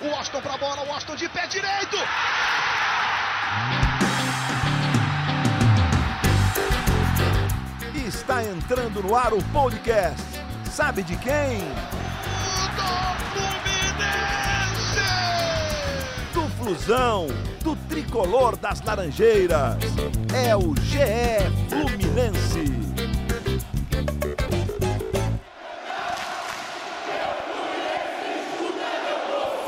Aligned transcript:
O 0.00 0.14
Austin 0.14 0.40
pra 0.40 0.56
bola, 0.56 0.82
o 0.86 0.92
Austin 0.92 1.16
de 1.16 1.28
pé 1.28 1.48
direito. 1.48 1.96
Está 8.06 8.44
entrando 8.44 9.02
no 9.02 9.16
ar 9.16 9.32
o 9.34 9.42
podcast. 9.46 10.22
Sabe 10.70 11.02
de 11.02 11.16
quem? 11.16 11.58
Do 12.76 13.16
Fluminense! 13.32 15.02
Do 16.32 16.48
Flusão, 16.56 17.26
do 17.64 17.74
tricolor 17.88 18.56
das 18.56 18.80
Laranjeiras. 18.82 19.78
É 20.32 20.54
o 20.54 20.76
GE 20.76 21.40
Fluminense. 21.68 22.77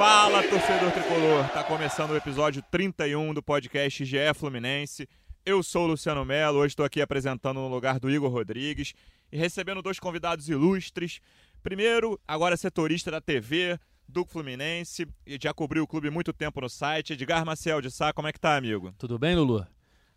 Fala, 0.01 0.43
torcedor 0.43 0.91
tricolor! 0.93 1.47
Tá 1.51 1.63
começando 1.63 2.13
o 2.13 2.17
episódio 2.17 2.63
31 2.71 3.35
do 3.35 3.43
podcast 3.43 4.03
GE 4.03 4.33
Fluminense. 4.35 5.07
Eu 5.45 5.63
sou 5.63 5.85
o 5.85 5.89
Luciano 5.89 6.25
Melo, 6.25 6.61
hoje 6.61 6.73
estou 6.73 6.87
aqui 6.87 7.03
apresentando 7.03 7.61
no 7.61 7.69
lugar 7.69 8.01
do 8.01 8.11
Igor 8.11 8.33
Rodrigues 8.33 8.95
e 9.31 9.37
recebendo 9.37 9.83
dois 9.83 10.01
convidados 10.01 10.49
ilustres. 10.49 11.21
Primeiro, 11.63 12.19
agora 12.27 12.57
setorista 12.57 13.11
da 13.11 13.21
TV 13.21 13.79
do 14.09 14.25
Fluminense 14.25 15.07
e 15.27 15.39
já 15.39 15.53
cobriu 15.53 15.83
o 15.83 15.87
clube 15.87 16.09
muito 16.09 16.33
tempo 16.33 16.63
no 16.63 16.71
site. 16.71 17.13
Edgar 17.13 17.45
Maciel 17.45 17.83
de 17.83 17.91
Sá, 17.91 18.11
como 18.11 18.27
é 18.27 18.33
que 18.33 18.41
tá, 18.41 18.57
amigo? 18.57 18.95
Tudo 18.97 19.19
bem, 19.19 19.37
Lulu? 19.37 19.67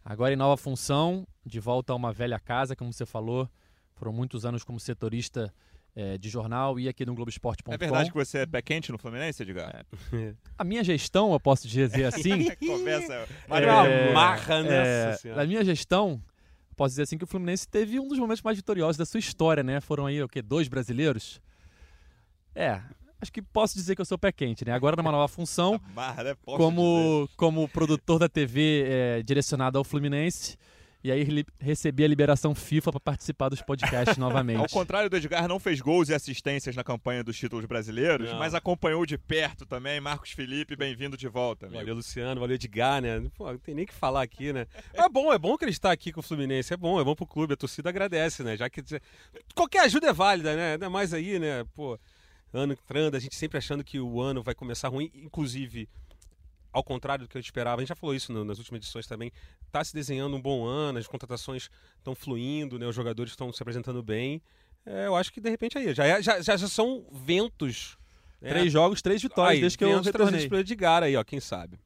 Agora 0.05 0.31
em 0.31 0.37
nova 0.37 0.55
função, 0.55 1.27
de 1.45 1.59
volta 1.59 1.91
a 1.91 1.95
uma 1.97 2.13
velha 2.13 2.39
casa, 2.39 2.73
como 2.73 2.93
você 2.93 3.05
falou. 3.05 3.49
Foram 3.95 4.13
muitos 4.13 4.45
anos 4.45 4.63
como 4.63 4.79
setorista 4.79 5.53
é, 5.95 6.17
de 6.17 6.29
jornal 6.29 6.79
e 6.79 6.87
aqui 6.87 7.05
no 7.05 7.13
Globoesporte.com. 7.13 7.73
É 7.73 7.77
verdade 7.77 8.09
que 8.11 8.15
você 8.15 8.39
é 8.39 8.45
pé 8.45 8.61
quente 8.61 8.91
no 8.91 8.97
Fluminense, 8.97 9.43
Edgar? 9.43 9.85
É. 10.13 10.33
A 10.57 10.63
minha 10.63 10.83
gestão, 10.83 11.33
eu 11.33 11.39
posso 11.39 11.67
dizer 11.67 12.05
assim. 12.05 12.49
Conversa. 12.65 13.27
é, 13.49 14.09
amarra 14.09 14.63
nessa 14.63 15.27
é. 15.27 15.35
Na 15.35 15.45
minha 15.45 15.63
gestão, 15.63 16.21
posso 16.75 16.93
dizer 16.93 17.03
assim 17.03 17.17
que 17.17 17.23
o 17.23 17.27
Fluminense 17.27 17.67
teve 17.67 17.99
um 17.99 18.07
dos 18.07 18.17
momentos 18.17 18.41
mais 18.41 18.57
vitoriosos 18.57 18.97
da 18.97 19.05
sua 19.05 19.19
história, 19.19 19.63
né? 19.63 19.79
Foram 19.79 20.05
aí, 20.05 20.21
o 20.21 20.27
quê? 20.27 20.41
Dois 20.41 20.67
brasileiros? 20.67 21.39
É, 22.55 22.81
acho 23.21 23.31
que 23.31 23.41
posso 23.41 23.75
dizer 23.75 23.95
que 23.95 24.01
eu 24.01 24.05
sou 24.05 24.17
pé 24.17 24.31
quente, 24.31 24.65
né? 24.65 24.73
Agora 24.73 24.95
numa 24.95 25.11
nova 25.11 25.27
função, 25.27 25.79
Barra, 25.93 26.23
né? 26.23 26.35
Posso 26.43 26.57
como, 26.57 27.29
como 27.37 27.67
produtor 27.69 28.19
da 28.19 28.29
TV 28.29 28.83
é, 28.87 29.23
direcionado 29.23 29.77
ao 29.77 29.83
Fluminense. 29.83 30.57
E 31.03 31.11
aí 31.11 31.27
recebi 31.59 32.05
a 32.05 32.07
liberação 32.07 32.55
FIFA 32.55 32.91
para 32.91 32.99
participar 33.01 33.49
dos 33.49 33.61
podcasts 33.61 34.15
novamente. 34.17 34.59
Ao 34.59 34.69
contrário 34.69 35.09
do 35.09 35.17
Edgar, 35.17 35.49
não 35.49 35.59
fez 35.59 35.81
gols 35.81 36.07
e 36.07 36.13
assistências 36.13 36.77
na 36.77 36.83
campanha 36.83 37.21
dos 37.21 37.37
títulos 37.37 37.65
brasileiros, 37.65 38.29
Não. 38.31 38.39
mas 38.39 38.53
acompanhou 38.53 39.05
de 39.05 39.17
perto 39.17 39.65
também. 39.65 39.99
Marcos 39.99 40.31
Felipe, 40.31 40.77
bem-vindo 40.77 41.17
de 41.17 41.27
volta, 41.27 41.65
amigo. 41.65 41.81
Valeu, 41.81 41.95
Luciano, 41.95 42.39
valeu, 42.39 42.55
Edgar, 42.55 43.01
né? 43.01 43.21
Pô, 43.35 43.51
não 43.51 43.57
tem 43.59 43.75
nem 43.75 43.83
o 43.83 43.87
que 43.87 43.93
falar 43.93 44.21
aqui, 44.21 44.53
né? 44.53 44.65
É 44.93 45.09
bom, 45.09 45.33
é 45.33 45.37
bom 45.37 45.57
que 45.57 45.65
ele 45.65 45.71
está 45.71 45.91
aqui 45.91 46.13
com 46.13 46.21
o 46.21 46.23
Fluminense, 46.23 46.73
é 46.73 46.77
bom, 46.77 47.01
é 47.01 47.03
bom 47.03 47.13
pro 47.13 47.27
clube, 47.27 47.53
a 47.53 47.57
torcida 47.57 47.89
agradece, 47.89 48.41
né? 48.41 48.55
Já 48.55 48.69
que 48.69 48.81
qualquer 49.53 49.81
ajuda 49.81 50.07
é 50.07 50.13
válida, 50.13 50.55
né? 50.55 50.73
Ainda 50.73 50.89
mais 50.89 51.13
aí, 51.13 51.37
né? 51.37 51.65
Pô, 51.75 51.99
ano 52.53 52.71
entrando, 52.73 53.15
a 53.15 53.19
gente 53.19 53.35
sempre 53.35 53.57
achando 53.57 53.83
que 53.83 53.99
o 53.99 54.21
ano 54.21 54.41
vai 54.41 54.55
começar 54.55 54.87
ruim, 54.87 55.11
inclusive 55.13 55.89
ao 56.73 56.83
contrário 56.83 57.25
do 57.25 57.29
que 57.29 57.37
eu 57.37 57.39
esperava, 57.41 57.77
a 57.77 57.81
gente 57.81 57.89
já 57.89 57.95
falou 57.95 58.13
isso 58.15 58.33
no- 58.33 58.43
nas 58.43 58.57
últimas 58.57 58.79
edições 58.79 59.07
também, 59.07 59.31
tá 59.71 59.83
se 59.83 59.93
desenhando 59.93 60.35
um 60.35 60.41
bom 60.41 60.65
ano, 60.65 60.97
as 60.99 61.07
contratações 61.07 61.69
estão 61.97 62.13
fluindo, 62.15 62.77
né? 62.79 62.85
Os 62.87 62.95
jogadores 62.95 63.31
estão 63.31 63.53
se 63.53 63.61
apresentando 63.63 64.01
bem. 64.03 64.41
É, 64.85 65.05
eu 65.07 65.15
acho 65.15 65.31
que 65.31 65.39
de 65.39 65.49
repente 65.49 65.77
aí, 65.77 65.93
já, 65.93 66.05
é- 66.05 66.21
já, 66.21 66.41
já, 66.41 66.57
já 66.57 66.67
são 66.67 67.05
ventos. 67.11 67.97
né? 68.41 68.49
Três 68.49 68.73
jogos, 68.73 69.01
três 69.01 69.21
vitórias 69.21 69.53
Aí, 69.55 69.61
desde 69.61 69.77
que 69.77 69.83
eu 69.85 69.89
retornei. 70.01 70.11
trazidos 70.11 70.45
pelo 70.47 70.59
Edgar 70.59 71.03
aí, 71.03 71.15
ó, 71.15 71.23
quem 71.23 71.39
sabe. 71.39 71.79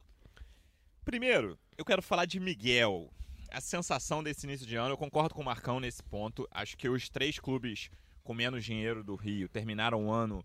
Primeiro, 1.05 1.57
eu 1.77 1.85
quero 1.85 2.01
falar 2.01 2.25
de 2.25 2.39
Miguel. 2.39 3.11
A 3.51 3.61
sensação 3.61 4.22
desse 4.23 4.45
início 4.45 4.66
de 4.67 4.75
ano, 4.75 4.89
eu 4.94 4.97
concordo 4.97 5.33
com 5.33 5.41
o 5.41 5.45
Marcão 5.45 5.79
nesse 5.79 6.03
ponto. 6.03 6.47
Acho 6.51 6.75
que 6.78 6.89
os 6.89 7.07
três 7.09 7.39
clubes 7.39 7.89
com 8.23 8.33
menos 8.33 8.66
dinheiro 8.66 9.03
do 9.03 9.16
Rio 9.16 9.47
terminaram 9.47 10.07
o 10.07 10.12
ano 10.12 10.44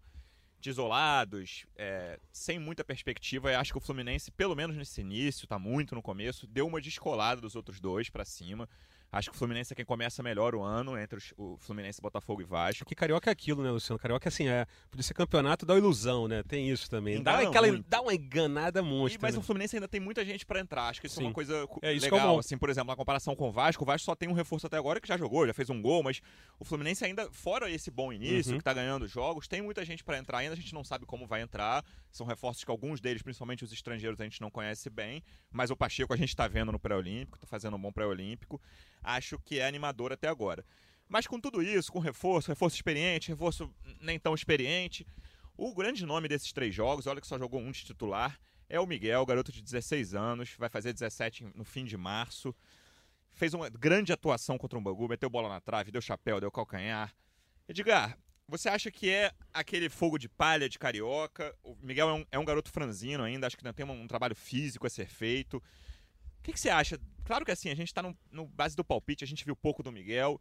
desolados, 0.63 1.67
é, 1.77 2.19
sem 2.33 2.59
muita 2.59 2.85
perspectiva. 2.85 3.53
Eu 3.53 3.59
acho 3.59 3.73
que 3.73 3.79
o 3.79 3.81
Fluminense, 3.81 4.31
pelo 4.31 4.55
menos 4.55 4.77
nesse 4.77 5.01
início, 5.01 5.47
tá 5.47 5.59
muito 5.59 5.95
no 5.95 6.03
começo, 6.03 6.47
deu 6.47 6.67
uma 6.67 6.81
descolada 6.81 7.41
dos 7.41 7.55
outros 7.55 7.81
dois 7.81 8.09
pra 8.09 8.25
cima. 8.25 8.69
Acho 9.13 9.29
que 9.31 9.37
o 9.37 9.39
Fluminense 9.39 9.71
é 9.75 9.77
quem 9.77 9.85
começa 9.85 10.23
melhor 10.23 10.55
o 10.55 10.63
ano, 10.63 10.99
entre 10.99 11.19
os- 11.19 11.35
o 11.37 11.59
Fluminense, 11.59 12.01
Botafogo 12.01 12.41
e 12.41 12.45
Vasco. 12.45 12.79
Porque 12.79 12.95
carioca 12.95 13.29
é 13.29 13.33
aquilo, 13.33 13.63
né, 13.63 13.71
Luciano? 13.71 13.99
Carioca, 13.99 14.27
assim, 14.27 14.49
é, 14.49 14.67
podia 14.91 15.03
ser 15.03 15.13
campeonato 15.13 15.67
da 15.67 15.77
ilusão, 15.77 16.27
né? 16.27 16.43
Tem 16.43 16.71
isso 16.71 16.89
também. 16.89 17.23
Dá, 17.23 17.41
aquela, 17.41 17.67
muito. 17.69 17.85
dá 17.87 18.01
uma 18.01 18.15
enganada 18.15 18.83
monstra. 18.83 19.19
mas 19.21 19.35
né? 19.35 19.39
o 19.41 19.43
Fluminense 19.43 19.77
ainda 19.77 19.87
tem 19.87 20.01
muita 20.01 20.25
gente 20.25 20.47
pra 20.47 20.61
entrar. 20.61 20.89
Acho 20.89 20.99
que 21.03 21.07
isso 21.09 21.19
é 21.21 21.23
Sim. 21.23 21.27
uma 21.29 21.35
coisa 21.35 21.69
É, 21.83 21.93
isso 21.93 22.09
que 22.09 22.15
é 22.15 22.17
legal. 22.17 22.33
bom. 22.35 22.39
assim, 22.39 22.57
por 22.57 22.71
exemplo, 22.71 22.89
na 22.89 22.97
comparação 22.97 23.37
com 23.37 23.51
o 23.51 23.53
Vasco, 23.53 23.83
o 23.85 23.87
Vasco 23.87 24.07
só 24.07 24.15
tem 24.15 24.31
um 24.31 24.33
reforço 24.33 24.67
até 24.67 24.79
agora 24.79 24.99
que 24.99 25.07
já 25.07 25.19
jogou, 25.19 25.47
já 25.47 25.53
fez 25.53 25.69
um 25.69 25.83
gol, 25.83 26.03
mas 26.03 26.23
o 26.59 26.65
Fluminense 26.65 27.05
ainda, 27.05 27.31
fora 27.33 27.71
esse 27.71 27.91
bom 27.91 28.11
início, 28.15 28.53
Uhum. 28.53 28.59
que 28.59 28.65
tá 28.65 28.73
ganhando 28.73 29.07
jogos, 29.07 29.47
tem 29.47 29.61
muita 29.61 29.85
gente 29.85 30.03
pra 30.03 30.17
entrar 30.17 30.39
ainda, 30.39 30.55
a 30.55 30.57
gente 30.57 30.73
não 30.73 30.83
sabe 30.83 31.05
como 31.05 31.27
vai 31.27 31.43
entrar. 31.43 31.85
São 32.11 32.27
reforços 32.27 32.65
que 32.65 32.71
alguns 32.71 32.99
deles, 32.99 33.21
principalmente 33.21 33.63
os 33.63 33.73
estrangeiros, 33.75 34.19
a 34.19 34.25
gente 34.25 34.41
não 34.41 34.51
conhece 34.51 34.89
bem, 34.89 35.23
mas 35.51 35.71
o 35.71 35.77
Pacheco 35.77 36.15
a 36.15 36.17
gente 36.17 36.35
tá 36.35 36.49
vendo 36.49 36.73
no 36.73 36.79
pré-olímpico, 36.79 37.39
tá 37.39 37.47
fazendo 37.47 37.77
um 37.77 37.81
bom 37.81 37.93
pré-olímpico. 37.93 38.59
Acho 39.03 39.39
que 39.39 39.59
é 39.59 39.67
animador 39.67 40.13
até 40.13 40.29
agora. 40.29 40.65
Mas 41.09 41.27
com 41.27 41.41
tudo 41.41 41.63
isso, 41.63 41.93
com 41.93 41.99
reforço, 41.99 42.49
reforço 42.49 42.77
experiente, 42.77 43.29
reforço 43.29 43.71
nem 44.01 44.19
tão 44.19 44.35
experiente, 44.35 45.07
o 45.57 45.75
grande 45.75 46.07
nome 46.07 46.29
desses 46.29 46.53
três 46.53 46.75
jogos, 46.75 47.07
olha 47.07 47.21
que 47.21 47.27
só 47.27 47.39
jogou 47.39 47.61
um 47.61 47.71
de 47.71 47.85
titular, 47.85 48.41
é 48.69 48.81
o 48.81 48.87
Miguel, 48.87 49.27
garoto 49.27 49.53
de 49.53 49.61
16 49.61 50.15
anos, 50.15 50.55
vai 50.59 50.71
fazer 50.71 50.95
17 50.95 51.45
no 51.55 51.65
fim 51.65 51.85
de 51.85 51.97
março. 51.97 52.55
Fez 53.35 53.53
uma 53.53 53.69
grande 53.69 54.13
atuação 54.13 54.57
contra 54.57 54.79
o 54.79 54.83
Bangu, 54.83 55.07
meteu 55.09 55.29
bola 55.29 55.49
na 55.49 55.61
trave, 55.61 55.91
deu 55.91 56.01
chapéu, 56.01 56.41
deu 56.41 56.51
calcanhar. 56.51 57.15
Edgar, 57.69 58.19
você 58.49 58.69
acha 58.69 58.91
que 58.91 59.11
é 59.11 59.33
aquele 59.53 59.91
fogo 59.91 60.19
de 60.19 60.29
palha 60.29 60.69
de 60.69 60.79
carioca? 60.79 61.55
O 61.63 61.77
Miguel 61.83 62.09
é 62.09 62.13
um, 62.15 62.27
é 62.33 62.39
um 62.39 62.45
garoto 62.45 62.71
franzino 62.71 63.23
ainda, 63.23 63.47
acho 63.47 63.57
que 63.57 63.67
ainda 63.67 63.75
tem 63.75 63.85
um, 63.85 64.03
um 64.03 64.07
trabalho 64.07 64.35
físico 64.35 64.87
a 64.87 64.91
ser 64.91 65.07
feito. 65.07 65.63
O 66.43 66.45
que, 66.45 66.53
que 66.53 66.59
você 66.59 66.71
acha? 66.71 66.99
Claro 67.25 67.45
que 67.45 67.53
assim, 67.53 67.71
a 67.71 67.75
gente 67.75 67.87
está 67.87 68.03
no, 68.03 68.17
no 68.33 68.47
base 68.47 68.75
do 68.75 68.83
palpite, 68.83 69.23
a 69.23 69.27
gente 69.29 69.45
viu 69.45 69.55
pouco 69.55 69.81
do 69.81 69.93
Miguel. 69.93 70.41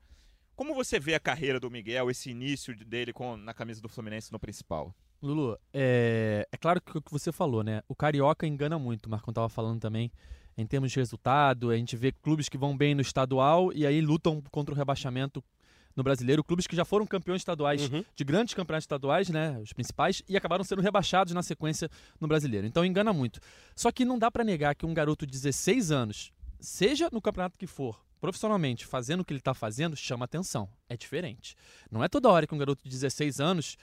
Como 0.55 0.73
você 0.73 0.99
vê 0.99 1.13
a 1.13 1.19
carreira 1.19 1.59
do 1.59 1.69
Miguel, 1.69 2.09
esse 2.09 2.31
início 2.31 2.75
dele 2.75 3.13
com, 3.13 3.37
na 3.37 3.53
camisa 3.53 3.79
do 3.79 3.87
Fluminense 3.87 4.31
no 4.31 4.39
principal? 4.39 4.95
Lulu, 5.21 5.55
é, 5.71 6.47
é 6.51 6.57
claro 6.57 6.81
que 6.81 6.97
o 6.97 7.01
que 7.03 7.11
você 7.11 7.31
falou, 7.31 7.63
né? 7.63 7.83
O 7.87 7.95
Carioca 7.95 8.47
engana 8.47 8.79
muito, 8.79 9.05
o 9.05 9.09
Marcão 9.11 9.31
tava 9.31 9.47
falando 9.47 9.79
também, 9.79 10.11
em 10.57 10.65
termos 10.65 10.91
de 10.91 10.97
resultado. 10.97 11.69
A 11.69 11.77
gente 11.77 11.95
vê 11.95 12.11
clubes 12.11 12.49
que 12.49 12.57
vão 12.57 12.75
bem 12.75 12.95
no 12.95 13.01
estadual 13.01 13.71
e 13.71 13.85
aí 13.85 14.01
lutam 14.01 14.41
contra 14.49 14.73
o 14.73 14.77
rebaixamento 14.77 15.43
no 15.95 16.03
brasileiro. 16.03 16.43
Clubes 16.43 16.67
que 16.67 16.75
já 16.75 16.85
foram 16.85 17.05
campeões 17.05 17.41
estaduais 17.41 17.89
Uhum. 17.89 18.03
de 18.15 18.23
grandes 18.23 18.53
campeonatos 18.53 18.83
estaduais, 18.83 19.29
né? 19.29 19.57
Os 19.59 19.73
principais, 19.73 20.21
e 20.27 20.37
acabaram 20.37 20.63
sendo 20.63 20.81
rebaixados 20.81 21.33
na 21.33 21.43
sequência 21.43 21.89
no 22.19 22.27
brasileiro. 22.27 22.65
Então 22.67 22.85
engana 22.85 23.11
muito. 23.13 23.39
Só 23.75 23.91
que 23.91 24.05
não 24.05 24.17
dá 24.19 24.29
pra 24.31 24.43
negar 24.43 24.75
que 24.75 24.85
um 24.85 24.93
garoto 24.93 25.25
de 25.25 25.31
16 25.31 25.91
anos, 25.91 26.31
seja 26.59 27.09
no 27.11 27.21
campeonato 27.21 27.57
que 27.57 27.67
for, 27.67 27.99
profissionalmente, 28.19 28.85
fazendo 28.85 29.21
o 29.21 29.25
que 29.25 29.33
ele 29.33 29.41
tá 29.41 29.53
fazendo, 29.53 29.95
chama 29.95 30.25
atenção. 30.25 30.69
É 30.87 30.95
diferente. 30.95 31.55
Não 31.91 32.03
é 32.03 32.07
toda 32.07 32.29
hora 32.29 32.45
que 32.45 32.53
um 32.53 32.57
garoto 32.57 32.83
de 32.83 32.89
16 32.89 33.39
anos 33.39 33.77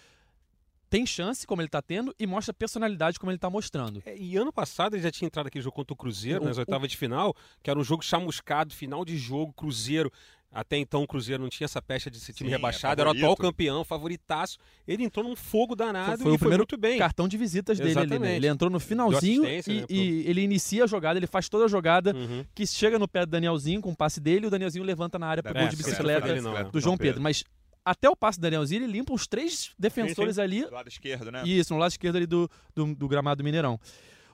tem 0.90 1.04
chance, 1.04 1.46
como 1.46 1.60
ele 1.60 1.68
tá 1.68 1.82
tendo, 1.82 2.14
e 2.18 2.26
mostra 2.26 2.54
personalidade, 2.54 3.18
como 3.18 3.30
ele 3.30 3.38
tá 3.38 3.50
mostrando. 3.50 4.02
É, 4.06 4.16
e 4.16 4.36
ano 4.38 4.50
passado 4.50 4.94
ele 4.96 5.02
já 5.02 5.10
tinha 5.10 5.26
entrado 5.26 5.46
aquele 5.46 5.62
jogo 5.62 5.76
contra 5.76 5.92
o 5.92 5.96
Cruzeiro, 5.96 6.40
O- 6.42 6.46
nas 6.46 6.56
oitavas 6.56 6.88
de 6.90 6.96
final, 6.96 7.36
que 7.62 7.68
era 7.68 7.78
um 7.78 7.84
jogo 7.84 8.02
chamuscado, 8.02 8.72
final 8.72 9.04
de 9.04 9.18
jogo, 9.18 9.52
Cruzeiro. 9.52 10.10
Até 10.50 10.78
então 10.78 11.02
o 11.02 11.06
Cruzeiro 11.06 11.42
não 11.42 11.50
tinha 11.50 11.66
essa 11.66 11.80
pecha 11.82 12.10
de 12.10 12.18
ser 12.18 12.32
time 12.32 12.48
Sim, 12.48 12.54
é 12.54 12.56
rebaixado, 12.56 13.00
era 13.00 13.10
o 13.10 13.12
atual 13.12 13.36
campeão, 13.36 13.84
favoritaço. 13.84 14.56
Ele 14.86 15.04
entrou 15.04 15.22
num 15.22 15.36
fogo 15.36 15.76
danado 15.76 16.22
Foi 16.22 16.32
e 16.32 16.34
o 16.36 16.38
primeiro 16.38 16.64
foi 16.66 16.76
muito 16.76 16.78
bem. 16.78 16.98
Cartão 16.98 17.28
de 17.28 17.36
visitas 17.36 17.78
dele 17.78 17.98
ali, 17.98 18.18
né? 18.18 18.36
Ele 18.36 18.46
entrou 18.46 18.70
no 18.70 18.80
finalzinho 18.80 19.44
e, 19.44 19.80
né, 19.80 19.86
e 19.90 20.24
ele 20.26 20.40
inicia 20.40 20.84
a 20.84 20.86
jogada, 20.86 21.18
ele 21.18 21.26
faz 21.26 21.48
toda 21.48 21.66
a 21.66 21.68
jogada, 21.68 22.14
Uhum. 22.14 22.44
que 22.54 22.66
chega 22.66 22.98
no 22.98 23.06
pé 23.06 23.26
do 23.26 23.30
Danielzinho 23.30 23.80
com 23.82 23.90
o 23.90 23.96
passe 23.96 24.20
dele, 24.20 24.46
e 24.46 24.48
o 24.48 24.50
Danielzinho 24.50 24.84
levanta 24.84 25.18
na 25.18 25.26
área 25.26 25.42
pro 25.42 25.56
É, 25.56 25.60
gol 25.60 25.68
de 25.68 25.76
bicicleta 25.76 26.26
dele 26.26 26.40
não, 26.40 26.70
do 26.70 26.80
João 26.80 26.96
Pedro. 26.96 27.20
Mas 27.20 27.44
até 27.84 28.08
o 28.08 28.16
passe 28.16 28.38
do 28.38 28.42
Danielzinho, 28.42 28.84
ele 28.84 28.92
limpa 28.92 29.12
os 29.12 29.26
três 29.26 29.70
defensores 29.78 30.38
ali 30.38 30.64
Do 30.64 30.72
lado 30.72 30.88
esquerdo, 30.88 31.30
né? 31.30 31.42
Isso, 31.46 31.72
no 31.74 31.78
lado 31.78 31.90
esquerdo 31.90 32.16
ali 32.16 32.26
do, 32.26 32.50
do, 32.74 32.94
do 32.94 33.06
gramado 33.08 33.42
do 33.42 33.44
Mineirão. 33.44 33.78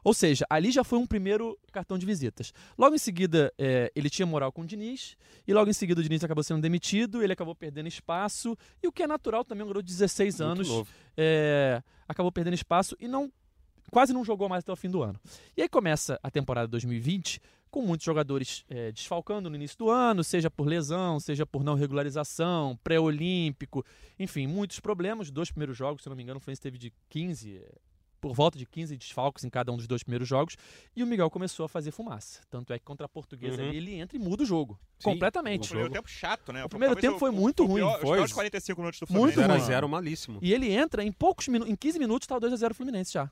Ou 0.04 0.12
seja, 0.12 0.44
ali 0.50 0.70
já 0.70 0.84
foi 0.84 0.98
um 0.98 1.06
primeiro 1.06 1.58
cartão 1.72 1.96
de 1.96 2.04
visitas. 2.04 2.52
Logo 2.76 2.94
em 2.94 2.98
seguida, 2.98 3.52
é, 3.58 3.90
ele 3.96 4.10
tinha 4.10 4.26
moral 4.26 4.52
com 4.52 4.60
o 4.60 4.66
Diniz, 4.66 5.16
e 5.48 5.54
logo 5.54 5.70
em 5.70 5.72
seguida 5.72 6.00
o 6.00 6.04
Diniz 6.04 6.22
acabou 6.22 6.44
sendo 6.44 6.60
demitido, 6.60 7.22
ele 7.22 7.32
acabou 7.32 7.54
perdendo 7.54 7.88
espaço, 7.88 8.56
e 8.82 8.86
o 8.86 8.92
que 8.92 9.02
é 9.02 9.06
natural 9.06 9.44
também, 9.44 9.64
um 9.64 9.68
garoto 9.68 9.86
de 9.86 9.92
16 9.92 10.40
Muito 10.40 10.50
anos 10.50 10.88
é, 11.16 11.82
acabou 12.06 12.30
perdendo 12.30 12.54
espaço 12.54 12.94
e 13.00 13.08
não 13.08 13.32
quase 13.90 14.12
não 14.12 14.24
jogou 14.24 14.48
mais 14.48 14.62
até 14.64 14.72
o 14.72 14.76
fim 14.76 14.90
do 14.90 15.02
ano. 15.02 15.20
E 15.56 15.62
aí 15.62 15.68
começa 15.68 16.18
a 16.22 16.30
temporada 16.30 16.66
2020 16.68 17.40
com 17.70 17.82
muitos 17.82 18.04
jogadores 18.04 18.64
é, 18.68 18.92
desfalcando 18.92 19.50
no 19.50 19.56
início 19.56 19.76
do 19.76 19.90
ano, 19.90 20.22
seja 20.22 20.50
por 20.50 20.66
lesão, 20.66 21.18
seja 21.18 21.44
por 21.44 21.64
não 21.64 21.74
regularização, 21.74 22.78
pré-olímpico, 22.84 23.84
enfim, 24.18 24.46
muitos 24.46 24.78
problemas. 24.80 25.30
Dois 25.30 25.50
primeiros 25.50 25.76
jogos, 25.76 26.02
se 26.02 26.08
não 26.08 26.14
me 26.16 26.22
engano, 26.22 26.38
o 26.38 26.40
Fluminense 26.40 26.62
teve 26.62 26.78
de 26.78 26.92
15 27.08 27.56
é, 27.56 27.74
por 28.24 28.32
volta 28.34 28.56
de 28.58 28.64
15 28.64 28.96
desfalques 28.96 29.44
em 29.44 29.50
cada 29.50 29.70
um 29.70 29.76
dos 29.76 29.86
dois 29.86 30.02
primeiros 30.02 30.26
jogos, 30.26 30.56
e 30.96 31.02
o 31.02 31.06
Miguel 31.06 31.28
começou 31.28 31.66
a 31.66 31.68
fazer 31.68 31.90
fumaça. 31.90 32.40
Tanto 32.48 32.72
é 32.72 32.78
que 32.78 32.84
contra 32.86 33.04
a 33.04 33.08
Portuguesa 33.08 33.60
Uhum. 33.60 33.68
ali, 33.68 33.76
ele 33.76 33.94
entra 33.96 34.16
e 34.16 34.20
muda 34.20 34.42
o 34.44 34.46
jogo. 34.46 34.80
Sim, 34.98 35.10
completamente. 35.10 35.66
O 35.66 35.68
primeiro 35.68 35.92
tempo 35.92 36.08
chato, 36.08 36.50
né? 36.50 36.64
O 36.64 36.68
primeiro 36.70 36.94
Talvez 36.94 37.10
tempo 37.12 37.18
foi 37.20 37.30
muito 37.30 37.66
ruim, 37.66 37.82
pior- 37.82 37.96
Os 37.96 38.00
foi. 38.00 38.16
piores 38.16 38.32
45 38.32 38.80
minutos 38.80 39.00
do 39.00 39.12
Muito 39.12 39.34
Fluminense. 39.34 39.60
ruim. 39.66 39.68
0x0 39.74 39.88
malíssimo. 39.88 40.38
E 40.40 40.54
ele 40.54 40.70
entra 40.72 41.04
em 41.04 41.12
poucos 41.12 41.48
minutos, 41.48 41.70
em 41.70 41.76
15 41.76 41.98
minutos 41.98 42.26
tá 42.26 42.38
2x0 42.38 42.72
Fluminense 42.72 43.12
já. 43.12 43.30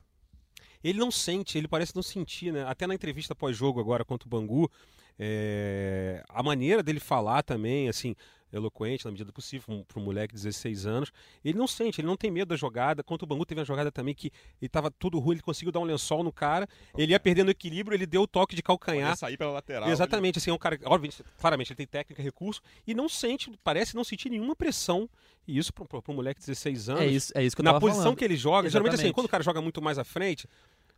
Ele 0.83 0.99
não 0.99 1.09
sente, 1.09 1.57
ele 1.57 1.67
parece 1.67 1.95
não 1.95 2.03
sentir, 2.03 2.53
né? 2.53 2.63
Até 2.67 2.85
na 2.85 2.93
entrevista 2.93 3.33
pós-jogo 3.33 3.79
agora 3.79 4.05
contra 4.05 4.27
o 4.27 4.29
Bangu, 4.29 4.69
é, 5.17 6.23
a 6.29 6.43
maneira 6.43 6.83
dele 6.83 6.99
falar 6.99 7.41
também, 7.41 7.89
assim, 7.89 8.15
eloquente 8.53 9.03
na 9.05 9.11
medida 9.11 9.25
do 9.27 9.33
possível, 9.33 9.83
para 9.87 9.99
um 9.99 10.03
moleque 10.05 10.33
de 10.35 10.41
16 10.43 10.85
anos, 10.85 11.11
ele 11.43 11.57
não 11.57 11.67
sente, 11.67 11.99
ele 11.99 12.07
não 12.07 12.15
tem 12.15 12.29
medo 12.31 12.49
da 12.49 12.55
jogada. 12.55 13.03
Contra 13.03 13.25
o 13.25 13.27
Bangu 13.27 13.45
teve 13.45 13.59
uma 13.59 13.65
jogada 13.65 13.91
também 13.91 14.13
que 14.13 14.27
ele 14.61 14.67
estava 14.67 14.89
todo 14.91 15.19
ruim, 15.19 15.35
ele 15.35 15.41
conseguiu 15.41 15.71
dar 15.71 15.79
um 15.79 15.83
lençol 15.83 16.23
no 16.23 16.31
cara, 16.31 16.67
ele 16.97 17.11
ia 17.11 17.19
perdendo 17.19 17.49
equilíbrio, 17.51 17.95
ele 17.95 18.05
deu 18.05 18.21
o 18.21 18.27
toque 18.27 18.55
de 18.55 18.61
calcanhar. 18.63 19.17
sair 19.17 19.37
pela 19.37 19.51
lateral. 19.51 19.89
Exatamente, 19.89 20.37
assim, 20.37 20.51
é 20.51 20.53
um 20.53 20.57
cara, 20.57 20.79
obviamente, 20.85 21.23
claramente 21.39 21.71
ele 21.71 21.77
tem 21.77 21.87
técnica, 21.87 22.21
recurso, 22.21 22.61
e 22.85 22.93
não 22.93 23.09
sente, 23.09 23.51
parece 23.63 23.95
não 23.95 24.03
sentir 24.03 24.29
nenhuma 24.29 24.55
pressão, 24.55 25.09
e 25.47 25.57
isso 25.57 25.73
para 25.73 25.85
um 26.07 26.13
moleque 26.13 26.39
de 26.39 26.45
16 26.47 26.89
anos, 26.89 27.01
É 27.01 27.07
isso, 27.07 27.31
é 27.35 27.43
isso 27.43 27.55
que 27.55 27.61
eu 27.61 27.65
na 27.65 27.71
tava 27.71 27.81
posição 27.81 28.03
falando. 28.03 28.17
que 28.17 28.23
ele 28.23 28.35
joga, 28.37 28.69
geralmente 28.69 28.91
assim, 28.93 29.01
Exatamente. 29.03 29.13
quando 29.15 29.25
o 29.25 29.29
cara 29.29 29.43
joga 29.43 29.61
muito 29.61 29.81
mais 29.81 29.97
à 29.97 30.03
frente, 30.03 30.47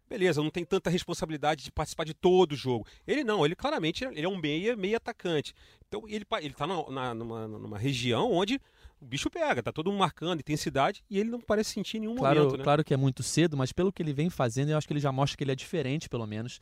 beleza, 0.10 0.42
não 0.42 0.50
tem 0.50 0.64
tanta 0.66 0.90
responsabilidade 0.90 1.64
de 1.64 1.72
participar 1.72 2.04
de 2.04 2.14
todo 2.14 2.52
o 2.54 2.56
jogo. 2.56 2.86
Ele 3.08 3.24
não, 3.24 3.46
ele 3.46 3.56
claramente 3.56 4.04
ele 4.04 4.22
é 4.26 4.30
um 4.30 4.38
meia, 4.38 4.76
meia 4.76 4.98
atacante. 4.98 5.54
Então 5.88 6.04
ele, 6.08 6.26
ele 6.42 6.54
tá 6.54 6.66
na, 6.68 6.90
na- 6.90 7.14
numa, 7.14 7.48
numa 7.48 7.78
região 7.78 8.32
onde 8.32 8.60
o 9.02 9.06
bicho 9.06 9.30
pega, 9.30 9.62
tá 9.62 9.72
todo 9.72 9.90
mundo 9.92 10.00
marcando 10.00 10.40
intensidade 10.40 11.04
e 11.10 11.20
ele 11.20 11.30
não 11.30 11.42
parece 11.42 11.72
sentir 11.72 12.00
nenhum 12.00 12.16
Claro, 12.16 12.40
momento, 12.40 12.58
né? 12.58 12.64
claro 12.64 12.84
que 12.84 12.94
é 12.94 12.98
muito 12.98 13.22
cedo, 13.24 13.58
mas 13.58 13.72
pelo 13.72 13.92
que 13.92 14.02
ele 14.02 14.14
vem 14.14 14.30
fazendo, 14.30 14.70
eu 14.72 14.78
acho 14.78 14.88
que 14.88 14.94
ele 14.94 15.00
já 15.00 15.12
mostra 15.12 15.38
que 15.38 15.44
ele 15.44 15.52
é 15.52 15.56
diferente, 15.56 16.08
pelo 16.10 16.26
menos. 16.26 16.60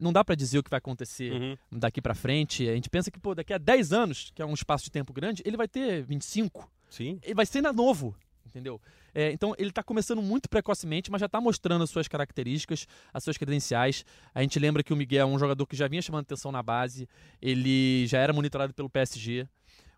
Não 0.00 0.12
dá 0.12 0.24
pra 0.24 0.34
dizer 0.34 0.58
o 0.58 0.62
que 0.62 0.70
vai 0.70 0.78
acontecer 0.78 1.30
Uhum. 1.32 1.56
daqui 1.70 2.00
pra 2.02 2.14
frente. 2.16 2.68
A 2.68 2.74
gente 2.74 2.90
pensa 2.90 3.10
que, 3.12 3.20
pô, 3.20 3.32
daqui 3.34 3.52
a 3.52 3.58
10 3.58 3.92
anos, 3.92 4.32
que 4.34 4.42
é 4.42 4.46
um 4.46 4.54
espaço 4.54 4.84
de 4.84 4.90
tempo 4.90 5.12
grande, 5.12 5.40
ele 5.46 5.56
vai 5.56 5.68
ter 5.68 6.02
25. 6.02 6.68
Sim. 6.90 7.18
Ele 7.22 7.34
vai 7.34 7.46
ser 7.46 7.58
ainda 7.58 7.72
novo, 7.72 8.16
entendeu? 8.44 8.80
É, 9.14 9.30
então 9.30 9.54
ele 9.58 9.68
está 9.70 9.82
começando 9.82 10.20
muito 10.20 10.48
precocemente, 10.48 11.10
mas 11.10 11.20
já 11.20 11.26
está 11.26 11.40
mostrando 11.40 11.82
as 11.84 11.90
suas 11.90 12.08
características, 12.08 12.86
as 13.12 13.22
suas 13.22 13.36
credenciais. 13.38 14.04
A 14.34 14.42
gente 14.42 14.58
lembra 14.58 14.82
que 14.82 14.92
o 14.92 14.96
Miguel 14.96 15.28
é 15.28 15.30
um 15.30 15.38
jogador 15.38 15.66
que 15.66 15.76
já 15.76 15.86
vinha 15.86 16.02
chamando 16.02 16.22
atenção 16.22 16.50
na 16.50 16.62
base, 16.62 17.08
ele 17.40 18.06
já 18.06 18.18
era 18.18 18.32
monitorado 18.32 18.74
pelo 18.74 18.90
PSG. 18.90 19.46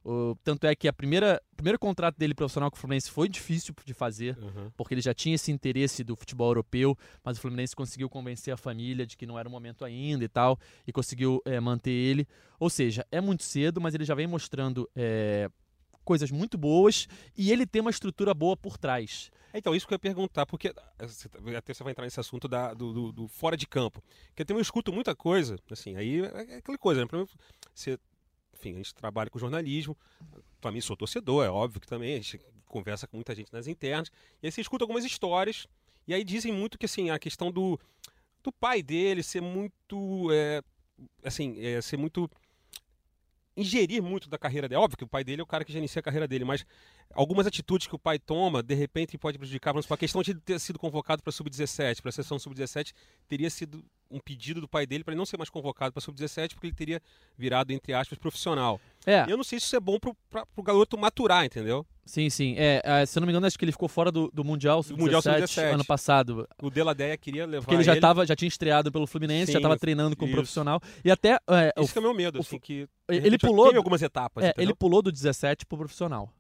O- 0.09 0.37
tanto 0.45 0.65
é 0.69 0.75
que 0.77 0.87
a 0.87 0.93
primeira, 0.93 1.43
o 1.53 1.57
primeiro 1.57 1.81
contrato 1.81 2.17
dele 2.17 2.33
profissional 2.33 2.71
com 2.71 2.77
o 2.77 2.81
Fluminense 2.81 3.11
foi 3.11 3.29
difícil 3.29 3.75
de 3.85 3.93
fazer, 3.93 4.39
Uhum. 4.39 4.71
porque 4.77 4.95
ele 4.95 5.01
já 5.01 5.13
tinha 5.13 5.35
esse 5.35 5.51
interesse 5.51 6.05
do 6.05 6.15
futebol 6.15 6.49
europeu, 6.49 6.97
mas 7.25 7.37
o 7.37 7.41
Fluminense 7.41 7.75
conseguiu 7.75 8.09
convencer 8.09 8.55
a 8.55 8.57
família 8.57 9.05
de 9.05 9.17
que 9.17 9.27
não 9.27 9.37
era 9.37 9.49
o 9.49 9.51
momento 9.51 9.85
ainda 9.85 10.23
e 10.25 10.29
tal, 10.29 10.61
e 10.87 10.93
conseguiu 10.93 11.43
é, 11.45 11.59
manter 11.59 11.91
ele. 11.91 12.29
Ou 12.61 12.71
seja, 12.71 13.05
é 13.11 13.21
muito 13.21 13.43
cedo, 13.43 13.81
mas 13.81 13.95
ele 13.97 14.05
já 14.05 14.15
vem 14.15 14.29
mostrando 14.29 14.89
é, 14.95 15.51
coisas 16.07 16.31
muito 16.31 16.57
boas 16.57 17.07
e 17.37 17.53
ele 17.53 17.67
tem 17.67 17.83
uma 17.83 17.91
estrutura 17.91 18.33
boa 18.33 18.57
por 18.57 18.79
trás. 18.79 19.31
Então, 19.53 19.75
isso 19.75 19.87
que 19.87 19.93
eu 19.93 19.97
ia 19.97 19.99
perguntar, 19.99 20.47
porque 20.47 20.69
eh, 20.69 20.73
tá- 20.73 21.59
até 21.59 21.75
você 21.75 21.83
vai 21.83 21.91
entrar 21.93 22.05
nesse 22.05 22.21
assunto 22.21 22.47
da- 22.47 22.73
do, 22.75 22.93
do- 22.93 23.13
do 23.13 23.29
fora 23.29 23.57
de 23.57 23.67
campo. 23.67 24.03
Porque 24.29 24.43
eu 24.43 24.47
também 24.47 24.61
escuto 24.63 24.93
muita 24.93 25.15
coisa, 25.15 25.59
assim, 25.71 25.97
aí 25.97 26.21
é 26.25 26.55
é 26.55 26.57
aquela 26.59 26.79
coisa, 26.79 27.01
né? 27.01 27.07
Primeiro, 27.07 27.31
Você, 27.75 27.99
enfim, 28.55 28.75
a 28.75 28.77
gente 28.77 28.95
trabalha 28.95 29.29
com 29.31 29.39
jornalismo, 29.39 29.97
também 30.61 30.81
sou 30.81 30.97
torcedor, 30.97 31.45
é 31.45 31.51
óbvio 31.51 31.81
que 31.81 31.87
também, 31.87 32.15
a 32.15 32.17
gente 32.17 32.39
conversa 32.67 33.07
com 33.07 33.17
muita 33.17 33.35
gente 33.35 33.53
nas 33.53 33.67
internas, 33.67 34.11
e 34.43 34.47
aí 34.47 34.53
você 34.53 34.61
escuta 34.61 34.85
algumas 34.85 35.05
histórias, 35.05 35.67
e 36.07 36.13
aí 36.15 36.23
dizem 36.25 36.53
muito 36.53 36.79
que, 36.79 36.87
assim, 36.87 37.11
a 37.11 37.19
questão 37.19 37.51
do, 37.51 37.79
do 38.43 38.53
pai 38.53 38.83
dele 38.83 39.23
ser 39.23 39.41
muito, 39.41 40.29
é, 40.33 40.63
assim, 41.25 41.57
é, 41.65 41.81
ser 41.81 41.97
muito 41.97 42.29
ingerir 43.57 44.03
muito 44.03 44.29
da 44.29 44.39
carreira 44.39 44.69
dele. 44.69 44.81
Óbvio 44.81 44.99
que 44.99 45.05
o 45.05 45.09
pai 45.09 45.25
dele 45.25 45.41
é 45.41 45.45
o 45.45 45.47
cara 45.47 45.65
que 45.65 45.73
gerencia 45.73 46.01
a 46.01 46.03
carreira 46.03 46.29
dele, 46.29 46.45
mas 46.45 46.67
algumas 47.15 47.47
atitudes 47.47 47.87
que 47.87 47.95
o 47.95 47.99
pai 47.99 48.19
toma, 48.19 48.63
de 48.63 48.75
repente, 48.75 49.17
pode 49.19 49.39
prejudicar. 49.39 49.73
Por 49.73 49.79
exemplo, 49.81 49.95
a 49.95 49.99
questão 49.99 50.23
de 50.23 50.35
ter 50.35 50.59
sido 50.61 50.79
convocado 50.79 51.23
para 51.23 51.33
sub-17, 51.33 52.01
para 52.03 52.09
a 52.09 52.13
seleção 52.13 52.39
sub-17, 52.39 52.93
teria 53.29 53.51
sido 53.51 53.85
um 54.09 54.21
pedido 54.21 54.61
do 54.61 54.69
pai 54.69 54.87
dele 54.87 55.03
para 55.03 55.13
ele 55.13 55.19
não 55.19 55.27
ser 55.27 55.37
mais 55.37 55.51
convocado 55.51 55.93
para 55.93 56.01
sub-17, 56.01 56.51
porque 56.55 56.67
ele 56.69 56.75
teria 56.75 57.03
virado, 57.37 57.73
entre 57.73 57.93
aspas, 57.93 58.19
profissional. 58.19 58.81
É, 59.05 59.25
Eu 59.29 59.37
não 59.37 59.43
sei 59.45 59.59
se 59.59 59.67
isso 59.67 59.75
é 59.77 59.81
bom 59.81 59.99
para 59.99 60.45
o 60.57 60.63
garoto 60.63 60.97
maturar, 60.97 61.45
entendeu? 61.45 61.85
sim, 62.05 62.31
sim. 62.31 62.55
É, 62.57 62.81
é, 62.85 63.05
se 63.05 63.19
eu 63.19 63.21
não 63.21 63.27
me 63.27 63.33
engano, 63.33 63.47
acho 63.49 63.59
que 63.59 63.65
ele 63.65 63.73
ficou 63.73 63.89
fora 63.89 64.13
do, 64.13 64.31
do 64.33 64.45
Mundial 64.45 64.81
Do 64.85 64.97
Mundial 64.97 65.21
Sub-17 65.21 65.49
Sub-17. 65.49 65.75
ano 65.75 65.85
passado. 65.85 66.49
O 66.63 66.71
Deladeia 66.71 67.17
queria 67.17 67.45
levar 67.45 67.65
Porque 67.65 67.75
ele 67.75 67.83
já, 67.83 67.93
ele- 67.93 68.01
tava, 68.01 68.25
já 68.25 68.37
tinha 68.37 68.47
estreado 68.49 68.93
pelo 68.93 69.09
Fluminense, 69.09 69.51
já 69.51 69.57
Sim, 69.57 69.59
estava 69.59 69.77
treinando 69.77 70.15
como 70.15 70.29
isso. 70.31 70.37
profissional. 70.37 70.81
E 71.05 71.11
até 71.11 71.31
é, 71.49 71.73
o 71.77 71.83
Isso 71.83 71.93
que 71.93 71.99
é 71.99 72.01
o 72.01 72.05
meu 72.05 72.15
medo, 72.15 72.39
o 72.39 72.43
assim, 72.43 72.61
que 72.61 72.87
ele 73.09 73.37
pulou 73.39 73.75
algumas 73.77 74.03
etapas, 74.03 74.45
É, 74.45 74.55
ele 74.57 74.73
pulou 74.73 75.03
do 75.03 75.11
17 75.11 75.67
pro 75.67 75.77
profissional. 75.79 76.33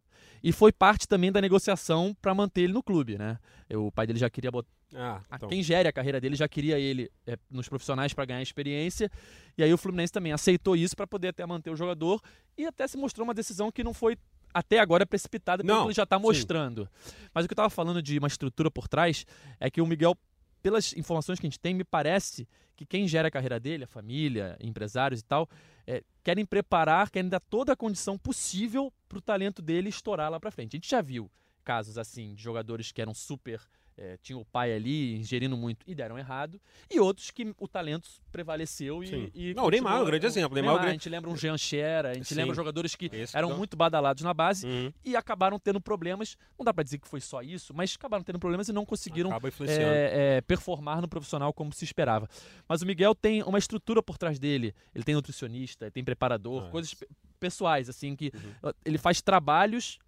E 0.42 0.52
foi 0.52 0.72
parte 0.72 1.06
também 1.08 1.32
da 1.32 1.40
negociação 1.40 2.16
para 2.20 2.34
manter 2.34 2.62
ele 2.62 2.72
no 2.72 2.82
clube, 2.82 3.18
né? 3.18 3.38
O 3.74 3.90
pai 3.90 4.06
dele 4.06 4.18
já 4.18 4.30
queria 4.30 4.50
botar. 4.50 4.68
Ah, 4.94 5.20
então. 5.34 5.48
Quem 5.48 5.62
gere 5.62 5.88
a 5.88 5.92
carreira 5.92 6.20
dele 6.20 6.36
já 6.36 6.46
queria 6.48 6.78
ele 6.78 7.10
é, 7.26 7.36
nos 7.50 7.68
profissionais 7.68 8.12
para 8.12 8.24
ganhar 8.24 8.42
experiência. 8.42 9.10
E 9.58 9.62
aí 9.62 9.72
o 9.72 9.76
Fluminense 9.78 10.12
também 10.12 10.32
aceitou 10.32 10.76
isso 10.76 10.94
para 10.94 11.06
poder 11.06 11.28
até 11.28 11.44
manter 11.44 11.70
o 11.70 11.76
jogador. 11.76 12.20
E 12.56 12.64
até 12.64 12.86
se 12.86 12.96
mostrou 12.96 13.24
uma 13.24 13.34
decisão 13.34 13.70
que 13.72 13.82
não 13.82 13.92
foi 13.92 14.16
até 14.54 14.78
agora 14.78 15.04
precipitada, 15.04 15.62
pelo 15.62 15.74
Não, 15.74 15.82
que 15.84 15.88
ele 15.88 15.94
já 15.94 16.04
está 16.04 16.16
sim. 16.16 16.22
mostrando. 16.22 16.88
Mas 17.34 17.44
o 17.44 17.48
que 17.48 17.52
eu 17.52 17.56
estava 17.56 17.68
falando 17.68 18.00
de 18.00 18.18
uma 18.18 18.28
estrutura 18.28 18.70
por 18.70 18.88
trás 18.88 19.26
é 19.60 19.70
que 19.70 19.80
o 19.82 19.86
Miguel, 19.86 20.16
pelas 20.66 20.92
informações 20.94 21.38
que 21.38 21.46
a 21.46 21.48
gente 21.48 21.60
tem, 21.60 21.72
me 21.72 21.84
parece 21.84 22.44
que 22.74 22.84
quem 22.84 23.06
gera 23.06 23.28
a 23.28 23.30
carreira 23.30 23.60
dele, 23.60 23.84
a 23.84 23.86
família, 23.86 24.58
empresários 24.60 25.20
e 25.20 25.22
tal, 25.22 25.48
é, 25.86 26.02
querem 26.24 26.44
preparar, 26.44 27.08
querem 27.08 27.30
dar 27.30 27.38
toda 27.38 27.72
a 27.72 27.76
condição 27.76 28.18
possível 28.18 28.92
para 29.08 29.18
o 29.18 29.20
talento 29.20 29.62
dele 29.62 29.90
estourar 29.90 30.28
lá 30.28 30.40
para 30.40 30.50
frente. 30.50 30.74
A 30.74 30.76
gente 30.78 30.90
já 30.90 31.00
viu 31.00 31.30
casos 31.62 31.96
assim 31.96 32.34
de 32.34 32.42
jogadores 32.42 32.90
que 32.90 33.00
eram 33.00 33.14
super 33.14 33.60
é, 33.98 34.16
tinham 34.22 34.40
o 34.40 34.44
pai 34.44 34.72
ali 34.74 35.16
ingerindo 35.16 35.56
muito 35.56 35.84
e 35.86 35.94
deram 35.94 36.18
errado, 36.18 36.60
e 36.90 37.00
outros 37.00 37.30
que 37.30 37.54
o 37.58 37.66
talento 37.66 38.08
prevaleceu 38.30 39.02
e. 39.02 39.30
E 39.34 39.54
Não, 39.54 39.64
o 39.64 39.70
Neymar 39.70 39.96
é 39.98 40.02
um 40.02 40.04
grande 40.04 40.26
exemplo. 40.26 40.52
O 40.52 40.54
Neymar 40.54 40.76
é 40.82 40.86
um 40.86 40.88
A 40.88 40.92
gente 40.92 41.08
lembra 41.08 41.30
um 41.30 41.36
Jean 41.36 41.56
Xera, 41.56 42.10
a 42.10 42.14
gente 42.14 42.26
Sim. 42.26 42.34
lembra 42.34 42.54
jogadores 42.54 42.94
que 42.94 43.06
Esse 43.12 43.36
eram 43.36 43.50
não. 43.50 43.56
muito 43.56 43.76
badalados 43.76 44.22
na 44.22 44.34
base 44.34 44.66
Uhum. 44.66 44.92
e 45.04 45.16
acabaram 45.16 45.58
tendo 45.58 45.80
problemas. 45.80 46.36
Não 46.58 46.64
dá 46.64 46.74
para 46.74 46.84
dizer 46.84 46.98
que 46.98 47.08
foi 47.08 47.20
só 47.20 47.40
isso, 47.42 47.72
mas 47.74 47.94
acabaram 47.94 48.22
tendo 48.22 48.38
problemas 48.38 48.68
e 48.68 48.72
não 48.72 48.84
conseguiram 48.84 49.30
é, 49.66 50.36
é, 50.36 50.40
performar 50.42 51.00
no 51.00 51.08
profissional 51.08 51.52
como 51.52 51.72
se 51.72 51.84
esperava. 51.84 52.28
Mas 52.68 52.82
o 52.82 52.86
Miguel 52.86 53.14
tem 53.14 53.42
uma 53.42 53.58
estrutura 53.58 54.02
por 54.02 54.18
trás 54.18 54.38
dele. 54.38 54.74
Ele 54.94 55.04
tem 55.04 55.14
nutricionista, 55.14 55.86
ele 55.86 55.92
tem 55.92 56.04
preparador, 56.04 56.64
Ah, 56.66 56.70
coisas 56.70 56.92
pe- 56.94 57.08
pessoais, 57.40 57.88
assim, 57.88 58.14
que 58.14 58.30
Uhum. 58.34 58.70
uh, 58.70 58.74
ele 58.84 58.98
faz 58.98 59.22
trabalhos 59.22 59.98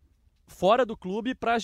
fora 0.46 0.84
do 0.84 0.96
clube 0.96 1.34
para 1.34 1.56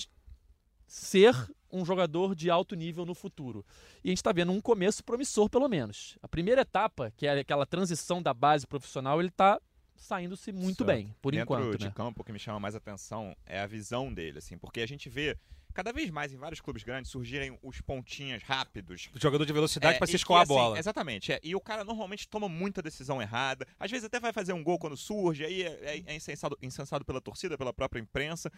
ser 0.87 1.33
um 1.71 1.85
jogador 1.85 2.35
de 2.35 2.49
alto 2.49 2.75
nível 2.75 3.05
no 3.05 3.13
futuro. 3.15 3.65
E 4.03 4.09
a 4.09 4.11
gente 4.11 4.17
está 4.19 4.31
vendo 4.31 4.51
um 4.51 4.61
começo 4.61 5.03
promissor, 5.03 5.49
pelo 5.49 5.67
menos. 5.67 6.17
A 6.21 6.27
primeira 6.27 6.61
etapa, 6.61 7.11
que 7.17 7.27
é 7.27 7.39
aquela 7.39 7.65
transição 7.65 8.21
da 8.21 8.33
base 8.33 8.65
profissional, 8.67 9.19
ele 9.19 9.29
está 9.29 9.59
saindo-se 9.95 10.51
muito 10.51 10.83
Certo. 10.83 10.87
bem, 10.87 11.15
por 11.21 11.31
Dentro 11.31 11.43
enquanto, 11.55 11.77
de 11.77 11.85
né? 11.85 11.91
campo, 11.95 12.21
o 12.21 12.23
que 12.23 12.31
me 12.31 12.39
chama 12.39 12.59
mais 12.59 12.75
atenção 12.75 13.35
é 13.45 13.59
a 13.59 13.65
visão 13.67 14.13
dele, 14.13 14.39
assim, 14.39 14.57
porque 14.57 14.81
a 14.81 14.85
gente 14.85 15.09
vê 15.09 15.37
cada 15.73 15.91
vez 15.91 16.09
mais 16.09 16.31
em 16.31 16.37
vários 16.37 16.61
clubes 16.61 16.83
grandes 16.83 17.11
surgirem 17.11 17.57
os 17.61 17.81
pontinhas 17.81 18.41
rápidos. 18.43 19.09
O 19.13 19.19
jogador 19.19 19.45
de 19.45 19.51
velocidade 19.51 19.95
É, 19.95 19.97
para 19.97 20.07
se 20.07 20.15
escoar 20.15 20.39
a 20.39 20.43
assim, 20.43 20.53
bola. 20.53 20.79
Exatamente. 20.79 21.33
é, 21.33 21.39
e 21.43 21.53
o 21.55 21.59
cara 21.59 21.83
normalmente 21.83 22.27
toma 22.29 22.47
muita 22.47 22.81
decisão 22.81 23.21
errada. 23.21 23.67
Às 23.77 23.91
vezes 23.91 24.05
até 24.05 24.17
vai 24.19 24.31
fazer 24.31 24.53
um 24.53 24.63
gol 24.63 24.79
quando 24.79 24.95
surge, 24.95 25.43
aí 25.43 25.63
é, 25.63 25.67
é- 25.97 26.03
é 26.05 26.15
incensado, 26.15 26.57
incensado 26.61 27.03
pela 27.03 27.19
torcida, 27.19 27.57
pela 27.57 27.73
própria 27.73 27.99
imprensa. 27.99 28.49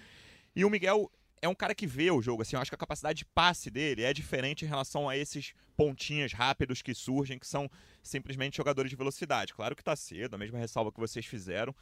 E 0.56 0.64
o 0.66 0.70
Miguel 0.70 1.12
é 1.42 1.48
um 1.48 1.56
cara 1.56 1.76
que 1.76 1.88
vê 1.88 2.10
o 2.12 2.22
jogo, 2.22 2.42
assim, 2.42 2.56
eu 2.56 2.62
acho 2.62 2.72
que 2.72 2.76
a 2.76 2.78
capacidade 2.78 3.20
de 3.20 3.26
passe 3.26 3.70
dele 3.70 4.04
é 4.04 4.14
diferente 4.14 4.66
em 4.66 4.68
relação 4.68 5.08
a 5.08 5.16
esses 5.16 5.54
pontinhas 5.76 6.34
rápidos 6.34 6.82
que 6.82 6.94
surgem, 6.94 7.38
que 7.38 7.48
são 7.48 7.70
simplesmente 8.02 8.58
jogadores 8.58 8.90
de 8.90 8.96
velocidade. 8.96 9.54
Claro 9.54 9.76
que 9.76 9.84
tá 9.84 9.96
cedo, 9.96 10.36
a 10.36 10.38
mesma 10.38 10.58
ressalva 10.58 10.92
que 10.92 11.00
vocês 11.00 11.26
fizeram. 11.26 11.76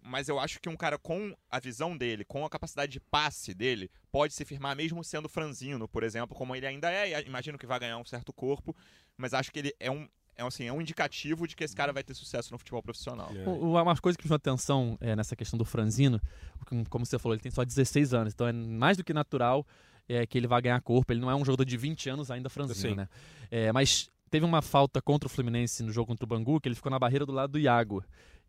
Mas 0.00 0.28
eu 0.28 0.38
acho 0.38 0.60
que 0.60 0.68
um 0.68 0.76
cara 0.76 0.96
com 0.96 1.36
a 1.50 1.58
visão 1.58 1.96
dele, 1.96 2.24
com 2.24 2.44
a 2.44 2.50
capacidade 2.50 2.92
de 2.92 3.00
passe 3.00 3.52
dele, 3.52 3.90
pode 4.10 4.32
se 4.32 4.44
firmar 4.44 4.74
mesmo 4.76 5.02
sendo 5.02 5.28
franzino, 5.28 5.88
por 5.88 6.02
exemplo, 6.02 6.36
como 6.36 6.54
ele 6.54 6.66
ainda 6.66 6.90
é. 6.90 7.20
Imagino 7.26 7.58
que 7.58 7.66
vai 7.66 7.80
ganhar 7.80 7.98
um 7.98 8.04
certo 8.04 8.32
corpo, 8.32 8.74
mas 9.16 9.34
acho 9.34 9.50
que 9.50 9.58
ele 9.58 9.74
é 9.80 9.90
um, 9.90 10.08
é, 10.38 10.46
assim, 10.46 10.64
é 10.64 10.72
um 10.72 10.80
indicativo 10.80 11.46
de 11.48 11.56
que 11.56 11.64
esse 11.64 11.74
cara 11.74 11.92
vai 11.92 12.02
ter 12.04 12.14
sucesso 12.14 12.52
no 12.52 12.58
futebol 12.58 12.80
profissional. 12.82 13.30
É. 13.34 13.46
O- 13.48 13.50
o- 13.66 13.82
Uma 13.82 13.96
coisa 13.96 14.16
que 14.16 14.24
me 14.24 14.28
chamou 14.28 14.36
atenção 14.36 14.96
é, 15.00 15.16
nessa 15.16 15.34
questão 15.34 15.58
do 15.58 15.64
Franzino, 15.64 16.20
como- 16.64 16.88
como 16.88 17.04
você 17.04 17.18
falou, 17.18 17.34
ele 17.34 17.42
tem 17.42 17.50
só 17.50 17.64
16 17.64 18.14
anos, 18.14 18.32
então 18.32 18.46
é 18.46 18.52
mais 18.52 18.96
do 18.96 19.02
que 19.04 19.12
natural 19.12 19.66
é, 20.08 20.24
que 20.26 20.38
ele 20.38 20.46
vá 20.46 20.58
ganhar 20.60 20.80
corpo. 20.80 21.12
Ele 21.12 21.20
não 21.20 21.30
é 21.30 21.34
um 21.34 21.44
jogador 21.44 21.64
de 21.64 21.76
20 21.76 22.08
anos 22.08 22.30
ainda 22.30 22.48
franzino, 22.48 22.90
Sim. 22.90 22.94
né? 22.94 23.08
É, 23.50 23.72
mas 23.72 24.08
teve 24.30 24.46
uma 24.46 24.62
falta 24.62 25.02
contra 25.02 25.26
o 25.26 25.30
Fluminense 25.30 25.82
no 25.82 25.92
jogo 25.92 26.06
contra 26.06 26.24
o 26.24 26.28
Bangu, 26.28 26.58
que 26.60 26.68
ele 26.68 26.74
ficou 26.76 26.88
na 26.90 26.98
barreira 26.98 27.26
do 27.26 27.32
lado 27.32 27.52
do 27.52 27.58
Iago. 27.58 28.02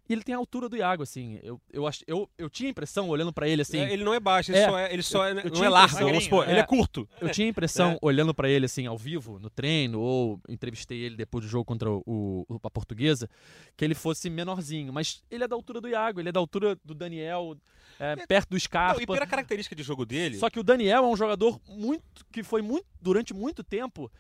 E 0.10 0.14
ele 0.14 0.24
tem 0.24 0.34
a 0.34 0.40
altura 0.40 0.68
do 0.68 0.76
Iago, 0.76 1.04
assim. 1.04 1.40
Eu, 1.44 1.62
eu, 1.72 1.86
ach, 1.86 2.02
eu, 2.08 2.28
eu 2.36 2.50
tinha 2.50 2.68
a 2.68 2.72
impressão, 2.72 3.08
olhando 3.10 3.32
pra 3.32 3.48
ele, 3.48 3.62
assim. 3.62 3.78
É, 3.78 3.94
ele 3.94 4.04
não 4.04 4.12
é 4.14 4.20
baixo, 4.20 4.52
ele 4.52 4.58
É. 4.58 4.66
só 4.68 4.78
é, 4.80 4.92
ele 4.94 5.04
só 5.04 5.26
é, 5.28 5.34
não 5.36 5.50
tinha 5.52 5.68
é 5.68 5.70
largo, 5.70 5.96
vamos 5.98 6.24
supor, 6.24 6.48
É. 6.48 6.52
ele 6.52 6.60
é 6.60 6.64
curto. 6.66 7.08
Eu 7.22 7.30
tinha 7.30 7.46
a 7.46 7.50
impressão, 7.50 7.92
É. 7.92 7.98
olhando 8.02 8.34
pra 8.34 8.50
ele 8.50 8.66
assim 8.66 8.88
ao 8.88 8.98
vivo, 8.98 9.38
no 9.40 9.50
treino, 9.52 10.00
ou 10.00 10.40
entrevistei 10.50 10.98
ele 11.00 11.16
depois 11.16 11.46
do 11.46 11.50
jogo 11.50 11.64
contra 11.66 11.92
o, 11.92 12.02
o- 12.06 12.60
a 12.64 12.70
portuguesa, 12.72 13.30
que 13.78 13.86
ele 13.86 13.94
fosse 13.94 14.30
menorzinho. 14.32 14.92
Mas 14.92 15.22
ele 15.30 15.44
é 15.44 15.48
da 15.48 15.56
altura 15.56 15.80
do 15.80 15.88
Iago, 15.88 16.20
ele 16.20 16.30
é 16.30 16.32
da 16.32 16.40
altura 16.40 16.76
do 16.84 16.96
Daniel, 16.96 17.56
é, 18.00 18.14
É. 18.14 18.26
perto 18.26 18.50
do 18.50 18.54
Não, 18.56 18.60
Scarpa. 18.60 19.04
e 19.04 19.06
pela 19.06 19.28
característica 19.28 19.76
de 19.76 19.84
jogo 19.84 20.06
dele, 20.08 20.38
Só 20.40 20.50
que 20.50 20.60
o 20.60 20.64
Daniel 20.64 21.04
é 21.04 21.08
um 21.08 21.16
jogador 21.16 21.60
muito 21.68 22.02
que 22.32 22.42
foi 22.42 22.62
muito 22.64 22.86
durante 23.00 23.32
muito 23.34 23.64
tempo 23.64 24.12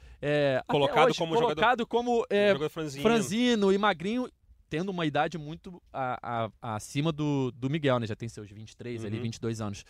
Colocado 0.67 1.07
hoje, 1.09 1.17
como 1.17 1.33
colocado 1.35 1.87
como 1.87 2.25
jogador 2.29 2.69
franzino. 2.69 3.01
franzino 3.01 3.73
e 3.73 3.77
magrinho, 3.77 4.29
tendo 4.69 4.89
uma 4.89 5.05
idade 5.05 5.37
muito 5.37 5.81
a- 5.91 6.49
a- 6.61 6.75
acima 6.75 7.11
do, 7.11 7.51
do 7.51 7.69
Miguel, 7.69 7.99
né? 7.99 8.05
Já 8.07 8.15
tem 8.15 8.29
seus 8.29 8.49
23 8.49 9.03
ali, 9.05 9.17
Uhum. 9.17 9.23
22 9.23 9.59
anos. 9.61 9.83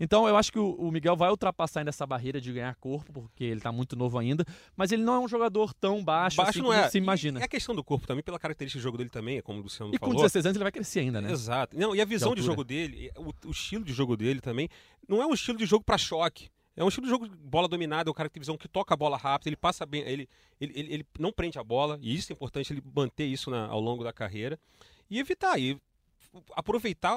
Então 0.00 0.26
eu 0.28 0.36
acho 0.36 0.50
que 0.52 0.58
o, 0.58 0.72
o 0.74 0.90
Miguel 0.90 1.16
vai 1.16 1.30
ultrapassar 1.30 1.80
ainda 1.80 1.90
essa 1.90 2.06
barreira 2.06 2.40
de 2.40 2.52
ganhar 2.52 2.74
corpo, 2.76 3.12
porque 3.12 3.44
ele 3.44 3.60
tá 3.60 3.70
muito 3.70 3.94
novo 3.96 4.18
ainda, 4.18 4.44
mas 4.76 4.92
ele 4.92 5.02
não 5.02 5.14
é 5.14 5.18
um 5.20 5.28
jogador 5.28 5.72
tão 5.74 6.02
baixo, 6.04 6.36
Baixo 6.36 6.50
assim 6.50 6.58
não 6.60 6.66
como 6.66 6.78
é. 6.80 6.88
se 6.90 6.98
imagina. 6.98 7.38
E 7.40 7.42
é 7.42 7.44
a 7.44 7.48
questão 7.48 7.74
do 7.74 7.84
corpo 7.84 8.06
também, 8.06 8.22
pela 8.22 8.38
característica 8.38 8.78
do 8.80 8.82
jogo 8.82 8.98
dele 8.98 9.10
também, 9.10 9.38
é 9.38 9.42
como 9.42 9.60
o 9.60 9.62
Luciano 9.62 9.94
E 9.94 9.98
com 9.98 10.06
falou. 10.06 10.22
16 10.22 10.46
anos 10.46 10.56
ele 10.56 10.64
vai 10.64 10.72
crescer 10.72 11.00
ainda, 11.00 11.20
né? 11.20 11.30
Exato. 11.30 11.76
Não, 11.78 11.94
e 11.94 12.00
a 12.00 12.04
visão 12.04 12.34
de, 12.34 12.40
altura. 12.40 12.46
jogo 12.46 12.64
dele, 12.64 13.10
o, 13.16 13.48
o 13.48 13.50
estilo 13.50 13.84
de 13.84 13.92
jogo 13.92 14.16
dele 14.16 14.40
também, 14.40 14.68
não 15.08 15.22
é 15.22 15.26
um 15.26 15.34
estilo 15.34 15.56
de 15.58 15.66
jogo 15.66 15.84
para 15.84 15.96
choque. 15.98 16.48
É 16.76 16.82
um 16.82 16.88
estilo 16.88 17.06
de 17.06 17.10
jogo 17.10 17.28
de 17.28 17.36
bola 17.36 17.68
dominada, 17.68 18.08
é 18.08 18.10
um 18.10 18.14
cara 18.14 18.28
que 18.28 18.34
tem 18.34 18.40
visão 18.40 18.56
que 18.56 18.66
toca 18.68 18.94
a 18.94 18.96
bola 18.96 19.16
rápido, 19.16 19.46
ele 19.48 19.56
passa 19.56 19.86
bem, 19.86 20.02
ele, 20.02 20.28
ele, 20.60 20.72
ele, 20.74 20.94
ele 20.94 21.06
não 21.18 21.32
prende 21.32 21.58
a 21.58 21.62
bola, 21.64 21.98
e 22.02 22.14
isso 22.14 22.32
é 22.32 22.34
importante, 22.34 22.72
ele 22.72 22.82
manter 22.94 23.24
isso 23.26 23.50
na- 23.50 23.66
ao 23.66 23.80
longo 23.80 24.02
da 24.02 24.12
carreira. 24.12 24.58
E 25.08 25.18
evitar, 25.20 25.58
e 25.60 25.80
aproveitar 26.56 27.16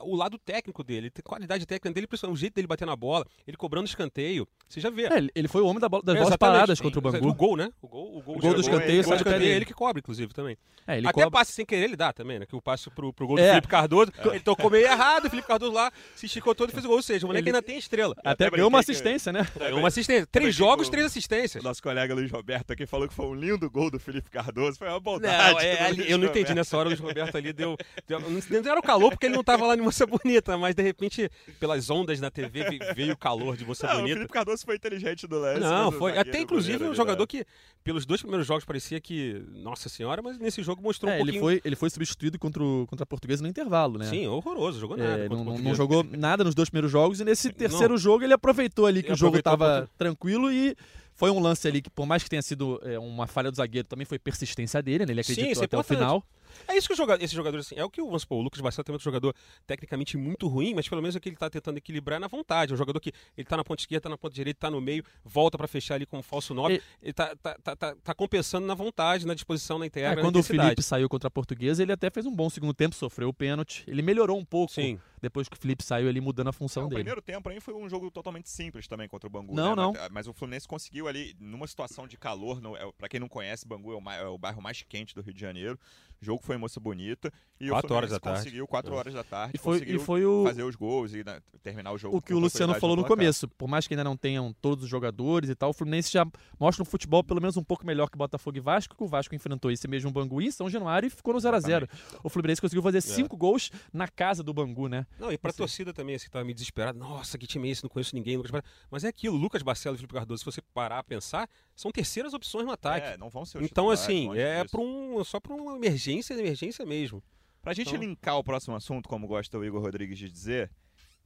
o 0.00 0.14
lado 0.14 0.38
técnico 0.38 0.84
dele, 0.84 1.10
a 1.18 1.22
qualidade 1.22 1.66
técnica 1.66 1.92
dele, 1.92 2.06
o 2.28 2.36
jeito 2.36 2.54
dele 2.54 2.68
bater 2.68 2.86
na 2.86 2.94
bola, 2.94 3.26
ele 3.46 3.56
cobrando 3.56 3.86
escanteio. 3.86 4.46
Você 4.68 4.80
já 4.80 4.90
vê. 4.90 5.04
É, 5.06 5.18
ele- 5.34 5.46
foi 5.48 5.62
o 5.62 5.66
homem 5.66 5.78
da 5.80 5.88
bola- 5.88 6.02
das 6.04 6.16
É, 6.16 6.18
bolas 6.20 6.36
paradas 6.36 6.80
contra 6.80 6.98
o 6.98 7.02
Bangu. 7.02 7.28
O 7.28 7.34
gol, 7.34 7.56
né? 7.56 7.70
O 7.80 7.86
gol, 7.86 8.16
o 8.18 8.22
gol, 8.22 8.36
O 8.36 8.40
gol 8.40 8.50
do 8.50 8.54
de- 8.56 8.60
escanteio 8.62 9.00
é 9.00 9.38
dele. 9.38 9.44
ele 9.46 9.64
que 9.64 9.72
cobra, 9.72 10.00
inclusive, 10.00 10.34
também. 10.34 10.58
É, 10.88 10.98
ele 10.98 11.06
Até 11.06 11.14
cobra- 11.14 11.30
passe 11.30 11.52
sem 11.52 11.64
querer 11.64 11.84
ele 11.84 11.96
dá 11.96 12.12
também, 12.12 12.38
né? 12.40 12.46
Que 12.46 12.54
o 12.56 12.60
passe 12.60 12.90
pro, 12.90 13.12
pro 13.12 13.26
gol 13.28 13.36
do 13.36 13.42
É. 13.42 13.50
Felipe 13.50 13.68
Cardoso, 13.68 14.12
ele 14.30 14.40
tocou 14.40 14.68
meio 14.70 14.84
errado, 14.86 15.26
o 15.26 15.30
Felipe 15.30 15.46
Cardoso 15.46 15.72
lá 15.72 15.92
se 16.16 16.26
esticou 16.26 16.54
todo 16.54 16.70
e 16.70 16.72
fez 16.72 16.84
o 16.84 16.88
gol. 16.88 16.96
Ou 16.96 17.02
seja, 17.02 17.24
o 17.24 17.28
moleque 17.28 17.48
Ele- 17.48 17.56
ainda 17.56 17.64
tem 17.66 17.78
estrela. 17.78 18.14
Até 18.18 18.46
até 18.46 18.50
ganhou 18.56 18.68
uma 18.68 18.80
assistência, 18.80 19.32
né? 19.32 19.46
Ganhou 19.56 19.78
uma 19.78 19.88
assistência. 19.88 20.26
Três 20.26 20.54
jogos, 20.54 20.88
três 20.88 21.06
assistências. 21.06 21.62
Nosso 21.62 21.82
colega 21.82 22.12
Luiz 22.14 22.30
Roberto 22.30 22.72
aqui 22.72 22.86
falou 22.86 23.06
que 23.08 23.14
foi 23.14 23.26
um 23.26 23.34
lindo 23.34 23.70
gol 23.70 23.90
do 23.90 23.98
Felipe 24.00 24.30
Cardoso. 24.30 24.78
Foi 24.78 24.88
uma 24.88 24.98
bondade. 25.00 25.54
Não, 25.54 25.60
é, 25.60 25.82
ali- 25.82 26.10
eu 26.10 26.18
não 26.18 26.26
entendi 26.26 26.52
nessa 26.54 26.76
hora, 26.76 26.88
o 26.88 26.90
Luiz 26.90 27.00
Roberto 27.00 27.36
ali 27.36 27.52
deu. 27.52 27.76
deu 28.06 28.18
não, 28.20 28.70
era 28.70 28.78
o 28.80 28.82
calor 28.82 29.10
porque 29.10 29.26
ele 29.26 29.36
não 29.36 29.44
tava 29.44 29.64
lá 29.66 29.74
em 29.76 29.80
Moça 29.80 30.06
Bonita, 30.06 30.56
mas 30.58 30.74
de 30.74 30.82
repente, 30.82 31.30
pelas 31.60 31.88
ondas 31.88 32.20
na 32.20 32.30
TV, 32.30 32.64
ve- 32.64 32.94
veio 32.94 33.12
o 33.14 33.16
calor 33.16 33.56
de 33.56 33.64
Moça 33.64 33.86
Bonita. 33.94 34.26
Foi 34.64 34.76
inteligente 34.76 35.26
do 35.26 35.38
lance. 35.38 35.60
Não, 35.60 35.90
foi. 35.92 36.16
Até 36.16 36.40
inclusive 36.40 36.84
um 36.84 36.94
jogador 36.94 37.22
né? 37.22 37.26
que, 37.26 37.44
pelos 37.84 38.06
dois 38.06 38.20
primeiros 38.20 38.46
jogos, 38.46 38.64
parecia 38.64 39.00
que. 39.00 39.42
Nossa 39.50 39.88
senhora, 39.88 40.22
mas 40.22 40.38
nesse 40.38 40.62
jogo 40.62 40.82
mostrou 40.82 41.10
um 41.10 41.14
É, 41.14 41.18
pouquinho. 41.18 41.34
ele, 41.36 41.40
foi, 41.40 41.60
ele 41.64 41.76
foi 41.76 41.90
substituído 41.90 42.38
contra, 42.38 42.62
o, 42.62 42.86
contra 42.86 43.02
a 43.04 43.06
portuguesa 43.06 43.42
no 43.42 43.48
intervalo, 43.48 43.98
né? 43.98 44.06
Sim, 44.06 44.26
horroroso, 44.26 44.78
jogou 44.80 44.96
É, 44.96 45.00
nada. 45.02 45.28
contra 45.28 45.44
não, 45.44 45.52
não- 45.54 45.58
não 45.58 45.74
jogou 45.74 46.04
nada 46.04 46.44
nos 46.44 46.54
dois 46.54 46.68
primeiros 46.70 46.90
jogos 46.90 47.20
e 47.20 47.24
nesse 47.24 47.52
terceiro 47.52 47.96
jogo 47.98 48.24
ele 48.24 48.32
aproveitou 48.32 48.86
ali 48.86 49.02
que 49.02 49.08
Ele 49.08 49.14
o 49.14 49.16
jogo 49.16 49.36
estava 49.38 49.88
tranquilo 49.98 50.50
e 50.50 50.76
foi 51.14 51.30
um 51.30 51.40
lance 51.40 51.66
ali 51.66 51.80
que, 51.80 51.88
por 51.88 52.04
mais 52.06 52.22
que 52.22 52.28
tenha 52.28 52.42
sido 52.42 52.78
é, 52.84 52.98
uma 52.98 53.26
falha 53.26 53.50
do 53.50 53.56
zagueiro, 53.56 53.88
também 53.88 54.04
foi 54.04 54.18
persistência 54.18 54.82
dele, 54.82 55.06
né? 55.06 55.12
Ele 55.12 55.22
Sim, 55.22 55.32
acreditou 55.32 55.52
isso 55.52 55.62
é 55.62 55.64
até 55.64 55.78
o 55.78 55.82
final. 55.82 56.22
É 56.68 56.76
isso 56.76 56.86
que 56.88 56.94
o 56.94 56.96
jogador, 56.96 57.22
esse 57.22 57.34
jogador, 57.34 57.58
assim, 57.58 57.74
é 57.76 57.84
o 57.84 57.90
que 57.90 58.00
o, 58.00 58.06
vamos 58.06 58.22
supor, 58.22 58.38
o 58.38 58.42
Lucas 58.42 58.60
Barcelos 58.60 58.84
também 58.86 58.96
é 58.96 59.00
um 59.00 59.02
jogador 59.02 59.34
tecnicamente 59.66 60.16
muito 60.16 60.46
ruim, 60.48 60.74
mas 60.74 60.88
pelo 60.88 61.02
menos 61.02 61.16
é 61.16 61.20
que 61.20 61.28
ele 61.28 61.36
tá 61.36 61.48
tentando 61.50 61.76
equilibrar 61.78 62.20
na 62.20 62.28
vontade. 62.28 62.72
É 62.72 62.74
um 62.74 62.76
jogador 62.78 63.00
que 63.00 63.12
ele 63.36 63.46
tá 63.46 63.56
na 63.56 63.64
ponta 63.64 63.82
esquerda, 63.82 64.02
tá 64.02 64.08
na 64.08 64.18
ponta 64.18 64.34
direita, 64.34 64.60
tá 64.60 64.70
no 64.70 64.80
meio, 64.80 65.04
volta 65.24 65.56
para 65.58 65.66
fechar 65.66 65.94
ali 65.96 66.06
com 66.06 66.18
o 66.18 66.22
falso 66.22 66.54
9. 66.54 66.74
E- 66.74 66.82
Ele 67.02 67.12
tá, 67.12 67.34
tá, 67.36 67.54
tá, 67.62 67.76
tá, 67.76 67.94
tá 68.02 68.14
compensando 68.14 68.66
na 68.66 68.74
vontade, 68.74 69.26
na 69.26 69.34
disposição, 69.34 69.78
na 69.78 69.86
integra, 69.86 70.12
É, 70.12 70.16
na 70.16 70.22
quando 70.22 70.36
o 70.36 70.38
intensidade. 70.40 70.68
Felipe 70.68 70.82
saiu 70.82 71.08
contra 71.08 71.28
a 71.28 71.30
portuguesa, 71.30 71.82
ele 71.82 71.92
até 71.92 72.10
fez 72.10 72.26
um 72.26 72.34
bom 72.34 72.48
segundo 72.50 72.74
tempo, 72.74 72.94
sofreu 72.94 73.28
o 73.28 73.34
pênalti. 73.34 73.84
Ele 73.86 74.02
melhorou 74.02 74.38
um 74.38 74.44
pouco 74.44 74.72
Sim. 74.72 74.98
depois 75.20 75.48
que 75.48 75.56
o 75.56 75.60
Felipe 75.60 75.82
saiu 75.84 76.08
ali 76.08 76.20
mudando 76.20 76.48
a 76.48 76.50
É, 76.50 76.52
função 76.52 76.84
o 76.86 76.88
dele. 76.88 77.00
primeiro 77.00 77.22
tempo 77.22 77.48
aí 77.48 77.60
foi 77.60 77.74
um 77.74 77.88
jogo 77.88 78.10
totalmente 78.10 78.48
simples 78.48 78.86
também 78.88 79.08
contra 79.08 79.26
o 79.26 79.30
Bangu. 79.30 79.54
Não, 79.54 79.70
né? 79.70 79.82
não. 79.82 79.92
Mas, 79.92 80.08
mas 80.10 80.26
o 80.28 80.32
Fluminense 80.32 80.66
conseguiu 80.68 81.08
ali, 81.08 81.34
numa 81.40 81.66
situação 81.66 82.06
de 82.06 82.16
calor, 82.16 82.60
é, 82.78 82.92
pra 82.96 83.08
quem 83.08 83.20
não 83.20 83.28
conhece, 83.28 83.66
Bangu 83.66 83.92
é 83.92 83.96
o, 83.96 84.10
é 84.10 84.28
o 84.28 84.38
bairro 84.38 84.60
mais 84.62 84.82
quente 84.82 85.14
do 85.14 85.20
Rio 85.22 85.34
de 85.34 85.40
Janeiro. 85.40 85.78
O 86.22 86.24
jogo 86.36 86.44
foi 86.44 86.56
em 86.56 86.58
Moça 86.58 86.78
Bonita. 86.80 87.32
E 87.58 87.68
Quatro 87.70 87.92
o 87.92 87.96
horas 87.96 88.10
Fluminense 88.10 88.12
da 88.12 88.20
tarde. 88.20 88.38
conseguiu 88.40 88.66
4 88.66 88.92
É. 88.92 88.96
horas 88.96 89.14
da 89.14 89.24
tarde. 89.24 89.52
E 89.54 89.58
foi, 89.58 89.78
e 89.82 89.98
foi 89.98 90.24
o, 90.26 90.44
fazer 90.44 90.62
os 90.62 90.76
gols 90.76 91.14
e 91.14 91.24
né, 91.24 91.40
terminar 91.62 91.92
o 91.92 91.98
jogo 91.98 92.16
o 92.18 92.20
que 92.22 92.32
com 92.32 92.38
o 92.38 92.38
Luciano 92.38 92.74
falou 92.74 92.94
no 92.96 93.04
começo. 93.04 93.48
Por 93.48 93.66
mais 93.66 93.86
que 93.86 93.94
ainda 93.94 94.04
não 94.04 94.16
tenham 94.16 94.52
todos 94.60 94.84
os 94.84 94.90
jogadores 94.90 95.48
e 95.48 95.54
tal, 95.54 95.70
o 95.70 95.72
Fluminense 95.72 96.12
já 96.12 96.26
mostra 96.60 96.82
um 96.82 96.86
futebol 96.86 97.24
pelo 97.24 97.40
menos 97.40 97.56
um 97.56 97.64
pouco 97.64 97.86
melhor 97.86 98.10
que 98.10 98.18
Botafogo 98.18 98.58
e 98.58 98.60
Vasco, 98.60 98.94
que 98.94 99.02
o 99.02 99.06
Vasco 99.06 99.34
enfrentou 99.34 99.70
esse 99.70 99.88
mesmo 99.88 100.10
Bangu 100.10 100.42
em 100.42 100.50
São 100.50 100.68
Januário 100.68 101.06
e 101.06 101.10
ficou 101.10 101.32
no 101.32 101.40
0x0. 101.40 101.88
O 102.22 102.28
Fluminense 102.28 102.60
conseguiu 102.60 102.82
fazer 102.82 103.00
cinco 103.00 103.36
gols 103.36 103.70
na 103.92 104.06
casa 104.06 104.42
do 104.42 104.52
Bangu, 104.52 104.88
né? 104.88 105.06
Não, 105.18 105.32
e 105.32 105.38
pra 105.38 105.48
Assim. 105.50 105.58
torcida 105.58 105.92
também, 105.94 106.14
assim, 106.16 106.26
que 106.26 106.30
tava 106.30 106.44
meio 106.44 106.54
desesperado. 106.54 106.98
Nossa, 106.98 107.38
que 107.38 107.46
time 107.46 107.68
é 107.68 107.72
esse? 107.72 107.82
Não 107.82 107.88
conheço 107.88 108.14
ninguém. 108.14 108.36
Lucas. 108.36 108.52
Mas 108.90 109.02
é 109.04 109.08
aquilo, 109.08 109.36
Lucas 109.36 109.62
Barcelos 109.62 109.98
e 109.98 110.00
Felipe 110.00 110.14
Cardoso, 110.14 110.40
se 110.40 110.44
você 110.44 110.60
parar 110.74 110.98
a 110.98 111.02
pensar, 111.04 111.48
são 111.74 111.90
terceiras 111.90 112.34
opções 112.34 112.66
no 112.66 112.72
ataque. 112.72 113.06
É, 113.06 113.16
não 113.16 113.30
vão 113.30 113.44
ser 113.46 113.58
os 113.58 113.64
então, 113.64 113.88
assim, 113.88 114.36
é 114.36 114.62
pra 114.64 114.80
um, 114.80 115.22
só 115.24 115.40
pra 115.40 115.54
uma 115.54 115.76
emergência, 115.76 116.25
emergência 116.34 116.84
mesmo. 116.86 117.22
Pra 117.62 117.72
gente 117.74 117.88
Então- 117.88 118.00
linkar 118.00 118.36
o 118.38 118.44
próximo 118.44 118.76
assunto, 118.76 119.08
como 119.08 119.26
gosta 119.26 119.58
o 119.58 119.64
Igor 119.64 119.82
Rodrigues 119.82 120.18
de 120.18 120.30
dizer, 120.30 120.70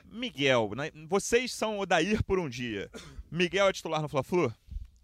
Miguel, 0.05 0.73
né, 0.77 0.91
vocês 1.09 1.53
são 1.53 1.79
o 1.79 1.87
Dair 1.87 2.23
por 2.25 2.39
um 2.39 2.49
dia. 2.49 2.91
Miguel 3.31 3.69
é 3.69 3.73
titular 3.73 4.01
no 4.03 4.09
Fla-Flu? 4.09 4.53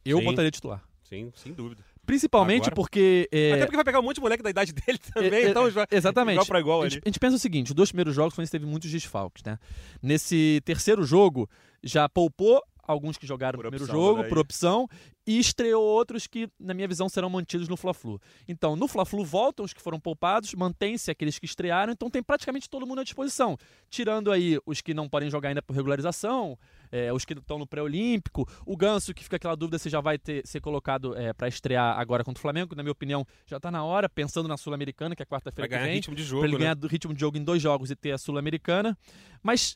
Eu 0.05 0.19
Sim. 0.19 0.25
botaria 0.25 0.50
titular. 0.50 0.83
Sim, 1.05 1.31
sem 1.37 1.53
dúvida. 1.53 1.85
Principalmente 2.05 2.62
Agora- 2.62 2.75
porque. 2.76 3.29
é, 3.33 3.53
Até 3.53 3.65
porque 3.67 3.76
vai 3.76 3.85
pegar 3.85 3.99
um 4.00 4.03
monte 4.03 4.17
de 4.17 4.21
moleque 4.23 4.43
da 4.43 4.50
idade 4.50 4.73
dele 4.73 4.99
também, 4.99 5.33
É, 5.33 5.43
é, 5.47 5.50
então 5.50 5.69
já- 5.71 5.87
Exatamente. 5.91 6.35
igual 6.35 6.47
pra 6.47 6.61
igual 6.61 6.83
a, 6.83 6.88
gente, 6.88 7.03
a 7.05 7.09
gente 7.09 7.19
pensa 7.19 7.37
o 7.37 7.38
seguinte: 7.38 7.69
os 7.69 7.75
dois 7.75 7.91
primeiros 7.91 8.15
jogos 8.15 8.33
o 8.33 8.35
Fluminense 8.37 8.53
teve 8.53 8.65
muitos 8.67 8.91
desfalques, 8.91 9.43
né? 9.45 9.59
Nesse 10.03 10.61
terceiro 10.65 11.05
jogo, 11.05 11.49
já 11.83 12.09
poupou 12.09 12.62
alguns 12.87 13.19
que 13.19 13.26
jogaram 13.26 13.59
Por 13.59 13.64
no 13.64 13.71
primeiro 13.71 13.85
opção, 13.85 14.00
jogo, 14.00 14.28
por 14.28 14.38
opção, 14.38 14.88
e 15.26 15.38
estreou 15.38 15.83
outros 15.83 16.26
que, 16.26 16.49
na 16.59 16.73
minha 16.73 16.87
visão, 16.87 17.09
serão 17.09 17.28
mantidos 17.28 17.69
no 17.69 17.76
Fla-Flu. 17.76 18.21
Então, 18.47 18.76
no 18.76 18.87
Fla-Flu 18.87 19.25
voltam 19.25 19.64
os 19.64 19.73
que 19.73 19.83
foram 19.83 19.99
poupados, 19.99 20.55
mantém-se 20.55 21.11
aqueles 21.11 21.38
que 21.38 21.47
estrearam, 21.47 21.93
então 21.93 22.09
tem 22.09 22.23
praticamente 22.23 22.71
todo 22.71 22.87
mundo 22.87 23.00
à 23.00 23.05
disposição. 23.05 23.57
Tirando 23.90 24.31
aí 24.31 24.59
os 24.64 24.81
que 24.81 24.95
não 24.95 25.09
podem 25.09 25.28
jogar 25.28 25.49
ainda 25.49 25.62
por 25.62 25.75
regularização, 25.75 26.57
é, 26.93 27.12
os 27.12 27.25
que 27.25 27.33
estão 27.35 27.59
no 27.59 27.66
pré-olímpico, 27.66 28.49
o 28.64 28.76
Ganso, 28.76 29.12
que 29.12 29.25
fica 29.25 29.37
aquela 29.37 29.57
dúvida 29.57 29.78
se 29.78 29.88
já 29.88 30.00
vai 30.00 30.19
ter, 30.19 30.47
ser 30.47 30.61
colocado 30.61 31.14
para 31.37 31.49
estrear 31.49 31.99
agora 31.99 32.23
contra 32.23 32.38
o 32.38 32.43
Flamengo, 32.43 32.71
que, 32.71 32.76
na 32.76 32.83
minha 32.83 32.93
opinião, 32.93 33.26
já 33.47 33.57
está 33.57 33.71
na 33.71 33.85
hora, 33.85 34.09
pensando 34.09 34.49
na 34.49 34.57
Sul-Americana, 34.57 35.16
que 35.16 35.23
é 35.23 35.26
quarta-feira 35.26 35.69
que 35.69 35.75
ganhar 35.75 35.87
vem 35.87 35.95
ritmo 35.97 36.14
de 36.14 36.23
jogo, 36.23 36.45
ele 36.45 36.52
né? 36.52 36.59
ganhar 36.59 36.76
ritmo 36.88 37.12
de 37.12 37.21
jogo 37.21 37.37
em 37.37 37.43
dois 37.43 37.61
jogos 37.61 37.90
e 37.90 37.97
ter 37.97 38.12
a 38.12 38.19
Sul-Americana. 38.19 38.97
Mas 39.43 39.75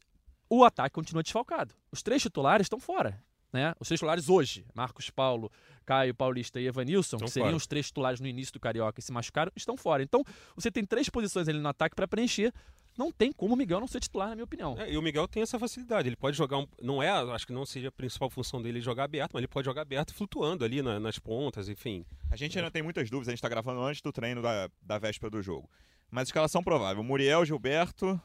o 0.51 0.65
ataque 0.65 0.93
continua 0.95 1.23
desfalcado. 1.23 1.75
Os 1.93 2.03
três 2.03 2.21
titulares 2.21 2.65
estão 2.67 2.79
fora. 2.81 3.23
Né? 3.53 3.75
Os 3.81 3.89
três 3.89 3.99
titulares 3.99 4.29
hoje, 4.29 4.65
Marcos 4.75 5.11
Paulo, 5.11 5.51
Caio 5.85 6.15
Paulista 6.15 6.61
e 6.61 6.67
Evanilson, 6.69 7.17
Estão 7.17 7.27
que 7.27 7.33
seriam 7.33 7.49
fora. 7.49 7.57
os 7.57 7.67
três 7.67 7.87
titulares 7.87 8.21
no 8.21 8.29
início 8.29 8.53
do 8.53 8.61
Carioca 8.61 9.01
e 9.01 9.03
se 9.03 9.11
machucaram, 9.13 9.51
estão 9.57 9.77
fora. 9.77 10.03
Então, 10.05 10.23
você 10.55 10.71
tem 10.71 10.85
três 10.85 11.09
posições 11.09 11.49
ali 11.49 11.59
no 11.59 11.69
ataque 11.69 11.97
para 11.97 12.07
preencher. 12.07 12.53
Não 12.97 13.11
tem 13.11 13.33
como 13.33 13.55
o 13.55 13.57
Miguel 13.57 13.81
não 13.81 13.89
ser 13.89 13.99
titular, 13.99 14.29
na 14.29 14.35
minha 14.37 14.45
opinião. 14.45 14.77
É, 14.79 14.93
e 14.93 14.97
o 14.97 15.03
Miguel 15.03 15.27
tem 15.27 15.43
essa 15.43 15.59
facilidade. 15.59 16.09
Ele 16.09 16.17
pode 16.17 16.37
jogar 16.37 16.59
um. 16.59 16.67
Não 16.81 17.03
é, 17.03 17.09
acho 17.11 17.45
que 17.47 17.53
não 17.53 17.65
seja 17.67 17.89
a 17.89 17.93
principal 17.93 18.29
função 18.31 18.61
dele 18.63 18.81
jogar 18.81 19.05
aberto, 19.05 19.33
mas 19.33 19.41
ele 19.41 19.49
pode 19.49 19.65
jogar 19.65 19.83
aberto 19.83 20.15
flutuando 20.15 20.65
ali 20.65 20.81
na- 20.83 21.01
nas 21.01 21.19
pontas, 21.19 21.69
enfim. 21.69 22.05
A 22.31 22.37
gente 22.37 22.57
ainda 22.59 22.71
tem 22.71 22.83
muitas 22.83 23.09
dúvidas, 23.11 23.29
a 23.29 23.31
gente 23.33 23.41
tá 23.43 23.49
gravando 23.49 23.81
antes 23.83 24.01
do 24.03 24.13
treino 24.13 24.43
da, 24.43 24.69
da 24.83 24.99
véspera 24.99 25.31
do 25.31 25.41
jogo. 25.43 25.69
Mas 26.11 26.29
escalação 26.29 26.63
provável: 26.63 27.03
Muriel, 27.03 27.45
Gilberto, 27.45 28.21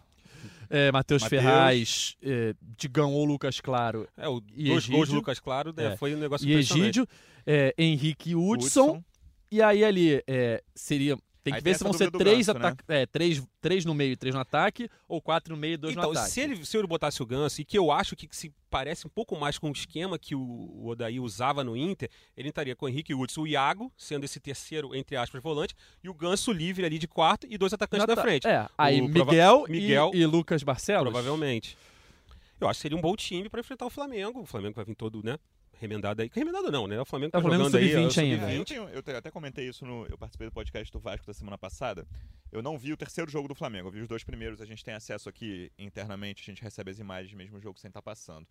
É, 0.70 0.92
Matheus. 0.92 1.24
Ferraz, 1.24 2.16
é, 2.24 2.54
Digão 2.78 3.14
ou 3.14 3.26
Lucas 3.26 3.60
Claro 3.62 4.08
É, 4.18 4.28
o 4.28 4.42
E 4.56 4.66
dois 4.70 4.88
gols 4.88 5.02
Egídio. 5.04 5.06
do 5.08 5.16
Lucas 5.16 5.40
Claro 5.40 5.74
né, 5.76 5.94
É. 5.94 5.98
foi 5.98 6.16
um 6.16 6.18
negócio 6.20 6.48
e. 6.48 6.54
Egídio, 6.54 7.08
é, 7.46 7.74
Henrique 7.78 8.32
e 8.32 8.36
Hudson. 8.36 9.04
E 9.52 9.62
aí 9.62 9.84
ali 9.84 10.24
é, 10.28 10.62
seria. 10.74 11.18
Tem 11.46 11.54
que 11.54 11.58
Aí 11.60 11.62
ver 11.62 11.70
tem 11.70 11.78
se 11.78 11.84
vão 11.84 11.94
ser 11.94 12.10
três, 12.10 12.48
Ganso, 12.48 12.58
né? 12.60 12.76
é, 12.88 13.06
três, 13.06 13.44
três 13.62 13.86
no 13.86 13.94
meio 13.94 14.14
e 14.14 14.16
três 14.16 14.34
no 14.34 14.42
ataque, 14.42 14.90
ou 15.08 15.22
quatro 15.22 15.54
no 15.54 15.62
meio 15.62 15.76
e 15.76 15.78
dois 15.78 15.94
Então, 15.96 16.06
no 16.12 16.18
ataque. 16.18 16.32
se 16.32 16.42
ele, 16.42 16.66
se 16.66 16.76
ele 16.76 16.88
botasse 16.88 17.22
o 17.22 17.26
Ganso, 17.28 17.62
e 17.62 17.64
que 17.64 17.78
eu 17.78 17.92
acho 17.92 18.16
que 18.16 18.28
se 18.36 18.52
parece 18.68 19.06
um 19.06 19.10
pouco 19.12 19.40
mais 19.40 19.60
com 19.60 19.70
o 19.70 19.72
esquema 19.72 20.18
que 20.18 20.34
o, 20.34 20.42
o 20.42 20.88
Odaí 20.88 21.20
usava 21.20 21.64
no 21.64 21.78
Inter, 21.78 22.10
ele 22.36 22.50
estaria 22.50 22.76
com 22.76 22.88
o 22.88 22.90
Henrique 22.90 23.14
Hudson, 23.14 23.44
o 23.44 23.48
Iago, 23.48 23.94
sendo 23.96 24.24
esse 24.24 24.40
terceiro, 24.40 24.96
entre 24.96 25.16
aspas, 25.16 25.40
volante, 25.44 25.76
e 26.04 26.10
o 26.10 26.16
Ganso 26.16 26.52
livre 26.52 26.84
ali 26.84 26.98
de 26.98 27.08
quarto 27.08 27.46
e 27.48 27.60
dois 27.60 27.72
atacantes 27.74 28.08
Na 28.08 28.16
da 28.16 28.20
frente. 28.24 28.48
É, 28.48 28.68
aí 28.76 29.00
O 29.00 29.08
Miguel, 29.08 29.66
Miguel- 29.70 30.12
e, 30.16 30.18
e 30.22 30.26
Lucas 30.26 30.64
Barcelos. 30.64 31.04
Provavelmente. 31.04 31.78
Eu 32.60 32.68
acho 32.68 32.80
que 32.80 32.82
seria 32.82 32.98
um 32.98 33.02
bom 33.02 33.16
time 33.16 33.50
para 33.50 33.60
enfrentar 33.60 33.86
o 33.86 33.90
Flamengo. 33.92 34.40
O 34.42 34.46
Flamengo 34.48 34.74
vai 34.76 34.84
vir 34.86 34.96
todo, 34.96 35.22
né? 35.24 35.38
Remendada 35.80 36.24
aí. 36.24 36.32
Remendada 36.34 36.70
não, 36.72 36.88
né? 36.88 37.00
O 37.00 37.06
Flamengo 37.06 37.32
tá 37.32 37.42
Flamengo 37.42 37.64
jogando 37.66 37.78
aí. 37.82 37.92
é 37.92 38.00
o 38.00 38.12
sub-20 38.12 38.22
ainda. 38.24 38.52
É, 38.52 38.54
eu, 38.56 38.60
sub-20. 38.60 38.68
tenho- 38.68 38.90
eu 38.90 39.18
até 39.18 39.32
comentei 39.32 39.68
isso 39.68 39.86
no. 39.86 40.06
Eu 40.08 40.18
participei 40.18 40.48
do 40.48 40.52
podcast 40.54 40.92
do 40.92 41.00
Vasco 41.00 41.26
da 41.28 41.34
semana 41.34 41.58
passada. 41.58 42.08
Eu 42.52 42.62
não 42.62 42.78
vi 42.78 42.94
o 42.94 42.98
terceiro 42.98 43.30
jogo 43.30 43.48
do 43.48 43.56
Flamengo. 43.56 43.88
Eu 43.88 43.92
vi 43.92 44.02
os 44.02 44.08
dois 44.08 44.24
primeiros. 44.24 44.62
A 44.62 44.66
gente 44.66 44.84
tem 44.84 44.94
acesso 44.94 45.28
aqui 45.30 45.72
internamente. 45.78 46.42
A 46.42 46.46
gente 46.46 46.62
recebe 46.62 46.92
as 46.92 47.00
imagens 47.00 47.34
mesmo 47.34 47.60
jogo 47.60 47.80
sem 47.80 47.90
estar 47.90 48.02
passando. 48.02 48.48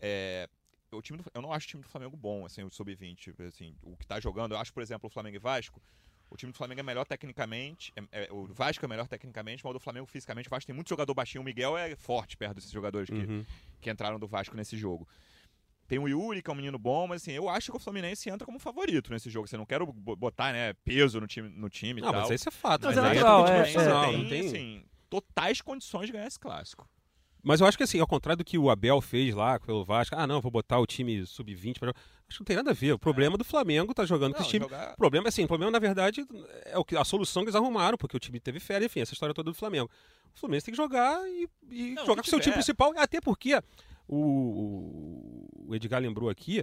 É, 0.00 0.48
o 0.92 1.00
time 1.02 1.18
do- 1.18 1.30
eu 1.34 1.42
não 1.42 1.52
acho 1.52 1.66
o 1.66 1.70
time 1.70 1.82
do 1.82 1.88
Flamengo 1.88 2.16
bom, 2.16 2.44
assim, 2.46 2.62
o 2.62 2.70
sub-20. 2.70 3.34
Assim, 3.46 3.74
o 3.82 3.96
que 3.96 4.06
tá 4.06 4.18
jogando. 4.20 4.52
Eu 4.52 4.58
acho, 4.58 4.72
por 4.72 4.82
exemplo, 4.82 5.06
o 5.08 5.10
Flamengo 5.10 5.36
e 5.36 5.38
Vasco. 5.40 5.80
O 6.28 6.36
time 6.36 6.50
do 6.50 6.58
Flamengo 6.58 6.80
é 6.80 6.82
melhor 6.82 7.06
tecnicamente. 7.06 7.92
é- 8.10 8.24
é- 8.26 8.32
o 8.32 8.46
Vasco 8.46 8.84
é 8.84 8.88
melhor 8.88 9.06
tecnicamente, 9.06 9.62
mas 9.64 9.70
o 9.70 9.74
do 9.74 9.80
Flamengo 9.80 10.06
fisicamente. 10.06 10.48
O 10.48 10.50
Vasco 10.50 10.66
tem 10.66 10.74
muito 10.74 10.88
jogador 10.88 11.14
baixinho. 11.14 11.40
O 11.42 11.44
Miguel 11.44 11.78
é 11.78 11.94
forte 11.94 12.36
perto 12.36 12.56
desses 12.56 12.70
jogadores 12.72 13.08
que, 13.08 13.14
Uhum. 13.14 13.44
que 13.80 13.88
entraram 13.90 14.18
do 14.18 14.26
Vasco 14.26 14.56
nesse 14.56 14.76
jogo. 14.76 15.06
Tem 15.86 15.98
o 15.98 16.08
Yuri, 16.08 16.42
que 16.42 16.50
é 16.50 16.52
um 16.52 16.56
menino 16.56 16.78
bom, 16.78 17.06
mas 17.06 17.22
assim, 17.22 17.32
eu 17.32 17.48
acho 17.48 17.70
que 17.70 17.76
o 17.76 17.80
Fluminense 17.80 18.28
entra 18.28 18.44
como 18.44 18.58
favorito 18.58 19.10
nesse 19.12 19.30
jogo. 19.30 19.46
Você 19.46 19.56
não 19.56 19.64
quero 19.66 19.86
bo- 19.86 20.16
botar, 20.16 20.52
né, 20.52 20.72
peso 20.84 21.20
no 21.20 21.26
time, 21.26 21.48
no 21.48 21.68
time 21.68 22.00
e 22.00 22.04
Não, 22.04 22.12
mas 22.12 22.30
esse 22.30 22.48
é 22.48 22.50
fato. 22.50 22.86
Mas 22.86 22.96
né? 22.96 23.02
é 23.02 23.06
Aí 23.06 23.14
natural, 23.14 23.46
é, 23.46 23.54
profissional, 23.56 24.04
tem, 24.10 24.18
não 24.22 24.28
tem- 24.28 24.46
assim, 24.46 24.84
totais 25.08 25.60
condições 25.60 26.06
de 26.06 26.12
ganhar 26.12 26.26
esse 26.26 26.38
clássico. 26.40 26.88
Mas 27.42 27.60
eu 27.60 27.66
acho 27.68 27.76
que 27.78 27.84
assim, 27.84 28.00
ao 28.00 28.06
contrário 28.08 28.38
do 28.38 28.44
que 28.44 28.58
o 28.58 28.68
Abel 28.68 29.00
fez 29.00 29.32
lá 29.32 29.60
pelo 29.60 29.84
Vasco, 29.84 30.16
ah, 30.18 30.26
não, 30.26 30.40
vou 30.40 30.50
botar 30.50 30.80
o 30.80 30.86
time 30.86 31.24
sub-20 31.24 31.78
pra... 31.78 31.90
Acho 32.28 32.38
que 32.38 32.40
não 32.40 32.44
tem 32.44 32.56
nada 32.56 32.72
a 32.72 32.74
ver. 32.74 32.90
O 32.92 32.98
problema 32.98 33.38
do 33.38 33.44
Flamengo 33.44 33.94
tá 33.94 34.04
jogando 34.04 34.32
com 34.32 34.40
Não, 34.40 34.42
esse 34.42 34.50
time. 34.50 34.64
jogar- 34.64 34.94
O 34.94 34.96
problema 34.96 35.26
é 35.26 35.28
assim, 35.28 35.44
o 35.44 35.46
problema 35.46 35.70
na 35.70 35.78
verdade 35.78 36.26
é 36.64 36.76
o 36.76 36.84
que 36.84 36.96
a 36.96 37.04
solução 37.04 37.42
que 37.44 37.50
eles 37.50 37.54
arrumaram, 37.54 37.96
porque 37.96 38.16
o 38.16 38.18
time 38.18 38.40
teve 38.40 38.58
férias, 38.58 38.90
enfim, 38.90 38.98
essa 38.98 39.12
história 39.12 39.32
toda 39.32 39.48
do 39.52 39.54
Flamengo. 39.54 39.88
O 40.34 40.38
Fluminense 40.40 40.66
tem 40.66 40.72
que 40.72 40.76
jogar 40.76 41.20
e, 41.28 41.48
e 41.70 41.90
Não, 41.94 42.04
jogar 42.04 42.22
que 42.24 42.28
com 42.30 42.36
o 42.36 42.40
seu 42.40 42.40
time 42.40 42.54
principal, 42.54 42.92
até 42.96 43.20
porque 43.20 43.62
o, 44.08 44.16
o 44.16 45.15
Edgar 45.74 46.00
lembrou 46.00 46.28
aqui 46.28 46.62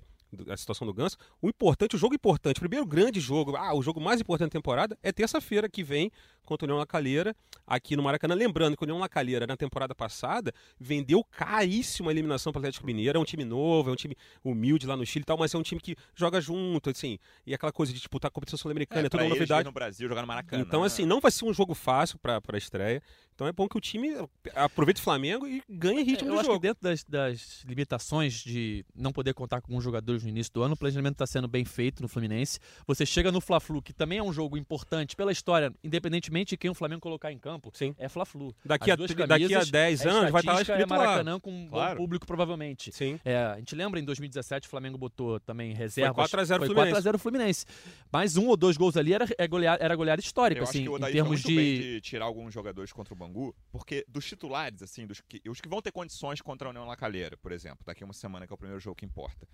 a 0.49 0.57
situação 0.57 0.87
do 0.87 0.93
Ganso. 0.93 1.17
O 1.41 1.49
importante, 1.49 1.95
o 1.95 1.99
jogo 1.99 2.15
importante, 2.15 2.57
o 2.57 2.59
primeiro 2.59 2.85
grande 2.85 3.19
jogo, 3.19 3.55
ah, 3.55 3.73
o 3.73 3.81
jogo 3.81 4.01
mais 4.01 4.21
importante 4.21 4.49
da 4.49 4.59
temporada 4.59 4.97
é 5.03 5.11
terça-feira 5.11 5.69
que 5.69 5.83
vem 5.83 6.11
contra 6.43 6.65
o 6.65 6.67
União 6.67 6.77
La 6.77 6.85
Calheira 6.85 7.35
aqui 7.65 7.95
no 7.95 8.03
Maracanã. 8.03 8.35
Lembrando 8.35 8.75
que 8.75 8.83
o 8.83 8.85
União 8.85 8.99
La 8.99 9.09
Calheira 9.09 9.47
na 9.47 9.57
temporada 9.57 9.95
passada 9.95 10.53
vendeu 10.79 11.23
caríssimo 11.23 12.09
a 12.09 12.11
eliminação 12.11 12.51
para 12.51 12.59
o 12.59 12.61
Atlético 12.61 12.85
Mineiro. 12.85 13.17
É 13.17 13.21
um 13.21 13.25
time 13.25 13.45
novo, 13.45 13.89
é 13.89 13.93
um 13.93 13.95
time 13.95 14.15
humilde 14.43 14.85
lá 14.85 14.95
no 14.95 15.05
Chile 15.05 15.23
e 15.23 15.25
tal, 15.25 15.37
mas 15.37 15.53
é 15.53 15.57
um 15.57 15.63
time 15.63 15.79
que 15.79 15.95
joga 16.15 16.39
junto, 16.41 16.89
assim, 16.89 17.17
e 17.45 17.53
aquela 17.53 17.71
coisa 17.71 17.91
de 17.91 17.99
disputar 17.99 18.29
a 18.29 18.31
competição 18.31 18.57
sul-americana, 18.57 19.03
é, 19.03 19.05
é, 19.05 19.09
toda 19.09 19.23
uma 19.23 19.29
novidade. 19.29 19.65
no 19.65 19.71
Brasil, 19.71 20.07
jogar 20.07 20.21
no 20.21 20.27
Maracanã. 20.27 20.61
Então, 20.61 20.83
assim, 20.83 21.05
não 21.05 21.19
vai 21.19 21.31
ser 21.31 21.45
um 21.45 21.53
jogo 21.53 21.73
fácil 21.73 22.17
para 22.19 22.41
a 22.51 22.57
estreia. 22.57 23.01
Então 23.35 23.47
é 23.47 23.51
bom 23.51 23.67
que 23.67 23.75
o 23.75 23.81
time 23.81 24.09
aproveite 24.53 25.01
o 25.01 25.03
Flamengo 25.03 25.47
e 25.47 25.63
ganhe 25.67 26.03
ritmo 26.03 26.29
eu 26.29 26.33
do 26.33 26.39
acho 26.39 26.45
jogo. 26.45 26.59
que 26.59 26.67
dentro 26.67 26.83
das, 26.83 27.03
das 27.03 27.63
limitações 27.67 28.33
de 28.35 28.85
não 28.95 29.11
poder 29.11 29.33
contar 29.33 29.59
com 29.59 29.71
alguns 29.71 29.83
jogadores 29.83 30.23
no 30.23 30.29
início 30.29 30.53
do 30.53 30.61
ano, 30.61 30.75
o 30.75 30.77
planejamento 30.77 31.13
está 31.13 31.25
sendo 31.25 31.47
bem 31.47 31.65
feito 31.65 32.01
no 32.01 32.07
Fluminense. 32.07 32.59
Você 32.85 33.05
chega 33.05 33.31
no 33.31 33.41
Fla-Flu, 33.41 33.81
que 33.81 33.91
também 33.91 34.19
é 34.19 34.23
um 34.23 34.31
jogo 34.31 34.55
importante 34.55 35.15
pela 35.15 35.31
história, 35.31 35.73
independentemente 35.83 36.32
de 36.49 36.57
quem 36.57 36.69
o 36.69 36.73
Flamengo 36.73 37.01
colocar 37.01 37.31
em 37.31 37.37
campo, 37.37 37.71
Sim. 37.73 37.95
é 37.97 38.09
Fla-Flu. 38.09 38.55
Daqui 38.65 38.91
a, 38.91 38.95
daqui 38.95 39.13
a 39.21 39.27
camisas, 39.27 39.69
10 39.71 40.05
a 40.05 40.09
anos 40.09 40.31
vai 40.31 40.41
estar 40.41 40.53
lá 40.53 40.61
estatística 40.61 40.73
escrito 40.73 40.93
é 40.93 40.97
lá. 40.97 41.05
Maracanã 41.05 41.39
com 41.39 41.51
um 41.51 41.69
Claro. 41.69 41.95
bom 41.95 42.03
público, 42.03 42.25
provavelmente. 42.25 42.91
Sim. 42.91 43.19
É, 43.23 43.37
a 43.37 43.57
gente 43.57 43.75
lembra 43.75 43.99
em 43.99 44.03
2017 44.03 44.67
o 44.67 44.69
Flamengo 44.69 44.97
botou 44.97 45.39
também 45.39 45.73
reservas. 45.73 46.15
4 46.15 46.39
a 46.41 46.43
0 46.43 46.59
foi 46.59 46.67
Fluminense. 46.67 46.91
4 46.91 46.97
a 46.97 47.01
0 47.01 47.19
Fluminense. 47.19 47.65
Mais 48.11 48.35
um 48.37 48.47
ou 48.47 48.57
dois 48.57 48.75
gols 48.77 48.97
ali 48.97 49.13
era, 49.13 49.25
é 49.37 49.47
goleada, 49.47 49.83
era 49.83 49.95
goleada 49.95 50.21
histórica, 50.21 50.59
Eu 50.61 50.63
acho 50.63 50.71
assim, 50.71 50.83
que 50.83 50.89
o 50.89 50.97
em 50.97 51.11
termos 51.11 51.41
de. 51.41 51.55
de 51.93 52.01
tirar 52.01 52.25
alguns 52.25 52.53
jogadores 52.53 52.91
contra 52.91 53.13
o 53.13 53.17
Bangu, 53.17 53.53
porque 53.71 54.05
dos 54.07 54.25
titulares, 54.25 54.81
assim, 54.81 55.05
dos 55.05 55.21
que, 55.21 55.41
os 55.49 55.61
que 55.61 55.69
vão 55.69 55.81
ter 55.81 55.91
condições 55.91 56.41
contra 56.41 56.67
a 56.67 56.71
União 56.71 56.85
La 56.85 56.95
Calheira, 56.95 57.37
por 57.37 57.51
exemplo, 57.51 57.79
daqui 57.85 58.03
a 58.03 58.05
uma 58.05 58.13
semana 58.13 58.47
que 58.47 58.53
é 58.53 58.55
o 58.55 58.57
primeiro 58.57 58.79
jogo 58.79 58.95
que 58.95 59.05
importa. 59.05 59.47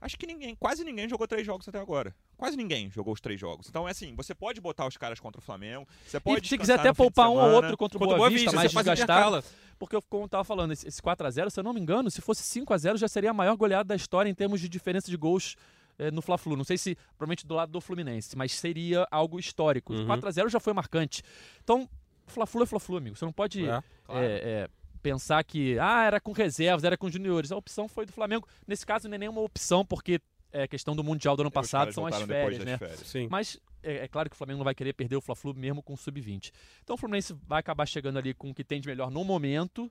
Acho 0.00 0.16
que 0.18 0.26
ninguém, 0.26 0.54
quase 0.54 0.84
ninguém 0.84 1.08
jogou 1.08 1.26
três 1.26 1.46
jogos 1.46 1.66
até 1.68 1.78
agora. 1.78 2.14
Quase 2.36 2.56
ninguém 2.56 2.90
jogou 2.90 3.14
os 3.14 3.20
três 3.20 3.40
jogos. 3.40 3.68
Então 3.68 3.88
é 3.88 3.90
assim, 3.92 4.14
você 4.14 4.34
pode 4.34 4.60
botar 4.60 4.86
os 4.86 4.96
caras 4.96 5.18
contra 5.18 5.40
o 5.40 5.42
Flamengo, 5.42 5.88
você 6.06 6.20
pode 6.20 6.44
E 6.44 6.48
se 6.48 6.58
quiser 6.58 6.78
até 6.78 6.92
poupar 6.92 7.28
um 7.30 7.38
ou 7.38 7.52
outro 7.52 7.76
contra 7.76 7.96
o 7.96 8.00
Boa 8.00 8.16
Boa 8.16 8.28
Vista, 8.28 8.50
Vista, 8.50 8.66
desgastado. 8.66 9.02
intercala. 9.02 9.44
Porque, 9.78 9.98
como 10.08 10.24
eu 10.24 10.28
tava 10.28 10.44
falando, 10.44 10.72
esse 10.72 10.86
esse 10.86 11.02
4x0, 11.02 11.50
se 11.50 11.60
eu 11.60 11.64
não 11.64 11.72
me 11.72 11.80
engano, 11.80 12.10
se 12.10 12.20
fosse 12.20 12.42
5x0, 12.42 12.96
já 12.96 13.08
seria 13.08 13.30
a 13.30 13.34
maior 13.34 13.56
goleada 13.56 13.84
da 13.84 13.96
história 13.96 14.28
em 14.28 14.34
termos 14.34 14.60
de 14.60 14.68
diferença 14.68 15.10
de 15.10 15.16
gols 15.16 15.56
eh, 15.98 16.10
no 16.10 16.22
Fla-Flu. 16.22 16.56
Não 16.56 16.64
sei 16.64 16.78
se, 16.78 16.94
provavelmente 17.16 17.46
do 17.46 17.54
lado 17.54 17.72
do 17.72 17.80
Fluminense, 17.80 18.36
mas 18.36 18.52
seria 18.52 19.06
algo 19.10 19.38
histórico. 19.38 19.92
Uhum. 19.92 20.06
4x0 20.06 20.48
já 20.48 20.60
foi 20.60 20.72
marcante. 20.72 21.22
Então, 21.62 21.88
Fla-Flu 22.26 22.62
é 22.62 22.66
Fla-Flu, 22.66 22.96
amigo. 22.96 23.16
Você 23.16 23.24
não 23.24 23.32
pode 23.32 23.66
É. 23.68 23.82
Claro. 24.04 24.24
é, 24.24 24.26
é, 24.26 24.68
pensar 25.06 25.44
que, 25.44 25.78
ah, 25.78 26.04
era 26.04 26.20
com 26.20 26.32
reservas, 26.32 26.82
era 26.82 26.96
com 26.96 27.08
juniores. 27.08 27.52
A 27.52 27.56
opção 27.56 27.86
foi 27.86 28.04
do 28.04 28.12
Flamengo. 28.12 28.46
Nesse 28.66 28.84
caso, 28.84 29.08
não 29.08 29.14
é 29.14 29.18
nenhuma 29.18 29.40
opção, 29.40 29.84
porque 29.86 30.20
é 30.52 30.66
questão 30.66 30.96
do 30.96 31.04
Mundial 31.04 31.36
do 31.36 31.42
ano 31.42 31.48
Os 31.48 31.54
passado, 31.54 31.92
são 31.92 32.06
as 32.06 32.20
férias, 32.22 32.64
né? 32.64 32.76
férias. 32.76 33.00
Sim. 33.00 33.28
Mas 33.30 33.60
é, 33.84 34.04
é 34.04 34.08
claro 34.08 34.28
que 34.28 34.34
o 34.34 34.36
Flamengo 34.36 34.58
não 34.58 34.64
vai 34.64 34.74
querer 34.74 34.92
perder 34.94 35.14
o 35.14 35.20
Fla-Flu 35.20 35.54
mesmo 35.54 35.80
com 35.80 35.94
o 35.94 35.96
sub-20. 35.96 36.50
Então 36.82 36.94
o 36.94 36.96
Fluminense 36.98 37.36
vai 37.46 37.60
acabar 37.60 37.86
chegando 37.86 38.18
ali 38.18 38.34
com 38.34 38.50
o 38.50 38.54
que 38.54 38.64
tem 38.64 38.80
de 38.80 38.88
melhor 38.88 39.10
no 39.10 39.24
momento. 39.24 39.90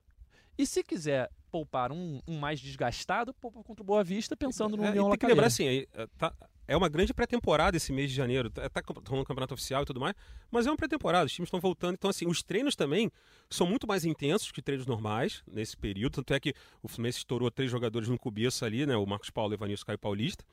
E 0.57 0.65
se 0.65 0.83
quiser 0.83 1.29
poupar 1.49 1.93
um, 1.93 2.21
um 2.27 2.37
mais 2.37 2.59
desgastado, 2.59 3.33
poupa 3.33 3.63
contra 3.63 3.83
o 3.83 3.85
Boa 3.85 4.03
Vista, 4.03 4.35
pensando 4.35 4.75
no 4.75 4.83
É, 4.83 4.87
e 4.87 4.89
União 4.89 5.09
tem 5.09 5.17
que 5.17 5.27
lembrar 5.27 5.47
assim, 5.47 5.65
é, 5.65 6.07
tá- 6.17 6.33
é 6.67 6.75
uma 6.75 6.89
grande 6.89 7.13
pré-temporada 7.13 7.77
esse 7.77 7.91
mês 7.91 8.09
de 8.09 8.15
janeiro. 8.15 8.49
Tá, 8.49 8.69
tá 8.69 8.81
rolando 9.07 9.25
campeonato 9.25 9.53
oficial 9.53 9.83
e 9.83 9.85
tudo 9.85 9.99
mais, 9.99 10.15
mas 10.51 10.65
é 10.65 10.71
uma 10.71 10.77
pré-temporada, 10.77 11.25
os 11.25 11.33
times 11.33 11.47
estão 11.47 11.59
voltando. 11.59 11.95
Então, 11.95 12.09
assim, 12.09 12.27
os 12.27 12.41
treinos 12.43 12.75
também 12.75 13.11
são 13.49 13.67
muito 13.67 13.87
mais 13.87 14.05
intensos 14.05 14.51
que 14.51 14.61
treinos 14.61 14.85
normais 14.85 15.43
nesse 15.47 15.77
período. 15.77 16.13
Tanto 16.13 16.33
é 16.33 16.39
que 16.39 16.53
o 16.81 16.87
Fluminense 16.87 17.19
estourou 17.19 17.51
três 17.51 17.69
jogadores 17.69 18.09
no 18.09 18.17
começo 18.17 18.65
ali, 18.65 18.85
né? 18.85 18.95
O 18.95 19.05
Marcos 19.05 19.29
Paulo, 19.29 19.53
Evanilson, 19.53 19.85
Caio 19.85 19.99
Paulista. 19.99 20.43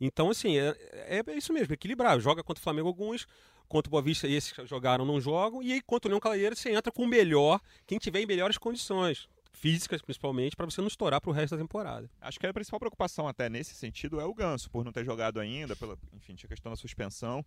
Então, 0.00 0.30
assim, 0.30 0.58
é, 0.58 0.76
é 0.92 1.36
isso 1.36 1.52
mesmo, 1.52 1.74
equilibrar. 1.74 2.20
Joga 2.20 2.42
contra 2.42 2.60
o 2.60 2.62
Flamengo 2.62 2.88
alguns, 2.88 3.26
contra 3.68 3.88
o 3.88 3.90
Boa 3.90 4.02
Vista, 4.02 4.28
esses 4.28 4.52
que 4.52 4.66
jogaram 4.66 5.04
não 5.04 5.20
jogam, 5.20 5.62
e 5.62 5.72
aí 5.72 5.80
contra 5.80 6.08
o 6.08 6.10
União 6.10 6.20
Calheira 6.20 6.54
você 6.54 6.70
entra 6.70 6.92
com 6.92 7.02
o 7.02 7.06
melhor, 7.06 7.60
quem 7.86 7.98
tiver 7.98 8.20
em 8.20 8.26
melhores 8.26 8.56
condições, 8.56 9.28
físicas 9.58 10.00
principalmente, 10.00 10.56
para 10.56 10.66
você 10.66 10.80
não 10.80 10.88
estourar 10.88 11.20
pro 11.20 11.32
resto 11.32 11.56
da 11.56 11.62
temporada. 11.62 12.08
Acho 12.20 12.38
que 12.38 12.46
a 12.46 12.54
principal 12.54 12.78
preocupação 12.78 13.26
até 13.26 13.48
nesse 13.48 13.74
sentido 13.74 14.20
é 14.20 14.24
o 14.24 14.32
Ganso, 14.32 14.70
por 14.70 14.84
não 14.84 14.92
ter 14.92 15.04
jogado 15.04 15.40
ainda, 15.40 15.74
pela, 15.74 15.98
enfim, 16.14 16.34
tinha 16.34 16.48
questão 16.48 16.70
da 16.70 16.76
suspensão. 16.76 17.44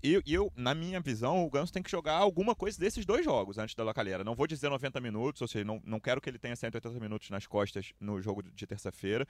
E 0.00 0.22
eu, 0.26 0.52
na 0.54 0.76
minha 0.76 1.00
visão, 1.00 1.44
o 1.44 1.50
Ganso 1.50 1.72
tem 1.72 1.82
que 1.82 1.90
jogar 1.90 2.14
alguma 2.14 2.54
coisa 2.54 2.78
desses 2.78 3.04
dois 3.04 3.24
jogos 3.24 3.58
antes 3.58 3.74
da 3.74 3.82
localheira. 3.82 4.22
Não 4.22 4.36
vou 4.36 4.46
dizer 4.46 4.68
90 4.68 5.00
minutos, 5.00 5.42
ou 5.42 5.48
seja, 5.48 5.64
não, 5.64 5.82
não 5.84 5.98
quero 5.98 6.20
que 6.20 6.30
ele 6.30 6.38
tenha 6.38 6.54
180 6.54 7.00
minutos 7.00 7.28
nas 7.30 7.46
costas 7.46 7.92
no 7.98 8.22
jogo 8.22 8.42
de 8.42 8.66
terça-feira. 8.66 9.26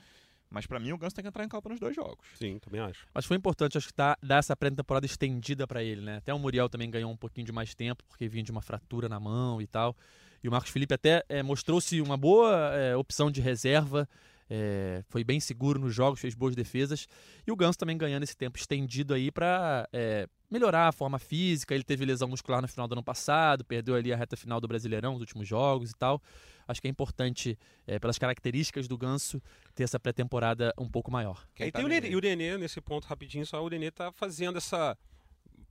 Mas 0.50 0.66
pra 0.66 0.80
mim 0.80 0.92
o 0.92 0.98
Ganso 0.98 1.14
tem 1.14 1.22
que 1.22 1.28
entrar 1.28 1.44
em 1.44 1.48
campo 1.48 1.68
nos 1.68 1.78
dois 1.78 1.94
jogos. 1.94 2.26
Sim, 2.34 2.58
também 2.58 2.80
acho. 2.80 3.06
Mas 3.12 3.26
foi 3.26 3.36
importante, 3.36 3.76
acho 3.76 3.86
que 3.88 3.94
tá, 3.94 4.16
dar 4.22 4.38
essa 4.38 4.56
pré-temporada 4.56 5.04
estendida 5.06 5.66
pra 5.66 5.82
ele, 5.82 6.00
né? 6.00 6.16
Até 6.16 6.32
o 6.32 6.38
Muriel 6.38 6.68
também 6.68 6.90
ganhou 6.90 7.10
um 7.10 7.16
pouquinho 7.16 7.44
de 7.46 7.52
mais 7.52 7.74
tempo, 7.74 8.02
porque 8.08 8.28
vinha 8.28 8.42
de 8.42 8.50
uma 8.50 8.62
fratura 8.62 9.08
na 9.08 9.20
mão 9.20 9.60
e 9.60 9.66
tal. 9.66 9.94
E 10.42 10.48
o 10.48 10.50
Marcos 10.50 10.70
Felipe 10.70 10.94
até 10.94 11.22
eh, 11.28 11.42
mostrou-se 11.42 12.00
uma 12.00 12.16
boa 12.16 12.52
eh, 12.74 12.96
opção 12.96 13.30
de 13.30 13.40
reserva. 13.40 14.08
eh, 14.48 15.02
foi 15.08 15.22
bem 15.22 15.38
seguro 15.40 15.78
nos 15.78 15.94
jogos, 15.94 16.20
fez 16.20 16.34
boas 16.34 16.54
defesas. 16.56 17.06
E 17.46 17.52
o 17.52 17.56
Ganso 17.56 17.78
também 17.78 17.98
ganhando 17.98 18.22
esse 18.22 18.36
tempo 18.36 18.56
estendido 18.56 19.12
aí 19.12 19.30
pra 19.30 19.86
eh, 19.92 20.26
melhorar 20.50 20.88
a 20.88 20.92
forma 20.92 21.18
física. 21.18 21.74
Ele 21.74 21.84
teve 21.84 22.04
lesão 22.06 22.28
muscular 22.28 22.62
no 22.62 22.68
final 22.68 22.88
do 22.88 22.92
ano 22.94 23.02
passado, 23.02 23.64
perdeu 23.64 23.94
ali 23.94 24.12
a 24.12 24.16
reta 24.16 24.36
final 24.36 24.60
do 24.60 24.66
Brasileirão, 24.68 25.14
os 25.14 25.20
últimos 25.20 25.46
jogos 25.46 25.90
e 25.90 25.94
tal. 25.94 26.22
Acho 26.68 26.82
que 26.82 26.86
é 26.86 26.90
importante, 26.90 27.58
eh, 27.86 27.98
pelas 27.98 28.18
características 28.18 28.86
do 28.86 28.98
Ganso, 28.98 29.42
ter 29.74 29.84
essa 29.84 29.98
pré-temporada 29.98 30.72
um 30.78 30.88
pouco 30.88 31.10
maior. 31.10 31.48
Quem 31.54 31.64
Aí 31.64 31.72
tá 31.72 31.78
tem 31.78 31.86
o 31.86 31.88
Nenê, 31.88 32.10
e 32.10 32.16
o 32.16 32.20
Nenê, 32.20 32.58
nesse 32.58 32.78
ponto 32.80 33.06
rapidinho, 33.06 33.46
só 33.46 33.64
o 33.64 33.68
Nenê 33.70 33.90
tá 33.90 34.12
fazendo 34.12 34.58
essa 34.58 34.96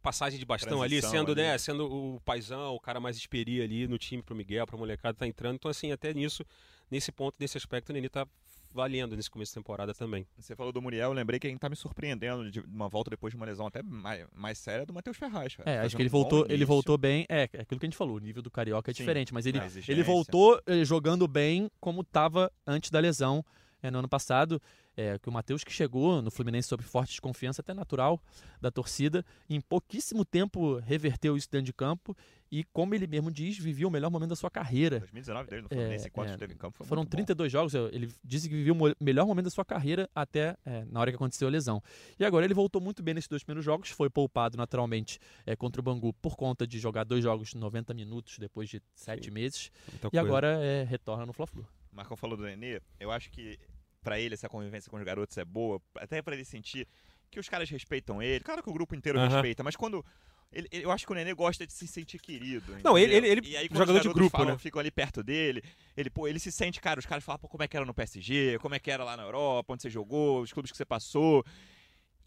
passagem 0.02 0.40
de 0.40 0.46
bastão 0.46 0.82
ali, 0.82 1.00
Transição 1.00 1.20
sendo, 1.20 1.32
ali. 1.34 1.42
né, 1.42 1.58
sendo 1.58 2.16
o 2.16 2.20
paizão, 2.22 2.74
o 2.74 2.80
cara 2.80 3.00
mais 3.00 3.16
experi 3.16 3.62
ali 3.62 3.88
no 3.88 3.98
time 3.98 4.24
pro 4.24 4.36
Miguel, 4.36 4.66
pra 4.66 4.78
molecada 4.78 5.16
tá 5.16 5.28
entrando. 5.28 5.56
Então, 5.56 5.70
assim, 5.70 5.92
até 5.92 6.14
nisso, 6.14 6.44
nesse 6.90 7.12
ponto, 7.12 7.36
nesse 7.40 7.58
aspecto, 7.58 7.90
o 7.90 7.94
Nenê 7.94 8.10
tá 8.10 8.26
valendo 8.72 9.16
nesse 9.16 9.30
começo 9.30 9.54
da 9.54 9.62
temporada 9.62 9.94
também. 9.94 10.28
Você 10.38 10.56
falou 10.56 10.72
do 10.72 10.82
Muriel, 10.82 11.10
eu 11.10 11.14
lembrei 11.14 11.40
que 11.40 11.48
quem 11.48 11.58
tá 11.58 11.70
me 11.70 11.76
surpreendendo 11.76 12.50
de 12.50 12.60
uma 12.60 12.88
volta 12.88 13.10
depois 13.10 13.32
de 13.32 13.38
uma 13.38 13.46
lesão 13.46 13.68
até 13.68 13.82
mais, 13.82 14.26
mais 14.34 14.58
séria 14.58 14.84
é 14.84 14.86
do 14.86 14.94
Matheus 14.94 15.18
Ferraz. 15.18 15.56
cara. 15.56 15.70
É, 15.70 15.74
acho 15.74 15.82
Fazendo 15.84 15.96
que 15.98 16.02
ele 16.04 16.10
voltou, 16.10 16.46
ele 16.50 16.66
voltou 16.66 16.98
bem. 16.98 17.26
É, 17.30 17.50
é 17.54 17.62
aquilo 17.62 17.80
que 17.80 17.86
a 17.86 17.90
gente 17.90 17.98
falou, 17.98 18.18
o 18.18 18.20
nível 18.20 18.42
do 18.42 18.52
Carioca 18.52 18.92
é 18.92 18.94
Sim, 18.94 19.04
diferente, 19.04 19.34
mas 19.34 19.46
ele, 19.46 19.60
ele 19.88 20.04
voltou 20.04 20.62
eh, 20.66 20.84
jogando 20.84 21.28
bem 21.28 21.70
como 21.80 22.02
estava 22.02 22.52
antes 22.66 22.90
da 22.90 23.00
lesão 23.00 23.44
eh, 23.82 23.92
no 23.92 24.00
ano 24.00 24.10
passado. 24.10 24.62
É, 25.00 25.20
que 25.20 25.30
o 25.30 25.32
Matheus 25.32 25.64
que 25.64 25.72
chegou 25.72 26.24
no 26.24 26.32
Fluminense 26.32 26.68
sob 26.70 26.82
forte 26.82 27.10
desconfiança, 27.12 27.62
até 27.62 27.72
natural 27.72 28.20
da 28.60 28.72
torcida, 28.72 29.24
em 29.48 29.62
pouquíssimo 29.62 30.26
tempo 30.26 30.78
reverteu 30.80 31.38
isso 31.38 31.48
dentro 31.52 31.66
de 31.68 31.74
campo 31.74 32.18
e, 32.52 32.64
como 32.74 32.96
ele 32.96 33.06
mesmo 33.06 33.30
diz, 33.30 33.60
vivia 33.60 33.88
o 33.88 33.92
melhor 33.92 34.10
momento 34.10 34.30
da 34.32 34.36
sua 34.36 34.50
carreira. 34.50 34.98
2019 35.02 35.50
dele 35.52 35.62
no 35.62 35.68
Fluminense, 35.70 36.06
É, 36.06 36.08
enquanto 36.08 36.30
é, 36.30 36.32
esteve 36.34 36.54
em 36.56 36.58
campo, 36.58 36.78
foi 36.80 36.88
Foram 36.88 37.02
muito 37.04 37.12
bom. 37.12 37.16
32 37.18 37.52
jogos, 37.52 37.76
eu- 37.76 37.90
ele 37.90 38.12
disse 38.24 38.50
que 38.50 38.56
viveu 38.56 38.74
o 38.76 38.96
melhor 39.04 39.28
momento 39.28 39.44
da 39.46 39.52
sua 39.52 39.64
carreira 39.64 40.10
até 40.16 40.58
é, 40.66 40.84
na 40.86 41.00
hora 41.00 41.12
que 41.12 41.16
aconteceu 41.16 41.48
a 41.48 41.52
lesão. 41.52 41.80
E 42.20 42.26
agora 42.26 42.44
ele 42.44 42.56
voltou 42.56 42.82
muito 42.82 43.04
bem 43.04 43.14
nesses 43.14 43.28
dois 43.28 43.44
primeiros 43.44 43.64
jogos, 43.64 43.90
foi 43.92 44.10
poupado 44.10 44.58
naturalmente 44.58 45.20
é, 45.46 45.56
contra 45.56 45.80
o 45.80 45.84
Bangu 45.84 46.12
por 46.14 46.36
conta 46.36 46.66
de 46.66 46.80
jogar 46.80 47.04
dois 47.04 47.24
jogos 47.24 47.54
90 47.54 47.94
minutos 47.94 48.40
depois 48.40 48.68
de 48.68 48.82
sete 48.96 49.26
Sim. 49.26 49.32
meses. 49.32 49.72
Muita 49.92 50.08
E 50.08 50.10
coisa. 50.10 50.26
agora 50.26 50.48
é, 50.60 50.84
retorna 50.86 51.24
no 51.24 51.34
Fla-Flu. 51.34 51.68
Marcão 51.98 52.16
falou 52.16 52.38
do 52.38 52.44
Nenê, 52.44 52.80
eu 53.00 53.12
acho 53.12 53.30
que 53.32 53.58
pra 54.02 54.20
ele 54.20 54.36
essa 54.36 54.48
convivência 54.48 54.90
com 54.90 54.98
os 54.98 55.04
garotos 55.04 55.38
é 55.38 55.44
boa, 55.44 55.82
até 55.96 56.22
pra 56.22 56.34
ele 56.36 56.46
sentir 56.46 56.88
que 57.30 57.40
os 57.40 57.50
caras 57.50 57.70
respeitam 57.70 58.22
ele. 58.22 58.44
Claro 58.44 58.64
que 58.64 58.70
o 58.70 58.74
grupo 58.74 58.96
inteiro 58.96 59.20
Aham. 59.20 59.28
respeita, 59.30 59.64
mas 59.64 59.76
quando. 59.76 60.06
ele- 60.50 60.70
eu 60.72 60.90
acho 60.92 61.06
que 61.06 61.12
o 61.12 61.16
Nenê 61.16 61.34
gosta 61.34 61.68
de 61.68 61.74
se 61.74 61.86
sentir 61.86 62.22
querido. 62.22 62.78
Não, 62.82 62.98
ele- 62.98 63.18
entendeu? 63.18 63.32
ele- 63.34 63.40
ele- 63.42 63.50
E 63.50 63.58
aí, 63.58 63.68
jogador 63.70 63.96
os 63.98 64.02
de 64.02 64.14
grupo, 64.14 64.30
falam, 64.38 64.54
né? 64.54 64.58
ficam 64.58 64.80
ali 64.80 64.90
perto 64.90 65.22
dele, 65.22 65.62
ele, 65.96 66.10
pô, 66.10 66.26
ele 66.26 66.40
se 66.40 66.54
sente, 66.54 66.80
cara, 66.80 66.98
os 67.02 67.06
caras 67.06 67.22
falam, 67.22 67.38
pô, 67.40 67.50
como 67.50 67.64
é 67.64 67.68
que 67.68 67.76
era 67.76 67.86
no 67.86 67.94
PSG, 67.94 68.58
como 68.60 68.74
é 68.74 68.80
que 68.80 68.90
era 68.90 69.04
lá 69.04 69.18
na 69.18 69.24
Europa, 69.24 69.74
onde 69.74 69.82
você 69.82 69.90
jogou, 69.90 70.42
os 70.42 70.54
clubes 70.54 70.72
que 70.72 70.78
você 70.78 70.86
passou. 70.86 71.44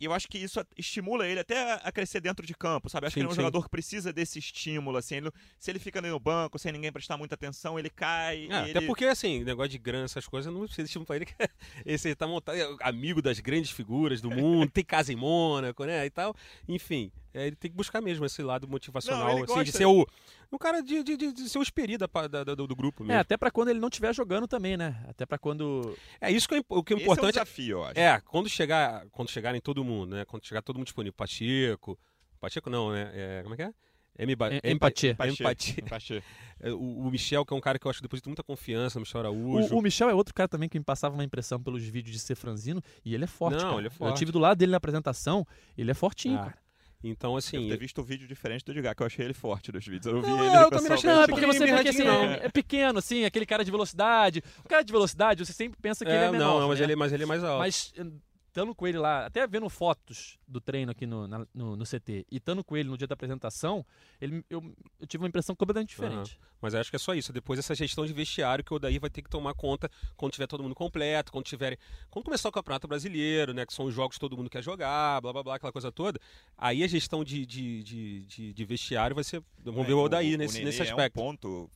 E 0.00 0.06
eu 0.06 0.12
acho 0.14 0.26
que 0.26 0.38
isso 0.38 0.64
estimula 0.78 1.26
ele 1.26 1.40
até 1.40 1.74
a 1.82 1.92
crescer 1.92 2.20
dentro 2.20 2.46
de 2.46 2.54
campo, 2.54 2.88
sabe? 2.88 3.06
Acho 3.06 3.14
que 3.14 3.20
Sim, 3.20 3.24
ele 3.24 3.28
é 3.28 3.32
um 3.32 3.34
sim. 3.34 3.36
jogador 3.42 3.62
que 3.62 3.68
precisa 3.68 4.12
desse 4.12 4.38
estímulo, 4.38 4.96
assim. 4.96 5.16
ele- 5.16 5.30
se 5.58 5.70
ele 5.70 5.78
fica 5.78 5.98
ali 5.98 6.08
no 6.08 6.18
banco, 6.18 6.58
sem 6.58 6.72
ninguém 6.72 6.90
prestar 6.90 7.16
muita 7.18 7.34
atenção, 7.34 7.78
ele 7.78 7.90
cai. 7.90 8.46
É, 8.50 8.54
Até 8.54 8.70
ele- 8.78 8.86
porque, 8.86 9.04
assim, 9.04 9.44
negócio 9.44 9.70
de 9.70 9.78
grana, 9.78 10.06
essas 10.06 10.26
coisas, 10.26 10.52
não 10.52 10.62
precisa 10.62 10.86
estimular 10.86 11.16
ele. 11.16 11.26
que 11.26 11.34
Esse 11.84 12.14
tá 12.14 12.26
montado, 12.26 12.56
é 12.56 12.66
amigo 12.82 13.20
das 13.20 13.38
grandes 13.40 13.70
figuras 13.70 14.20
do 14.22 14.30
mundo, 14.30 14.70
tem 14.70 14.82
casa 14.84 15.12
em 15.12 15.16
Mônaco, 15.16 15.84
né? 15.84 16.06
E 16.06 16.10
tal. 16.10 16.34
Enfim, 16.66 17.12
é, 17.34 17.46
ele 17.46 17.56
tem 17.56 17.70
que 17.70 17.76
buscar 17.76 18.00
mesmo 18.00 18.24
esse 18.24 18.42
lado 18.42 18.66
motivacional, 18.68 19.36
Não, 19.38 19.44
assim, 19.44 19.62
de 19.64 19.72
ser 19.72 19.84
o. 19.86 20.06
Um 20.52 20.58
cara 20.58 20.82
de, 20.82 21.02
de, 21.04 21.16
de- 21.16 21.32
de 21.32 21.48
ser 21.48 21.58
o 21.58 21.62
esperi 21.62 21.96
da, 21.96 22.06
da- 22.06 22.42
do, 22.54 22.66
do 22.66 22.74
grupo 22.76 23.04
É, 23.04 23.06
mesmo. 23.06 23.20
até 23.20 23.36
pra 23.36 23.50
quando 23.50 23.68
ele 23.68 23.78
não 23.78 23.88
estiver 23.88 24.12
jogando 24.14 24.48
também, 24.48 24.76
né? 24.76 25.04
Até 25.08 25.24
pra 25.24 25.38
quando. 25.38 25.96
É, 26.20 26.30
isso 26.30 26.48
que 26.48 26.56
é, 26.56 26.62
o 26.68 26.82
que 26.82 26.94
é 26.94 26.96
Esse 26.96 27.04
importante. 27.04 27.26
é 27.26 27.28
o 27.28 27.44
desafio, 27.44 27.78
eu 27.78 27.84
acho. 27.84 27.98
É, 28.00 28.20
quando 28.20 28.48
chegar, 28.48 29.06
quando 29.12 29.30
chegarem 29.30 29.60
todo 29.60 29.84
mundo, 29.84 30.16
né? 30.16 30.24
Quando 30.24 30.44
chegar 30.44 30.60
todo 30.62 30.76
mundo 30.76 30.86
disponível, 30.86 31.14
Pacheco, 31.14 31.98
Pacheco 32.40 32.68
não, 32.68 32.90
né? 32.92 33.10
É, 33.14 33.40
como 33.42 33.54
é 33.54 33.56
que 33.56 33.62
é? 33.62 33.72
Empatia. 34.64 35.14
Pacheco. 35.14 35.80
Empatia. 35.80 36.22
É, 36.62 36.70
O, 36.72 37.06
o 37.06 37.10
Michel, 37.10 37.42
que 37.46 37.54
é 37.54 37.56
um 37.56 37.60
cara 37.60 37.78
que 37.78 37.86
eu 37.86 37.90
acho 37.90 38.00
que 38.00 38.02
deposita 38.02 38.28
muita 38.28 38.42
confiança, 38.42 38.98
o 38.98 39.00
Michel 39.00 39.20
Araújo. 39.20 39.74
O, 39.74 39.78
o 39.78 39.82
Michel 39.82 40.10
é 40.10 40.14
outro 40.14 40.34
cara 40.34 40.46
também 40.46 40.68
que 40.68 40.78
me 40.78 40.84
passava 40.84 41.14
uma 41.14 41.24
impressão 41.24 41.58
pelos 41.58 41.82
vídeos 41.84 42.12
de 42.14 42.18
ser 42.18 42.34
franzino 42.34 42.82
e 43.02 43.14
ele 43.14 43.24
é 43.24 43.26
forte. 43.26 43.54
Não, 43.62 43.70
cara. 43.70 43.76
ele 43.78 43.86
é 43.86 43.88
Eu 43.88 43.92
forte. 43.92 44.18
tive 44.18 44.30
do 44.30 44.38
lado 44.38 44.58
dele 44.58 44.72
na 44.72 44.76
apresentação, 44.76 45.46
ele 45.78 45.90
é 45.90 45.94
fortinho, 45.94 46.36
Ah, 46.38 46.44
cara. 46.44 46.58
Então, 47.02 47.34
assim. 47.36 47.68
ter 47.68 47.78
visto 47.78 48.00
um 48.00 48.04
vídeo 48.04 48.28
diferente 48.28 48.64
do 48.64 48.72
Edgar, 48.72 48.94
que 48.94 49.02
eu 49.02 49.06
achei 49.06 49.24
ele 49.24 49.32
forte 49.32 49.72
nos 49.72 49.86
vídeos. 49.86 50.06
Eu 50.06 50.14
não 50.14 50.22
vi 50.22 50.28
Não, 50.28 50.44
ele 50.44 50.64
eu 50.64 50.70
também 50.70 50.88
não 50.88 50.94
achei. 50.96 51.10
Não, 51.10 51.22
é 51.22 51.26
porque 51.26 51.46
você 51.46 51.64
vê 51.66 51.82
que 51.82 51.88
assim, 51.88 52.02
é, 52.06 52.46
é 52.46 52.48
pequeno, 52.50 52.98
assim, 52.98 53.24
aquele 53.24 53.46
cara 53.46 53.64
de 53.64 53.70
velocidade. 53.70 54.42
O 54.64 54.68
cara 54.68 54.82
de 54.82 54.92
velocidade, 54.92 55.44
você 55.44 55.52
sempre 55.52 55.78
pensa 55.80 56.04
que 56.04 56.10
ele 56.10 56.18
é 56.18 56.26
É, 56.26 56.30
menor. 56.30 56.44
não, 56.46 56.60
não, 56.60 56.68
mas, 56.68 56.78
né? 56.78 56.84
ele, 56.84 56.96
mas 56.96 57.12
ele 57.12 57.22
é 57.22 57.26
mais 57.26 57.42
alto. 57.42 57.58
Mas 57.60 57.92
estando 58.50 58.74
com 58.74 58.86
ele 58.86 58.98
lá, 58.98 59.26
até 59.26 59.46
vendo 59.46 59.68
fotos 59.70 60.38
do 60.46 60.60
treino 60.60 60.90
aqui 60.90 61.06
no, 61.06 61.26
na- 61.28 61.46
no, 61.54 61.76
no 61.76 61.84
CT 61.84 62.26
e 62.30 62.36
estando 62.36 62.62
com 62.64 62.76
ele 62.76 62.88
no 62.88 62.98
dia 62.98 63.06
da 63.06 63.14
apresentação, 63.14 63.86
ele, 64.20 64.44
eu, 64.50 64.60
eu 65.00 65.06
tive 65.06 65.22
uma 65.22 65.28
impressão 65.28 65.54
completamente 65.54 65.90
diferente. 65.90 66.38
Mas 66.60 66.74
eu 66.74 66.80
acho 66.80 66.90
que 66.90 66.96
é 66.96 66.98
só 66.98 67.14
isso. 67.14 67.32
Depois 67.32 67.58
essa 67.58 67.74
gestão 67.74 68.04
de 68.04 68.12
vestiário 68.12 68.62
que 68.64 68.72
o 68.72 68.76
Odaí 68.76 68.98
vai 68.98 69.08
ter 69.08 69.22
que 69.22 69.30
tomar 69.30 69.54
conta 69.54 69.88
quando 70.16 70.32
tiver 70.32 70.46
todo 70.46 70.62
mundo 70.62 70.74
completo, 70.74 71.32
quando 71.32 71.44
tiver. 71.46 71.78
Quando 72.10 72.24
começar 72.26 72.48
o 72.48 72.52
Campeonato 72.52 72.86
Brasileiro, 72.86 73.54
né? 73.54 73.64
Que 73.64 73.72
são 73.72 73.86
os 73.86 73.94
jogos 73.94 74.16
que 74.16 74.20
todo 74.20 74.36
mundo 74.36 74.50
quer 74.50 74.62
jogar, 74.62 75.20
blá 75.22 75.32
blá 75.32 75.42
blá, 75.42 75.54
aquela 75.54 75.72
coisa 75.72 75.90
toda. 75.90 76.20
Aí 76.58 76.82
a 76.84 76.86
gestão 76.88 77.24
de, 77.24 77.46
de, 77.46 77.82
de, 77.82 78.20
de- 78.26 78.52
de 78.52 78.64
vestiário 78.66 79.14
vai 79.14 79.24
ser. 79.24 79.42
Vamos 79.64 79.86
ver 79.86 79.94
o 79.94 80.00
Odaí 80.00 80.36
nesse, 80.36 80.54
Nenê 80.58 80.66
nesse 80.66 80.82
É 80.82 80.84
um 80.86 80.88
aspecto. 80.88 81.14
ponto 81.14 81.70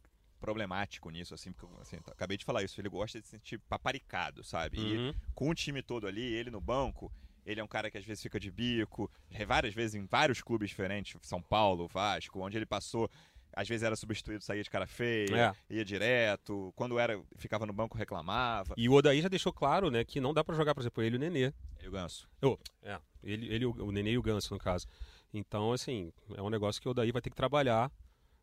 problemático 0.44 1.08
nisso, 1.10 1.32
assim, 1.34 1.52
porque 1.52 1.66
assim, 1.80 1.96
eu 1.96 2.12
acabei 2.12 2.36
de 2.36 2.44
falar 2.44 2.62
isso, 2.62 2.78
ele 2.80 2.88
gosta 2.88 3.18
de 3.20 3.26
se 3.26 3.30
sentir 3.30 3.58
paparicado, 3.68 4.44
sabe? 4.44 4.78
E 4.78 4.96
Uhum. 4.98 5.14
com 5.34 5.48
o 5.50 5.54
time 5.54 5.82
todo 5.82 6.06
ali, 6.06 6.22
ele 6.22 6.50
no 6.50 6.60
banco, 6.60 7.10
ele 7.46 7.60
é 7.60 7.64
um 7.64 7.68
cara 7.68 7.90
que 7.90 7.96
às 7.98 8.04
vezes 8.04 8.22
fica 8.22 8.38
de 8.38 8.50
bico, 8.50 9.10
várias 9.46 9.72
vezes 9.74 9.94
em 9.94 10.04
vários 10.06 10.42
clubes 10.42 10.68
diferentes, 10.68 11.18
São 11.22 11.40
Paulo, 11.42 11.88
Vasco, 11.88 12.40
onde 12.40 12.58
ele 12.58 12.66
passou, 12.66 13.10
às 13.56 13.68
vezes 13.68 13.82
era 13.84 13.96
substituído, 13.96 14.42
saía 14.42 14.62
de 14.62 14.68
cara 14.70 14.86
feia, 14.86 15.54
ia 15.70 15.84
direto, 15.84 16.72
quando 16.76 16.98
era 16.98 17.18
ficava 17.36 17.64
no 17.64 17.72
banco 17.72 17.96
reclamava. 17.96 18.74
E 18.76 18.88
o 18.88 18.92
Odaí 18.92 19.22
já 19.22 19.28
deixou 19.28 19.52
claro, 19.52 19.90
né, 19.90 20.04
que 20.04 20.20
não 20.20 20.34
dá 20.34 20.42
pra 20.44 20.54
jogar, 20.56 20.74
por 20.74 20.80
exemplo, 20.82 21.02
ele 21.02 21.16
e 21.16 21.18
o 21.18 21.20
Nenê. 21.20 21.52
E 21.80 21.88
o 21.88 21.90
Ganso. 21.90 22.28
É, 22.82 22.98
ele, 23.22 23.46
ele 23.54 23.64
o 23.64 23.70
o 23.72 23.92
Nenê 23.92 24.12
e 24.12 24.18
o 24.18 24.22
Ganso, 24.22 24.52
no 24.52 24.60
caso. 24.60 24.86
Então, 25.32 25.72
assim, 25.72 26.12
é 26.36 26.42
um 26.42 26.50
negócio 26.50 26.80
que 26.80 26.88
o 26.88 26.90
Odaí 26.90 27.10
vai 27.12 27.22
ter 27.22 27.30
que 27.30 27.36
trabalhar 27.36 27.90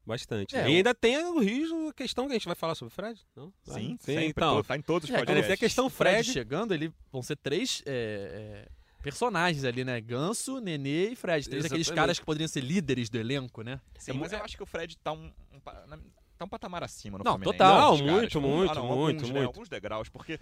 bastante. 0.05 0.55
É, 0.55 0.69
e 0.69 0.77
ainda 0.77 0.93
tem 0.93 1.17
o 1.17 1.39
risco, 1.39 1.89
a 1.89 1.93
questão 1.93 2.25
que 2.25 2.31
a 2.31 2.35
gente 2.35 2.45
vai 2.45 2.55
falar 2.55 2.75
sobre 2.75 2.91
o 2.91 2.95
Fred? 2.95 3.19
Não? 3.35 3.53
Sim, 3.63 3.71
Vai? 3.71 3.97
sempre, 4.01 4.25
então. 4.27 4.63
tá 4.63 4.75
em 4.77 4.81
todos 4.81 5.09
os 5.09 5.15
É, 5.15 5.19
podcasts. 5.19 5.45
tem 5.45 5.53
a 5.53 5.57
questão 5.57 5.85
O 5.85 5.89
Fred, 5.89 6.15
Fred. 6.23 6.31
chegando, 6.33 6.73
ele 6.73 6.91
vão 7.11 7.21
ser 7.21 7.35
três 7.37 7.81
é, 7.85 8.65
é, 8.67 8.71
personagens 9.01 9.63
ali, 9.63 9.83
né? 9.83 9.99
Ganso, 10.01 10.59
Nenê 10.59 11.09
e 11.09 11.15
Fred. 11.15 11.47
Três 11.49 11.63
daqueles 11.63 11.89
caras 11.89 12.19
que 12.19 12.25
poderiam 12.25 12.47
ser 12.47 12.61
líderes 12.61 13.09
do 13.09 13.17
elenco, 13.17 13.61
né? 13.61 13.79
Sim, 13.97 14.11
É 14.11 14.13
mas 14.15 14.31
eu 14.31 14.39
é- 14.39 14.41
acho 14.41 14.57
que 14.57 14.63
o 14.63 14.65
Fred 14.65 14.97
tá 14.97 15.11
um, 15.11 15.31
um 15.53 15.59
tá 15.59 16.45
um 16.45 16.49
patamar 16.49 16.83
acima 16.83 17.17
no 17.19 17.23
Não, 17.23 17.33
Fluminense. 17.33 17.57
total. 17.57 17.77
Não, 17.77 17.97
caras, 17.97 18.01
muito, 18.21 18.39
um- 18.39 18.41
muito, 18.41 18.73
não, 18.75 18.87
muito, 18.87 19.17
alguns, 19.17 19.29
né, 19.29 19.33
muito. 19.39 19.45
alguns 19.47 19.69
degraus, 19.69 20.09
porque, 20.09 20.39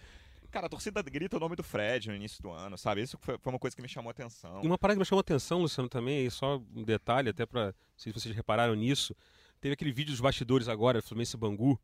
cara, 0.49 0.67
a 0.67 0.69
torcida 0.69 1.01
grita 1.01 1.35
o 1.35 1.39
nome 1.41 1.57
do 1.57 1.63
Fred 1.63 2.07
no 2.07 2.15
início 2.15 2.41
do 2.41 2.49
ano, 2.51 2.77
sabe? 2.77 3.01
Isso 3.01 3.17
foi, 3.21 3.37
foi 3.37 3.51
uma 3.51 3.59
coisa 3.59 3.75
que 3.75 3.81
me 3.81 3.89
chamou 3.89 4.09
a 4.09 4.11
atenção. 4.11 4.61
E 4.63 4.65
uma 4.67 4.77
parada 4.77 4.95
que 4.95 4.99
me 4.99 5.05
chamou 5.05 5.19
a 5.19 5.21
atenção, 5.21 5.59
Luciano, 5.61 5.89
também, 5.89 6.25
e 6.25 6.31
só 6.31 6.61
um 6.73 6.83
detalhe, 6.83 7.29
até 7.29 7.45
pra. 7.45 7.65
Não 7.67 7.73
sei 7.97 8.13
se 8.13 8.19
vocês 8.21 8.33
repararam 8.33 8.73
nisso. 8.75 9.13
Teve 9.61 9.73
aquele 9.73 9.91
vídeo 9.91 10.11
dos 10.11 10.21
bastidores 10.21 10.67
agora, 10.67 11.01
Fluminense 11.01 11.35
Bangu. 11.37 11.79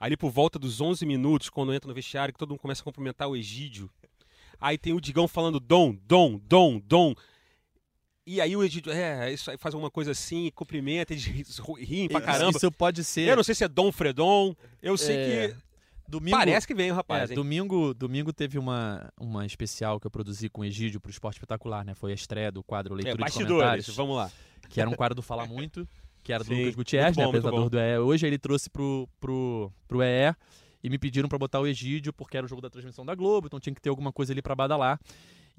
Ali 0.00 0.16
por 0.16 0.30
volta 0.30 0.58
dos 0.58 0.80
11 0.80 1.04
minutos, 1.04 1.50
quando 1.50 1.74
entra 1.74 1.88
no 1.88 1.94
vestiário, 1.94 2.32
que 2.32 2.38
todo 2.38 2.50
mundo 2.50 2.60
começa 2.60 2.80
a 2.82 2.84
cumprimentar 2.84 3.28
o 3.28 3.36
Egídio. 3.36 3.90
Aí 4.60 4.78
tem 4.78 4.92
o 4.92 5.00
Digão 5.00 5.26
falando 5.28 5.58
Dom, 5.60 5.94
Dom, 6.06 6.38
Dom, 6.38 6.80
Dom. 6.80 7.14
E 8.26 8.40
aí 8.40 8.54
o 8.54 8.62
Egídio, 8.62 8.92
é, 8.92 9.32
isso 9.32 9.50
aí 9.50 9.56
faz 9.56 9.74
alguma 9.74 9.90
coisa 9.90 10.10
assim, 10.12 10.50
cumprimenta, 10.54 11.12
eles 11.14 11.24
ri- 11.24 11.44
riem 11.80 12.08
pra 12.08 12.20
caramba. 12.20 12.56
Isso 12.56 12.70
pode 12.70 13.02
ser. 13.02 13.28
Eu 13.28 13.36
não 13.36 13.42
sei 13.42 13.54
se 13.54 13.64
é 13.64 13.68
Dom 13.68 13.90
Fredon, 13.90 14.54
eu 14.82 14.96
sei 14.96 15.16
É, 15.16 15.48
que. 15.48 15.56
Domingo, 16.06 16.38
Parece 16.38 16.66
que 16.66 16.74
vem 16.74 16.88
é, 16.88 16.92
rapaz. 16.92 17.30
hein? 17.30 17.36
domingo, 17.36 17.92
domingo 17.92 18.32
teve 18.32 18.58
uma, 18.58 19.12
uma 19.20 19.44
especial 19.44 20.00
que 20.00 20.06
eu 20.06 20.10
produzi 20.10 20.48
com 20.48 20.62
o 20.62 20.64
Egídio 20.64 20.98
pro 21.00 21.10
Esporte 21.10 21.36
Espetacular, 21.36 21.84
né? 21.84 21.94
Foi 21.94 22.12
a 22.12 22.14
estreia 22.14 22.50
do 22.50 22.62
quadro 22.62 22.94
É, 22.94 22.96
Leitura 22.96 23.14
de 23.16 23.20
bastidores, 23.20 23.50
Comentários, 23.52 23.88
vamos 23.96 24.16
lá. 24.16 24.30
que 24.70 24.80
era 24.80 24.88
um 24.88 24.94
quadro 24.94 25.14
do 25.14 25.20
Fala 25.22 25.44
Muito, 25.46 25.86
que 26.28 26.32
era 26.34 26.44
do 26.44 26.48
Sim, 26.48 26.58
Lucas 26.60 26.74
Gutierrez, 26.74 27.16
né? 27.16 27.24
bom, 27.24 27.32
muito 27.32 27.38
Apresentador 27.48 27.70
do 27.70 27.78
EE. 27.80 27.98
Hoje 28.00 28.26
ele 28.26 28.36
trouxe 28.36 28.68
pro, 28.68 29.08
pro, 29.18 29.72
pro 29.88 30.02
EE 30.02 30.34
e 30.84 30.90
me 30.90 30.98
pediram 30.98 31.26
pra 31.26 31.38
botar 31.38 31.58
o 31.58 31.66
Egídio, 31.66 32.12
porque 32.12 32.36
era 32.36 32.44
o 32.44 32.48
jogo 32.48 32.60
da 32.60 32.68
transmissão 32.68 33.02
da 33.04 33.14
Globo, 33.14 33.46
então 33.46 33.58
tinha 33.58 33.74
que 33.74 33.80
ter 33.80 33.88
alguma 33.88 34.12
coisa 34.12 34.34
ali 34.34 34.42
pra 34.42 34.54
badalar. 34.54 35.00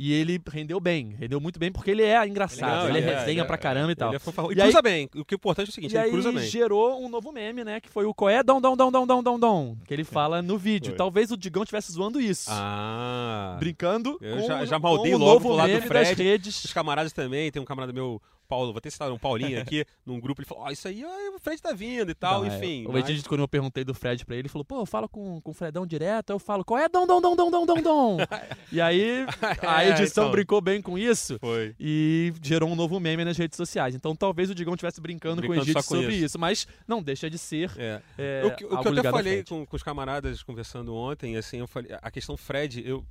E 0.02 0.14
ele 0.14 0.40
rendeu 0.48 0.80
bem, 0.80 1.14
rendeu 1.20 1.42
muito 1.42 1.60
bem, 1.60 1.72
porque 1.74 1.92
ele 1.92 2.04
é 2.04 2.26
engraçado, 2.26 2.88
Ele 2.88 3.00
ele, 3.00 3.08
é, 3.10 3.12
é 3.12 3.20
resenha 3.20 3.42
é, 3.42 3.46
pra 3.46 3.58
caramba 3.58 3.92
e 3.92 3.96
tal. 3.96 4.14
É. 4.14 4.16
E, 4.16 4.18
E 4.18 4.56
cruza 4.56 4.78
aí- 4.78 4.82
bem. 4.84 5.10
O 5.16 5.26
que 5.26 5.34
é 5.34 5.36
importante 5.36 5.68
é 5.68 5.72
o 5.72 5.74
seguinte, 5.74 5.92
E 5.92 5.98
ele 5.98 6.06
aí 6.06 6.12
cruza 6.12 6.32
bem. 6.32 6.48
gerou 6.48 7.04
um 7.04 7.10
novo 7.10 7.32
meme, 7.34 7.66
né? 7.66 7.82
Que 7.82 7.90
foi 7.90 8.06
o 8.06 8.14
Coé 8.14 8.42
Dom 8.44 8.62
Dom 8.62 8.78
Dom 8.78 8.92
Dom 8.92 9.06
Dom 9.08 9.22
Dom 9.24 9.40
Dom, 9.40 9.76
que 9.86 9.94
ele 9.94 10.06
fala 10.06 10.42
no 10.42 10.58
vídeo. 10.58 10.92
Foi. 10.92 10.98
Talvez 10.98 11.32
o 11.32 11.36
Digão 11.38 11.64
estivesse 11.64 11.92
zoando 11.92 12.22
isso. 12.22 12.50
Ah. 12.50 13.58
Brincando 13.60 14.18
Eu 14.22 14.38
com, 14.38 14.48
já- 14.48 14.62
o- 14.62 14.66
já 14.68 14.80
maldei 14.80 15.12
com 15.12 15.18
o 15.18 15.20
logo 15.20 15.32
novo 15.34 15.48
pro 15.48 15.56
lado 15.58 15.68
do 15.68 15.74
meme 15.82 15.90
das 15.90 16.08
Fred. 16.08 16.24
redes. 16.24 16.64
Os 16.64 16.72
camaradas 16.72 17.12
também, 17.12 17.52
tem 17.52 17.62
um 17.62 17.66
camarada 17.66 17.92
meu, 17.92 18.22
Paulo, 18.50 18.72
vou 18.72 18.82
ter 18.82 18.90
citado 18.90 19.14
um 19.14 19.20
Paulinho 19.20 19.62
aqui, 19.62 19.86
num 20.04 20.20
grupo, 20.20 20.42
ele 20.42 20.48
falou, 20.48 20.64
ó, 20.64 20.72
isso 20.72 20.88
aí, 20.88 21.06
ó, 21.06 21.36
o 21.36 21.40
Fred 21.40 21.62
tá 21.62 21.72
vindo 21.72 22.10
e 22.10 22.16
tal, 22.16 22.44
Não, 22.44 22.52
é, 22.52 22.58
enfim. 22.58 22.86
O 22.88 22.92
mas- 22.92 23.08
Edith, 23.08 23.28
quando 23.30 23.42
eu 23.42 23.48
perguntei 23.48 23.84
do 23.84 23.94
Fred 23.94 24.26
pra 24.26 24.36
ele, 24.36 24.42
ele 24.42 24.50
falou, 24.50 24.66
pô, 24.66 24.80
eu 24.82 24.86
falo 24.88 25.08
com, 25.08 25.40
com 25.40 25.52
o 25.52 25.54
Fredão 25.54 25.86
direto, 25.86 26.32
eu 26.32 26.40
falo, 26.40 26.66
qual 26.66 26.80
é 26.80 26.90
Dom 26.90 27.06
Dom 27.06 27.22
Dom 27.22 27.36
Dom 27.36 27.52
Dom 27.52 27.66
Dom 27.68 27.82
Dom? 27.82 28.18
e 28.72 28.82
aí 28.82 29.26
a 29.62 29.84
É, 29.86 29.90
edição 29.92 30.24
então. 30.26 30.32
brincou 30.32 30.60
bem 30.60 30.82
com 30.82 30.98
isso. 30.98 31.38
Foi. 31.40 31.76
E 31.80 32.34
gerou 32.42 32.70
um 32.70 32.76
novo 32.76 33.00
meme 33.00 33.24
nas 33.24 33.38
redes 33.38 33.56
sociais. 33.56 33.94
Então 33.94 34.16
talvez 34.16 34.50
o 34.50 34.56
Digão 34.56 34.74
estivesse 34.74 35.00
brincando, 35.00 35.42
com 35.44 35.48
o 35.48 35.50
Brincando 35.52 35.66
Egito 35.70 35.84
só 35.84 35.88
com 35.88 36.02
sobre 36.02 36.16
isso. 36.16 36.26
isso. 36.26 36.40
Mas 36.40 36.68
não 36.88 37.04
deixa 37.04 37.30
de 37.30 37.38
ser 37.38 37.72
É. 37.78 38.02
é, 38.18 38.42
o 38.46 38.56
que, 38.56 38.66
o 38.66 38.70
que 38.70 38.88
eu 38.88 39.00
até 39.00 39.12
falei 39.12 39.44
com, 39.44 39.64
com 39.66 39.76
os 39.76 39.84
camaradas 39.84 40.42
conversando 40.42 40.96
ontem, 40.96 41.38
assim, 41.38 41.58
eu 41.58 41.68
falei, 41.68 41.92
a 42.02 42.10
questão 42.10 42.36
Fred, 42.36 42.82
eu, 42.86 43.06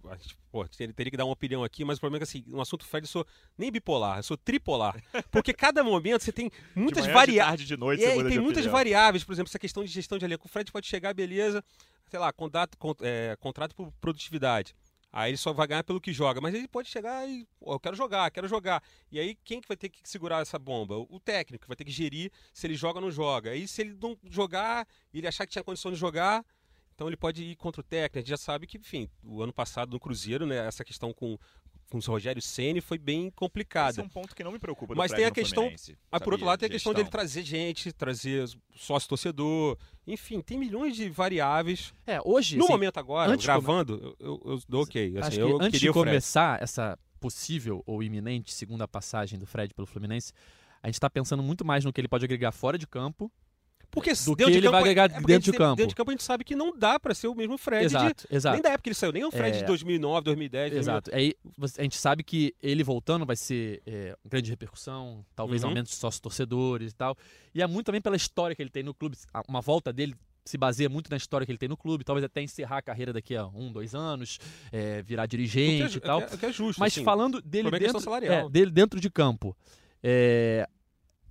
pô, 0.51 0.67
teria, 0.67 0.93
teria 0.93 1.11
que 1.11 1.17
dar 1.17 1.25
uma 1.25 1.33
opinião 1.33 1.63
aqui, 1.63 1.85
mas 1.85 1.99
o 1.99 2.01
problema 2.01 2.19
é 2.23 2.27
que 2.27 2.31
assim, 2.31 2.43
no 2.47 2.61
assunto 2.61 2.85
Fred 2.85 3.05
eu 3.07 3.09
sou 3.11 3.27
nem 3.57 3.71
bipolar, 3.71 4.19
eu 4.19 4.23
sou 4.23 4.37
tripolar. 4.37 4.97
Porque 5.31 5.53
cada 5.53 5.85
momento 5.85 6.23
você 6.23 6.33
tem 6.33 6.51
muitas 6.75 7.03
de 7.05 7.09
de 7.09 7.15
variáveis. 7.15 7.47
tarde, 7.49 7.65
de 7.67 7.77
noite, 7.77 8.05
É, 8.05 8.17
e 8.17 8.23
tem 8.23 8.31
de 8.33 8.41
muitas 8.41 8.59
opinião. 8.65 8.73
variáveis, 8.73 9.25
por 9.25 9.33
exemplo, 9.33 9.51
essa 9.51 9.59
questão 9.59 9.85
de 9.85 9.91
gestão 9.91 10.17
de 10.19 10.25
elenco. 10.25 10.47
O 10.47 10.49
Fred 10.49 10.71
pode 10.73 10.87
chegar, 10.87 11.13
beleza, 11.15 11.63
sei 12.09 12.19
lá, 12.19 12.33
contrato, 12.33 12.77
con- 12.79 12.95
é, 13.03 13.37
contrato 13.41 13.75
por 13.75 13.93
produtividade. 14.01 14.75
Aí 15.11 15.31
ele 15.31 15.39
só 15.39 15.53
vai 15.55 15.67
ganhar 15.67 15.83
pelo 15.85 16.01
que 16.01 16.13
joga. 16.13 16.41
Mas 16.41 16.55
ele 16.55 16.69
pode 16.69 16.89
chegar 16.89 17.27
e, 17.29 17.47
pô, 17.59 17.73
eu 17.73 17.81
quero 17.81 17.97
jogar, 17.97 18.31
quero 18.31 18.47
jogar. 18.47 18.83
E 19.11 19.19
aí 19.19 19.35
quem 19.45 19.61
que 19.61 19.67
vai 19.69 19.77
ter 19.77 19.89
que 19.89 20.01
segurar 20.05 20.41
essa 20.43 20.59
bomba? 20.59 20.97
O 20.99 21.07
o 21.17 21.21
técnico 21.21 21.67
vai 21.67 21.77
ter 21.77 21.85
que 21.85 21.91
gerir 21.91 22.31
se 22.53 22.67
ele 22.67 22.75
joga 22.75 22.99
ou 22.99 23.03
não 23.07 23.11
joga. 23.11 23.51
Aí 23.51 23.67
se 23.67 23.81
ele 23.83 23.97
não 24.01 24.17
jogar, 24.29 24.87
ele 25.13 25.27
achar 25.27 25.47
que 25.47 25.53
tinha 25.53 25.65
condição 25.65 25.91
de 25.91 25.97
jogar, 25.99 26.45
então 26.95 27.07
ele 27.07 27.17
pode 27.17 27.43
ir 27.43 27.57
contra 27.57 27.81
o 27.81 27.85
técnico. 27.85 28.19
A 28.19 28.21
gente 28.21 28.29
já 28.31 28.37
sabe 28.37 28.67
que, 28.67 28.77
enfim, 28.77 29.09
o 29.23 29.43
ano 29.43 29.53
passado 29.53 29.91
no 29.93 29.99
Cruzeiro, 30.01 30.45
né, 30.47 30.67
essa 30.67 30.85
questão 30.85 31.13
com, 31.15 31.39
com 31.91 31.99
o 31.99 32.01
Rogério 32.01 32.41
Ceni 32.43 32.81
foi 32.81 32.99
bem 32.99 33.29
Esse 33.29 33.31
complicada. 33.37 34.01
é 34.01 34.05
um 34.05 34.09
ponto 34.09 34.35
que 34.35 34.45
não 34.45 34.53
me 34.53 34.59
preocupa 34.59 34.95
do 34.95 34.99
Mas 34.99 35.11
tem 35.13 35.25
a 35.25 35.31
questão- 35.31 35.63
Fluminense, 35.65 35.97
Mas 36.11 36.23
por 36.23 36.33
outro 36.35 36.47
lado 36.47 36.59
tem 36.61 36.67
a 36.67 36.71
questão 36.71 36.93
dele 36.93 37.09
trazer 37.09 37.43
gente, 37.43 37.93
trazer 37.93 38.49
sócio 38.77 39.09
torcedor, 39.09 39.77
enfim, 40.07 40.41
tem 40.41 40.59
milhões 40.59 40.95
de 40.97 41.09
variáveis. 41.09 41.93
É, 42.07 42.21
hoje, 42.25 42.57
No 42.57 42.65
assim, 42.65 42.73
momento 42.73 42.99
agora, 42.99 43.37
gravando, 43.37 44.17
eu, 44.21 44.27
eu, 44.45 44.53
eu 44.53 44.63
dou 44.69 44.83
ok. 44.83 45.17
Assim, 45.19 45.29
Acho 45.29 45.41
eu 45.41 45.59
que 45.59 45.65
antes 45.65 45.79
queria 45.81 45.91
de 45.91 45.95
começar 45.95 46.63
essa 46.63 46.99
possível 47.19 47.83
ou 47.87 48.03
iminente 48.03 48.53
segunda 48.53 48.87
passagem 48.87 49.39
do 49.39 49.47
Fred 49.47 49.75
pelo 49.75 49.87
Fluminense, 49.87 50.33
a 50.83 50.87
gente 50.89 51.01
tá 51.01 51.11
pensando 51.11 51.43
muito 51.43 51.65
mais 51.65 51.85
no 51.85 51.93
que 51.93 52.01
ele 52.01 52.07
pode 52.09 52.25
agregar 52.25 52.53
fora 52.53 52.79
de 52.79 52.87
campo 52.87 53.31
Porque 53.91 54.13
Do 54.13 54.37
que 54.37 54.43
ele 54.43 54.61
vai 54.61 54.63
campo- 54.63 54.77
agregar 54.77 55.05
é 55.11 55.21
dentro 55.23 55.51
de 55.51 55.57
campo. 55.59 55.77
Dentro 55.77 55.89
de 55.89 55.95
campo 55.95 56.11
a 56.11 56.15
gente 56.15 56.23
sabe 56.23 56.45
que 56.45 56.55
não 56.55 56.77
dá 56.77 57.01
pra 57.01 57.15
ser 57.15 57.27
o 57.27 57.35
mesmo 57.35 57.57
Fred 57.57 57.89
de- 57.89 57.97
Exato, 57.97 58.27
exato. 58.31 58.53
nem 58.55 58.63
da 58.63 58.69
época 58.69 58.83
que 58.83 58.89
ele 58.91 58.95
saiu, 58.95 59.13
nem 59.13 59.25
o 59.25 59.31
Fred 59.31 59.57
É. 59.57 59.61
de 59.61 59.67
2009, 59.67 60.25
2010. 60.25 60.71
2000. 60.73 60.81
Exato. 60.81 61.11
Aí 61.15 61.35
a 61.79 61.83
gente 61.83 61.97
sabe 61.97 62.23
que 62.23 62.55
ele 62.63 62.85
voltando 62.85 63.25
vai 63.25 63.35
ser 63.35 63.83
é, 63.87 64.15
grande 64.25 64.51
repercussão, 64.51 65.25
talvez 65.35 65.63
Uhum. 65.63 65.71
aumento 65.71 65.87
de 65.89 65.95
sócios 65.95 66.21
torcedores 66.21 66.93
e 66.93 66.95
tal. 66.95 67.17
E 67.55 67.63
é 67.63 67.67
muito 67.67 67.87
também 67.87 68.01
pela 68.03 68.15
história 68.17 68.55
que 68.55 68.61
ele 68.63 68.69
tem 68.71 68.83
no 68.83 68.93
clube. 68.93 69.17
Uma 69.49 69.63
volta 69.63 69.91
dele 69.91 70.15
se 70.45 70.57
baseia 70.59 70.89
muito 70.89 71.11
na 71.11 71.17
história 71.17 71.45
que 71.47 71.51
ele 71.51 71.59
tem 71.59 71.69
no 71.69 71.77
clube, 71.77 72.05
talvez 72.05 72.25
até 72.25 72.43
encerrar 72.43 72.79
a 72.79 72.83
carreira 72.83 73.13
daqui 73.13 73.35
a 73.37 73.47
um, 73.47 73.73
dois 73.73 73.95
anos, 73.95 74.39
é, 74.71 75.03
virar 75.03 75.25
é 75.25 75.27
dirigente 75.27 75.89
ju- 75.93 75.99
e 75.99 76.01
tal. 76.01 76.21
é 76.21 76.25
é- 76.25 76.29
é 76.43 76.47
é 76.49 76.53
justo. 76.53 76.79
Mas 76.79 76.93
assim. 76.93 77.05
falando 77.05 77.41
dele 77.43 77.69
é 77.69 77.79
dentro, 77.79 78.15
é, 78.23 78.49
dele 78.51 78.71
dentro 78.71 79.01
de 79.01 79.11
campo, 79.11 79.57
é, 80.03 80.67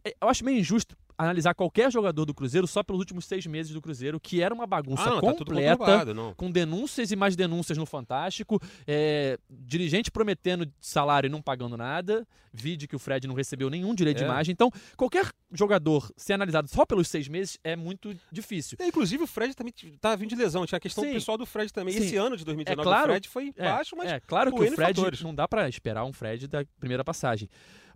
é, 0.04 0.15
eu 0.22 0.28
acho 0.30 0.43
meio 0.43 0.60
injusto 0.60 0.96
analisar 1.18 1.54
qualquer 1.56 1.92
jogador 1.92 2.26
do 2.26 2.34
Cruzeiro 2.34 2.68
só 2.68 2.84
pelos 2.84 3.00
últimos 3.00 3.26
seis 3.26 3.46
meses 3.48 3.72
do 3.74 3.82
Cruzeiro, 3.82 4.20
que 4.20 4.42
era 4.42 4.54
uma 4.54 4.68
bagunça 4.68 5.02
ah, 5.04 5.10
não, 5.10 5.22
tá 5.22 5.34
completa 5.34 6.14
não. 6.14 6.34
com 6.36 6.52
denúncias 6.52 7.12
e 7.12 7.16
mais 7.16 7.36
denúncias 7.36 7.78
no 7.78 7.86
Fantástico, 7.86 8.60
é, 8.86 9.40
dirigente 9.50 10.12
prometendo 10.12 10.72
salário 10.80 11.28
e 11.28 11.30
não 11.32 11.42
pagando 11.42 11.76
nada, 11.76 12.28
vide 12.54 12.88
que 12.88 12.96
o 12.96 13.00
Fred 13.00 13.28
não 13.28 13.34
recebeu 13.34 13.70
nenhum 13.70 13.96
direito 13.96 14.18
de 14.18 14.24
É. 14.24 14.28
imagem. 14.28 14.54
Então, 14.54 14.70
qualquer 14.96 15.28
jogador 15.52 16.12
ser 16.16 16.34
analisado 16.34 16.68
só 16.68 16.86
pelos 16.86 17.08
seis 17.08 17.28
meses 17.28 17.58
é 17.64 17.76
muito 17.76 18.16
difícil. 18.32 18.78
É, 18.80 18.88
inclusive 18.88 19.24
o 19.24 19.28
Fred 19.28 19.56
também 19.56 19.74
tá 20.00 20.16
vindo 20.16 20.30
de 20.30 20.36
lesão, 20.36 20.66
tinha 20.66 20.78
a 20.78 20.80
questão 20.82 21.04
Sim. 21.04 21.14
pessoal 21.14 21.38
do 21.38 21.46
Fred 21.46 21.72
também. 21.74 21.94
Sim. 21.96 22.04
Esse 22.04 22.16
ano 22.18 22.38
de 22.38 22.46
2019 22.46 22.82
É 22.82 22.84
claro- 22.84 23.10
o 23.10 23.14
Fred 23.14 23.28
foi 23.30 23.54
É, 23.58 23.64
baixo, 23.72 23.96
mas 23.98 24.12
é 24.12 24.20
claro 24.20 24.52
que 24.54 24.60
o 24.60 24.64
N 24.64 24.76
Fred 24.76 24.94
fatores. 25.00 25.22
não 25.22 25.34
dá 25.34 25.48
pra 25.48 25.68
esperar 25.68 26.04
um 26.06 26.14
Fred 26.14 26.48
da 26.48 26.64
primeira 26.80 27.04
passagem. 27.04 27.50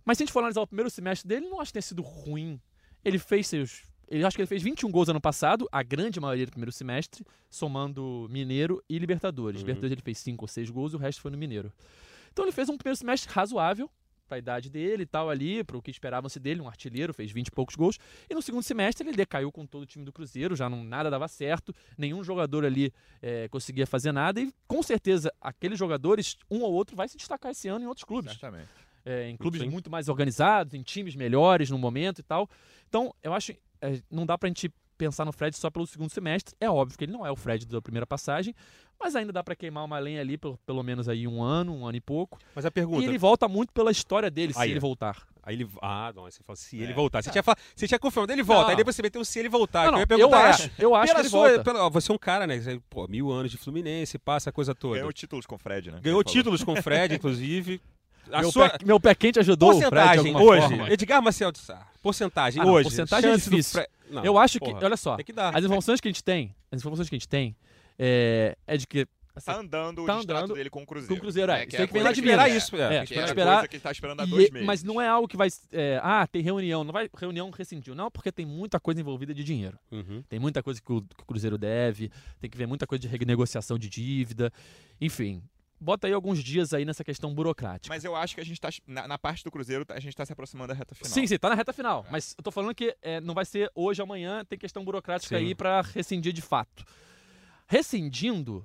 Mas 0.04 0.16
se 0.18 0.22
a 0.22 0.26
gente 0.26 0.32
for 0.32 0.40
analisar 0.40 0.60
o 0.62 0.66
primeiro 0.66 0.90
semestre 0.90 1.28
dele, 1.28 1.46
não 1.48 1.60
acho 1.60 1.68
que 1.68 1.74
tenha 1.74 1.82
sido 1.82 2.02
ruim. 2.02 2.60
Ele 3.04 3.18
fez 3.18 3.46
seus 3.46 3.82
ele 4.08 4.26
acho 4.26 4.36
que 4.36 4.42
ele 4.42 4.46
fez 4.46 4.62
21 4.62 4.90
gols 4.90 5.08
ano 5.08 5.20
passado, 5.20 5.66
a 5.72 5.82
grande 5.82 6.20
maioria 6.20 6.44
do 6.44 6.50
primeiro 6.50 6.70
semestre, 6.70 7.24
somando 7.48 8.26
Mineiro 8.28 8.82
e 8.86 8.98
Libertadores. 8.98 9.62
Uhum. 9.62 9.66
Libertadores 9.66 9.92
ele 9.92 10.02
fez 10.02 10.18
5 10.18 10.44
ou 10.44 10.48
6 10.48 10.68
gols 10.68 10.92
e 10.92 10.96
o 10.96 10.98
resto 10.98 11.22
foi 11.22 11.30
no 11.30 11.38
Mineiro. 11.38 11.72
Então 12.30 12.44
ele 12.44 12.52
fez 12.52 12.68
um 12.68 12.76
primeiro 12.76 12.98
semestre 12.98 13.32
razoável 13.32 13.88
para 14.32 14.36
a 14.36 14.38
idade 14.38 14.70
dele 14.70 15.02
e 15.02 15.06
tal 15.06 15.28
ali, 15.28 15.62
para 15.62 15.76
o 15.76 15.82
que 15.82 15.90
esperavam-se 15.90 16.40
dele, 16.40 16.60
um 16.60 16.68
artilheiro, 16.68 17.12
fez 17.12 17.30
20 17.30 17.48
e 17.48 17.50
poucos 17.50 17.74
gols. 17.74 17.98
E 18.28 18.34
no 18.34 18.40
segundo 18.40 18.62
semestre 18.62 19.06
ele 19.06 19.16
decaiu 19.16 19.52
com 19.52 19.66
todo 19.66 19.82
o 19.82 19.86
time 19.86 20.04
do 20.04 20.12
Cruzeiro, 20.12 20.56
já 20.56 20.68
não 20.68 20.82
nada 20.84 21.10
dava 21.10 21.28
certo, 21.28 21.74
nenhum 21.98 22.24
jogador 22.24 22.64
ali 22.64 22.92
eh, 23.20 23.48
conseguia 23.48 23.86
fazer 23.86 24.12
nada 24.12 24.40
e 24.40 24.52
com 24.66 24.82
certeza 24.82 25.32
aqueles 25.40 25.78
jogadores, 25.78 26.36
um 26.50 26.60
ou 26.62 26.72
outro, 26.72 26.96
vai 26.96 27.08
se 27.08 27.16
destacar 27.16 27.52
esse 27.52 27.68
ano 27.68 27.84
em 27.84 27.88
outros 27.88 28.04
clubes 28.04 28.32
Exatamente. 28.32 28.68
É, 29.04 29.28
em 29.28 29.36
clubes 29.36 29.60
Sim. 29.60 29.68
muito 29.68 29.90
mais 29.90 30.08
organizados, 30.08 30.74
em 30.74 30.82
times 30.82 31.14
melhores 31.14 31.70
no 31.70 31.78
momento 31.78 32.18
e 32.20 32.22
tal. 32.22 32.48
Então, 32.88 33.14
eu 33.22 33.32
acho 33.34 33.52
é, 33.80 34.00
não 34.10 34.24
dá 34.24 34.36
pra 34.38 34.48
gente 34.48 34.70
pensar 34.96 35.24
no 35.24 35.32
Fred 35.32 35.56
só 35.56 35.68
pelo 35.70 35.86
segundo 35.86 36.10
semestre. 36.10 36.54
É 36.60 36.70
óbvio 36.70 36.96
que 36.96 37.04
ele 37.04 37.12
não 37.12 37.26
é 37.26 37.30
o 37.30 37.34
Fred 37.36 37.66
da 37.66 37.82
primeira 37.82 38.06
passagem, 38.06 38.54
mas 39.00 39.16
ainda 39.16 39.32
dá 39.32 39.42
pra 39.42 39.56
queimar 39.56 39.84
uma 39.84 39.98
lenha 39.98 40.20
ali 40.20 40.38
pelo, 40.38 40.56
pelo 40.58 40.80
menos 40.84 41.08
aí 41.08 41.26
um 41.26 41.42
ano, 41.42 41.74
um 41.74 41.84
ano 41.86 41.96
e 41.96 42.00
pouco. 42.00 42.38
Mas 42.54 42.64
a 42.64 42.70
pergunta. 42.70 43.02
E 43.04 43.08
ele 43.08 43.18
volta 43.18 43.48
muito 43.48 43.72
pela 43.72 43.90
história 43.90 44.30
dele, 44.30 44.52
se 44.52 44.60
Aí, 44.60 44.70
ele 44.70 44.76
é. 44.78 44.80
voltar. 44.80 45.26
Aí 45.42 45.56
ele. 45.56 45.68
Ah, 45.82 46.12
não, 46.14 46.24
aí 46.26 46.30
você 46.30 46.40
fala 46.44 46.54
se 46.54 46.78
É. 46.78 46.84
ele 46.84 46.92
voltar. 46.92 47.20
Você 47.20 47.32
tinha, 47.32 47.42
fala- 47.42 47.56
você 47.74 47.88
tinha 47.88 47.98
confirmado, 47.98 48.32
ele 48.32 48.44
volta. 48.44 48.62
Não. 48.64 48.70
Aí 48.70 48.76
depois 48.76 48.94
você 48.94 49.02
meteu 49.02 49.24
se 49.24 49.36
ele 49.40 49.48
voltar. 49.48 49.86
Não, 49.86 49.92
não, 49.92 49.98
eu 49.98 50.02
ia 50.02 50.04
eu 50.04 50.06
perguntar, 50.06 50.46
é, 50.46 50.50
acho, 50.50 50.70
eu 50.78 50.94
acho 50.94 51.12
que 51.12 51.16
pela 51.18 51.28
sua- 51.28 51.48
volta. 51.48 51.64
pela- 51.64 51.84
ó, 51.86 51.90
você 51.90 52.12
é 52.12 52.14
um 52.14 52.18
cara, 52.18 52.46
né? 52.46 52.60
você, 52.60 52.80
Pô, 52.88 53.08
mil 53.08 53.32
anos 53.32 53.50
de 53.50 53.56
Fluminense, 53.58 54.16
passa 54.20 54.50
a 54.50 54.52
coisa 54.52 54.72
toda. 54.72 54.98
Ganhou 54.98 55.12
títulos 55.12 55.44
com 55.46 55.56
o 55.56 55.58
Fred, 55.58 55.90
né? 55.90 55.98
Ganhou 56.00 56.22
títulos 56.22 56.62
com 56.62 56.74
o 56.74 56.80
Fred, 56.80 57.16
inclusive. 57.16 57.80
A 58.30 58.40
Meu, 58.40 58.52
sua 58.52 58.70
pé, 58.70 58.78
meu 58.84 59.00
pé 59.00 59.14
quente 59.14 59.38
ajudou 59.40 59.70
o 59.70 59.72
porcentagem 59.72 60.18
alguma 60.34 60.42
hoje. 60.42 60.68
forma. 60.68 60.90
Edgar 60.92 61.22
Marcel 61.22 61.50
de 61.52 61.58
Sá. 61.58 61.86
Porcentagem 62.02 62.62
Ah, 62.62 62.64
não, 62.64 62.72
hoje. 62.72 62.84
porcentagem 62.84 63.30
é 63.30 63.36
difícil. 63.36 63.82
Não, 64.10 64.24
eu 64.24 64.38
acho 64.38 64.58
que, 64.58 64.64
porra, 64.70 64.84
olha 64.84 64.96
só, 64.96 65.16
Tem 65.16 65.24
que 65.24 65.32
dar. 65.32 65.56
as 65.56 65.64
informações 65.64 66.00
que 66.00 66.08
a 66.08 66.10
gente 66.10 66.22
tem, 66.24 66.54
as 66.70 66.80
informações 66.80 67.08
que 67.08 67.14
a 67.14 67.18
gente 67.18 67.28
tem 67.28 67.56
é, 67.98 68.56
é 68.66 68.76
de 68.76 68.86
que 68.86 69.06
assim, 69.34 69.46
Tá 69.46 69.58
andando 69.58 70.04
Tá 70.04 70.16
o 70.16 70.20
andando 70.20 70.54
dele 70.54 70.68
com 70.68 70.82
o 70.82 70.86
Cruzeiro. 70.86 71.14
com 71.14 71.18
o 71.18 71.20
Cruzeiro, 71.20 71.50
é. 71.52 71.58
né? 71.60 71.64
Isso 71.66 71.76
aí 71.76 71.82
a 71.82 71.86
que 71.86 71.92
vem 71.92 72.02
coisa 72.02 72.04
lá 72.08 72.12
de 72.12 72.20
esperar 72.20 72.50
isso, 72.50 72.76
É, 72.76 72.80
é. 72.80 72.96
É, 72.98 73.00
que 73.06 73.08
tem 73.14 73.18
é 73.18 73.20
que 73.20 73.20
a 73.20 73.26
esperar. 73.26 73.54
coisa 73.54 73.68
que 73.68 73.76
ele 73.76 73.82
tá 73.82 73.92
esperando 73.92 74.20
há 74.20 74.24
E- 74.24 74.28
dois 74.28 74.50
meses. 74.50 74.66
Mas 74.66 74.82
não 74.82 75.00
é 75.00 75.08
algo 75.08 75.26
que 75.28 75.36
vai. 75.36 75.48
é, 75.72 75.98
ah, 76.02 76.26
tem 76.26 76.42
reunião. 76.42 76.84
Não 76.84 76.92
vai. 76.92 77.08
Reunião 77.16 77.50
rescindiu. 77.50 77.94
Não, 77.94 78.10
porque 78.10 78.30
tem 78.30 78.44
muita 78.44 78.78
coisa 78.78 79.00
envolvida 79.00 79.32
de 79.34 79.42
dinheiro. 79.42 79.78
Uhum. 79.90 80.22
Tem 80.28 80.38
muita 80.38 80.62
coisa 80.62 80.80
que 80.82 80.92
o, 80.92 81.00
que 81.00 81.22
o 81.22 81.26
Cruzeiro 81.26 81.56
deve. 81.56 82.10
Tem 82.40 82.50
que 82.50 82.56
ver 82.58 82.66
muita 82.66 82.86
coisa 82.86 83.00
de 83.00 83.08
renegociação 83.08 83.78
de 83.78 83.88
dívida. 83.88 84.52
Enfim. 85.00 85.42
Bota 85.82 86.06
aí 86.06 86.12
alguns 86.12 86.42
dias 86.42 86.72
aí 86.72 86.84
nessa 86.84 87.02
questão 87.02 87.34
burocrática. 87.34 87.92
Mas 87.92 88.04
eu 88.04 88.14
acho 88.14 88.36
que 88.36 88.40
a 88.40 88.44
gente 88.44 88.60
tá. 88.60 88.68
Na, 88.86 89.08
na 89.08 89.18
parte 89.18 89.42
do 89.42 89.50
Cruzeiro, 89.50 89.84
a 89.88 89.98
gente 89.98 90.14
tá 90.14 90.24
se 90.24 90.32
aproximando 90.32 90.68
da 90.68 90.74
reta 90.74 90.94
final. 90.94 91.12
Sim, 91.12 91.26
sim, 91.26 91.36
tá 91.36 91.48
na 91.48 91.56
reta 91.56 91.72
final. 91.72 92.06
Mas 92.08 92.36
eu 92.38 92.44
tô 92.44 92.52
falando 92.52 92.72
que 92.72 92.96
é, 93.02 93.20
não 93.20 93.34
vai 93.34 93.44
ser 93.44 93.68
hoje, 93.74 94.00
amanhã, 94.00 94.44
tem 94.44 94.56
questão 94.56 94.84
burocrática 94.84 95.36
Sim. 95.36 95.44
aí 95.44 95.54
pra 95.56 95.80
rescindir 95.80 96.32
de 96.32 96.40
fato. 96.40 96.84
Rescindindo, 97.66 98.64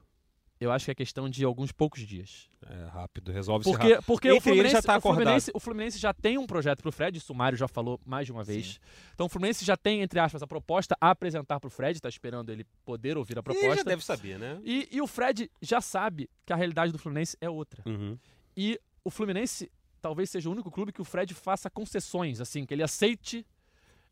eu 0.59 0.71
acho 0.71 0.85
que 0.85 0.91
é 0.91 0.95
questão 0.95 1.29
de 1.29 1.43
alguns 1.43 1.71
poucos 1.71 2.01
dias. 2.01 2.49
É 2.65 2.85
rápido, 2.85 3.31
resolve-se 3.31 3.69
Porque, 3.69 3.93
rápido. 3.93 4.05
porque 4.05 4.31
o, 4.31 4.41
Fluminense, 4.41 4.73
já 4.73 4.81
tá 4.81 4.97
o, 4.97 5.01
Fluminense, 5.01 5.51
o 5.53 5.59
Fluminense 5.59 5.97
já 5.99 6.13
tem 6.13 6.37
um 6.37 6.47
projeto 6.47 6.81
pro 6.81 6.91
Fred, 6.91 7.17
isso 7.17 7.31
o 7.31 7.35
Mário 7.35 7.57
já 7.57 7.67
falou 7.67 7.99
mais 8.05 8.25
de 8.25 8.31
uma 8.31 8.43
vez. 8.43 8.79
Então 9.13 9.27
o 9.27 9.29
Fluminense 9.29 9.63
já 9.63 9.77
tem, 9.77 10.01
entre 10.01 10.19
aspas, 10.19 10.41
a 10.41 10.47
proposta 10.47 10.97
a 10.99 11.11
apresentar 11.11 11.59
pro 11.59 11.69
Fred, 11.69 12.01
tá 12.01 12.09
esperando 12.09 12.51
ele 12.51 12.65
poder 12.83 13.17
ouvir 13.17 13.37
a 13.37 13.41
E 13.41 13.43
já 13.43 13.43
proposta. 13.43 13.83
deve 13.83 14.03
saber, 14.03 14.39
né? 14.39 14.59
E, 14.63 14.87
e 14.91 15.01
o 15.01 15.07
Fred 15.07 15.49
já 15.61 15.79
sabe 15.79 16.29
que 16.45 16.51
a 16.51 16.55
realidade 16.55 16.91
do 16.91 16.97
Fluminense 16.97 17.37
é 17.39 17.49
outra. 17.49 17.83
Uhum. 17.85 18.17
E 18.55 18.79
o 19.03 19.11
Fluminense 19.11 19.71
talvez 20.01 20.29
seja 20.29 20.49
o 20.49 20.51
único 20.51 20.71
clube 20.71 20.91
que 20.91 21.01
o 21.01 21.05
Fred 21.05 21.33
faça 21.33 21.69
concessões, 21.69 22.41
assim, 22.41 22.65
que 22.65 22.73
ele 22.73 22.83
aceite 22.83 23.45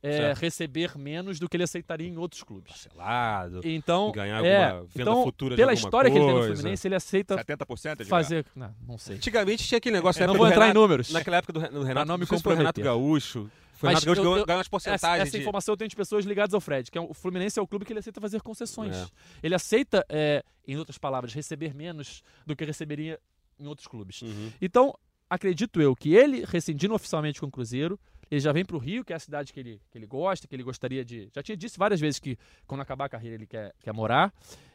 é, 0.07 0.33
receber 0.33 0.97
menos 0.97 1.39
do 1.39 1.47
que 1.49 1.55
ele 1.57 1.63
aceitaria 1.63 2.07
em 2.07 2.17
outros 2.17 2.43
clubes. 2.43 2.71
Parcelado. 2.71 3.61
Então, 3.63 4.11
ganhar 4.11 4.43
é, 4.43 4.65
alguma 4.65 4.81
venda 4.87 5.11
então 5.11 5.23
futura 5.23 5.55
de 5.55 5.61
pela 5.61 5.73
história 5.73 6.09
que 6.11 6.17
ele 6.17 6.25
tem 6.25 6.33
no 6.33 6.39
coisa. 6.39 6.55
Fluminense, 6.55 6.87
ele 6.87 6.95
aceita 6.95 7.35
70% 7.37 7.91
Edgar? 7.91 8.07
fazer... 8.07 8.45
Não, 8.55 8.75
não 8.87 8.97
sei. 8.97 9.15
Antigamente 9.17 9.67
tinha 9.67 9.77
aquele 9.77 9.95
negócio. 9.95 10.19
na 10.21 10.27
não 10.27 10.35
vou 10.35 10.47
entrar 10.47 10.65
em 10.65 10.67
Renato- 10.67 10.79
números. 10.79 11.11
Naquela 11.11 11.37
época 11.37 11.53
do 11.53 11.59
Re- 11.59 11.69
do 11.69 11.83
Renato, 11.83 12.07
não 12.07 12.17
me 12.17 12.25
se 12.25 12.35
Renato. 12.35 12.81
Gaúcho. 12.81 13.49
Foi 13.73 13.89
o 13.89 13.93
Mas 13.93 14.03
Renato 14.03 14.05
Gaúcho 14.05 14.45
ganhou, 14.45 14.57
umas 14.57 14.59
Essa, 14.61 14.69
porcentagens 14.69 15.27
essa 15.27 15.31
de... 15.37 15.41
informação 15.41 15.73
eu 15.73 15.77
tenho 15.77 15.89
de 15.89 15.95
pessoas 15.95 16.25
ligadas 16.25 16.53
ao 16.53 16.61
Fred, 16.61 16.89
que 16.89 16.97
é 16.97 17.01
o 17.01 17.13
Fluminense 17.13 17.59
é 17.59 17.61
o 17.61 17.67
clube 17.67 17.85
que 17.85 17.91
ele 17.91 17.99
aceita 17.99 18.21
fazer 18.21 18.41
concessões. 18.41 18.95
É. 18.95 19.05
Ele 19.43 19.53
aceita, 19.53 20.05
é, 20.07 20.43
em 20.67 20.77
outras 20.77 20.97
palavras, 20.97 21.33
receber 21.33 21.73
menos 21.73 22.23
do 22.45 22.55
que 22.55 22.63
receberia 22.63 23.19
em 23.59 23.67
outros 23.67 23.87
clubes. 23.87 24.21
Uhum. 24.21 24.51
Então, 24.61 24.97
acredito 25.29 25.81
eu 25.81 25.95
que 25.95 26.13
ele, 26.15 26.45
rescindindo 26.45 26.93
oficialmente 26.93 27.39
com 27.39 27.47
o 27.47 27.51
Cruzeiro, 27.51 27.99
ele 28.29 28.39
já 28.39 28.51
vem 28.51 28.65
para 28.65 28.75
o 28.75 28.79
Rio, 28.79 29.03
que 29.03 29.13
é 29.13 29.15
a 29.15 29.19
cidade 29.19 29.53
que 29.53 29.59
ele, 29.59 29.81
que 29.91 29.97
ele 29.97 30.05
gosta, 30.05 30.47
que 30.47 30.55
ele 30.55 30.63
gostaria 30.63 31.03
de. 31.03 31.29
Já 31.33 31.43
tinha 31.43 31.55
dito 31.57 31.77
várias 31.77 31.99
vezes 31.99 32.19
que 32.19 32.37
quando 32.65 32.81
acabar 32.81 33.05
a 33.05 33.09
carreira 33.09 33.35
ele 33.35 33.45
quer, 33.45 33.73
quer 33.79 33.93
morar. 33.93 34.33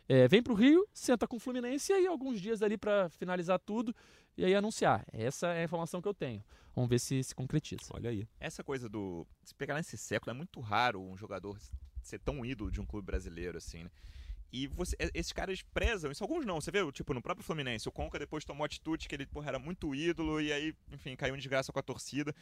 É, 0.09 0.27
vem 0.27 0.43
para 0.43 0.53
o 0.53 0.57
Rio, 0.57 0.87
senta 0.93 1.27
com 1.27 1.37
o 1.37 1.41
Fluminense 1.41 1.93
e 1.93 1.95
aí 1.95 2.07
alguns 2.07 2.41
dias 2.41 2.63
ali 2.63 2.77
para 2.77 3.09
finalizar 3.11 3.59
tudo 3.61 3.95
e 4.37 4.45
aí 4.45 4.55
anunciar. 4.55 5.05
Essa 5.13 5.49
é 5.49 5.61
a 5.61 5.65
informação 5.65 6.03
que 6.03 6.09
eu 6.09 6.15
tenho. 6.15 6.43
Vamos 6.75 6.91
ver 6.91 6.99
se 6.99 7.23
se 7.23 7.35
concretiza. 7.35 7.83
Olha 7.95 8.11
aí. 8.11 8.27
Essa 8.39 8.65
coisa 8.65 8.89
do. 8.89 9.27
Se 9.45 9.55
pegar 9.55 9.75
nesse 9.75 9.97
século, 9.97 10.31
é 10.31 10.35
muito 10.35 10.61
raro 10.61 11.01
um 11.01 11.17
jogador 11.17 11.57
ser 12.03 12.19
tão 12.19 12.45
ídolo 12.45 12.71
de 12.71 12.81
um 12.81 12.87
clube 12.87 13.07
brasileiro, 13.07 13.59
assim, 13.59 13.85
né? 13.85 13.91
E 14.53 14.67
você, 14.67 14.97
esses 15.15 15.33
caras 15.33 15.63
prezam 15.63 16.11
isso. 16.11 16.25
Alguns 16.25 16.45
não. 16.45 16.61
Você 16.61 16.71
vê, 16.71 16.91
tipo, 16.91 17.15
no 17.15 17.23
próprio 17.23 17.45
Fluminense, 17.45 17.89
o 17.89 17.93
Conca 17.93 18.19
depois 18.19 18.45
tomou 18.45 18.65
atitude 18.65 19.09
que 19.09 19.15
ele, 19.15 19.27
porra, 19.27 19.51
era 19.51 19.59
muito 19.59 19.95
ídolo 19.95 20.41
e 20.41 20.53
aí, 20.53 20.75
enfim, 20.91 21.15
caiu 21.15 21.35
em 21.35 21.39
desgraça 21.39 21.73
com 21.73 21.79
a 21.79 21.83
torcida. 21.83 22.35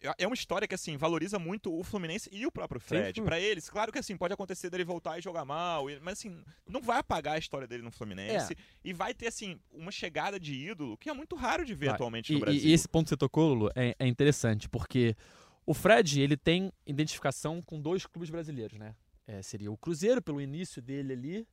É- 0.00 0.24
É 0.24 0.26
uma 0.26 0.34
história 0.34 0.66
que, 0.68 0.74
assim, 0.74 0.96
valoriza 0.96 1.38
muito 1.38 1.72
o 1.76 1.82
Fluminense 1.82 2.28
e 2.32 2.46
o 2.46 2.52
próprio 2.52 2.80
Fred. 2.80 3.20
Pra 3.22 3.40
eles, 3.40 3.68
claro 3.70 3.90
que, 3.92 3.98
assim, 3.98 4.16
pode 4.16 4.34
acontecer 4.34 4.68
dele 4.70 4.84
voltar 4.84 5.18
e 5.18 5.22
jogar 5.22 5.44
mal, 5.44 5.86
mas, 6.02 6.18
assim, 6.18 6.42
não 6.68 6.80
vai 6.82 6.98
apagar 6.98 7.34
a 7.34 7.38
história 7.38 7.66
dele 7.66 7.82
no 7.82 7.90
Fluminense. 7.90 8.54
E 8.84 8.92
vai 8.92 9.14
ter, 9.14 9.28
assim, 9.28 9.58
uma 9.72 9.90
chegada 9.90 10.38
de 10.38 10.54
ídolo 10.54 10.96
que 10.96 11.08
é 11.08 11.12
muito 11.14 11.34
raro 11.36 11.64
de 11.64 11.74
ver 11.74 11.88
atualmente 11.90 12.32
no 12.32 12.38
e- 12.38 12.40
Brasil. 12.40 12.62
e 12.62 12.72
esse 12.72 12.88
ponto 12.88 13.04
que 13.06 13.10
você 13.10 13.16
tocou, 13.16 13.48
Lulu, 13.54 13.70
é, 13.74 13.94
é 13.98 14.06
interessante, 14.06 14.68
porque 14.68 15.16
o 15.64 15.72
Fred 15.74 16.20
ele 16.20 16.36
tem 16.36 16.72
identificação 16.86 17.60
com 17.62 17.80
dois 17.80 18.06
clubes 18.06 18.30
brasileiros, 18.30 18.78
né? 18.78 18.94
É, 19.26 19.42
seria 19.42 19.72
o 19.72 19.76
Cruzeiro, 19.76 20.22
pelo 20.22 20.40
início 20.40 20.80
dele 20.80 21.12
ali, 21.12 21.46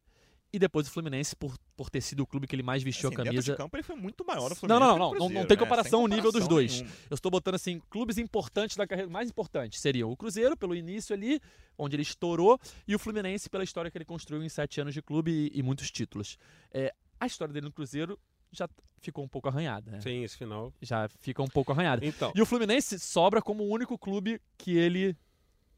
e 0.53 0.59
depois 0.59 0.87
o 0.87 0.91
Fluminense, 0.91 1.35
por, 1.35 1.57
por 1.75 1.89
ter 1.89 1.99
sido 1.99 2.21
o 2.21 2.27
clube 2.27 2.45
que 2.45 2.55
ele 2.55 2.61
mais 2.61 2.83
vestiu 2.83 3.09
Assim, 3.09 3.19
a 3.19 3.25
camisa. 3.25 3.51
de 3.51 3.57
campo 3.57 3.75
ele 3.75 3.81
foi 3.83 3.95
muito 3.95 4.23
maior 4.23 4.49
Não, 4.49 4.55
Fluminense. 4.55 4.79
não, 4.87 4.89
não, 4.91 4.97
não, 4.99 5.09
Cruzeiro, 5.11 5.33
não 5.33 5.47
tem 5.47 5.57
né? 5.57 5.63
comparação 5.63 6.03
o 6.03 6.07
nível 6.07 6.31
dos 6.31 6.47
dois. 6.47 6.73
nenhuma. 6.81 6.91
Eu 7.09 7.15
estou 7.15 7.31
botando 7.31 7.55
assim, 7.55 7.81
clubes 7.89 8.19
importantes 8.19 8.77
da 8.77 8.85
carreira, 8.85 9.09
mais 9.09 9.29
importantes 9.29 9.79
seriam 9.81 10.11
o 10.11 10.15
Cruzeiro, 10.15 10.55
pelo 10.55 10.75
início 10.75 11.13
ali, 11.15 11.41
onde 11.77 11.95
ele 11.95 12.03
estourou, 12.03 12.59
e 12.87 12.93
o 12.93 12.99
Fluminense, 12.99 13.49
pela 13.49 13.63
história 13.63 13.89
que 13.89 13.97
ele 13.97 14.05
construiu 14.05 14.43
em 14.43 14.49
sete 14.49 14.79
anos 14.79 14.93
de 14.93 15.01
clube 15.01 15.31
e, 15.53 15.59
e 15.59 15.63
muitos 15.63 15.89
títulos. 15.89 16.37
É, 16.71 16.93
a 17.19 17.25
história 17.25 17.51
dele 17.51 17.65
no 17.65 17.71
Cruzeiro 17.73 18.19
já 18.51 18.69
ficou 19.01 19.23
um 19.23 19.27
pouco 19.27 19.49
arranhada, 19.49 19.89
né? 19.89 20.01
Sim, 20.01 20.23
esse 20.23 20.37
final. 20.37 20.71
Já 20.81 21.09
fica 21.19 21.41
um 21.41 21.47
pouco 21.47 21.71
arranhada. 21.71 22.05
Então, 22.05 22.31
E 22.35 22.41
o 22.41 22.45
Fluminense 22.45 22.99
sobra 22.99 23.41
como 23.41 23.63
o 23.63 23.69
único 23.69 23.97
clube 23.97 24.39
que 24.57 24.77
ele 24.77 25.17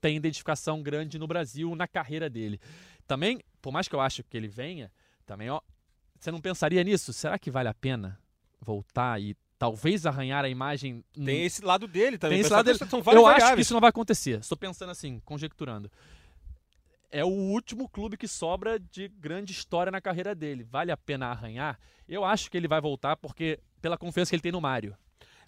tem 0.05 0.15
identificação 0.15 0.83
grande 0.83 1.17
no 1.17 1.25
Brasil 1.25 1.75
na 1.75 1.87
carreira 1.87 2.29
dele. 2.29 2.59
Também, 3.07 3.41
por 3.59 3.73
mais 3.73 3.87
que 3.87 3.95
eu 3.95 3.99
ache 3.99 4.21
que 4.21 4.37
ele 4.37 4.47
venha, 4.47 4.91
também, 5.25 5.49
ó, 5.49 5.59
você 6.19 6.29
não 6.29 6.39
pensaria 6.39 6.83
nisso? 6.83 7.11
Será 7.11 7.39
que 7.39 7.49
vale 7.49 7.69
a 7.69 7.73
pena 7.73 8.19
voltar 8.61 9.19
e 9.19 9.35
talvez 9.57 10.05
arranhar 10.05 10.45
a 10.45 10.49
imagem? 10.49 11.03
tem 11.11 11.43
esse 11.43 11.65
lado 11.65 11.87
dele 11.87 12.19
também. 12.19 12.37
tem 12.37 12.41
esse 12.41 12.53
lado 12.53 12.67
dele. 12.67 12.77
São 12.77 13.01
várias 13.01 13.23
Eu 13.23 13.27
acho 13.27 13.55
que 13.55 13.61
isso 13.61 13.73
não 13.73 13.81
vai 13.81 13.89
acontecer. 13.89 14.41
Estou 14.41 14.55
pensando 14.55 14.91
assim, 14.91 15.19
conjecturando. 15.25 15.91
é 17.09 17.25
o 17.25 17.29
último 17.29 17.89
clube 17.89 18.15
que 18.15 18.27
sobra 18.27 18.77
de 18.79 19.07
grande 19.07 19.53
história 19.53 19.91
na 19.91 19.99
carreira 19.99 20.35
dele. 20.35 20.63
Vale 20.63 20.91
a 20.91 20.97
pena 20.97 21.29
arranhar? 21.29 21.79
Eu 22.07 22.23
acho 22.23 22.51
que 22.51 22.57
ele 22.57 22.67
vai 22.67 22.79
voltar 22.79 23.15
porque 23.17 23.59
pela 23.81 23.97
confiança 23.97 24.29
que 24.29 24.35
ele 24.35 24.43
tem 24.43 24.51
no 24.51 24.61
Mário. 24.61 24.95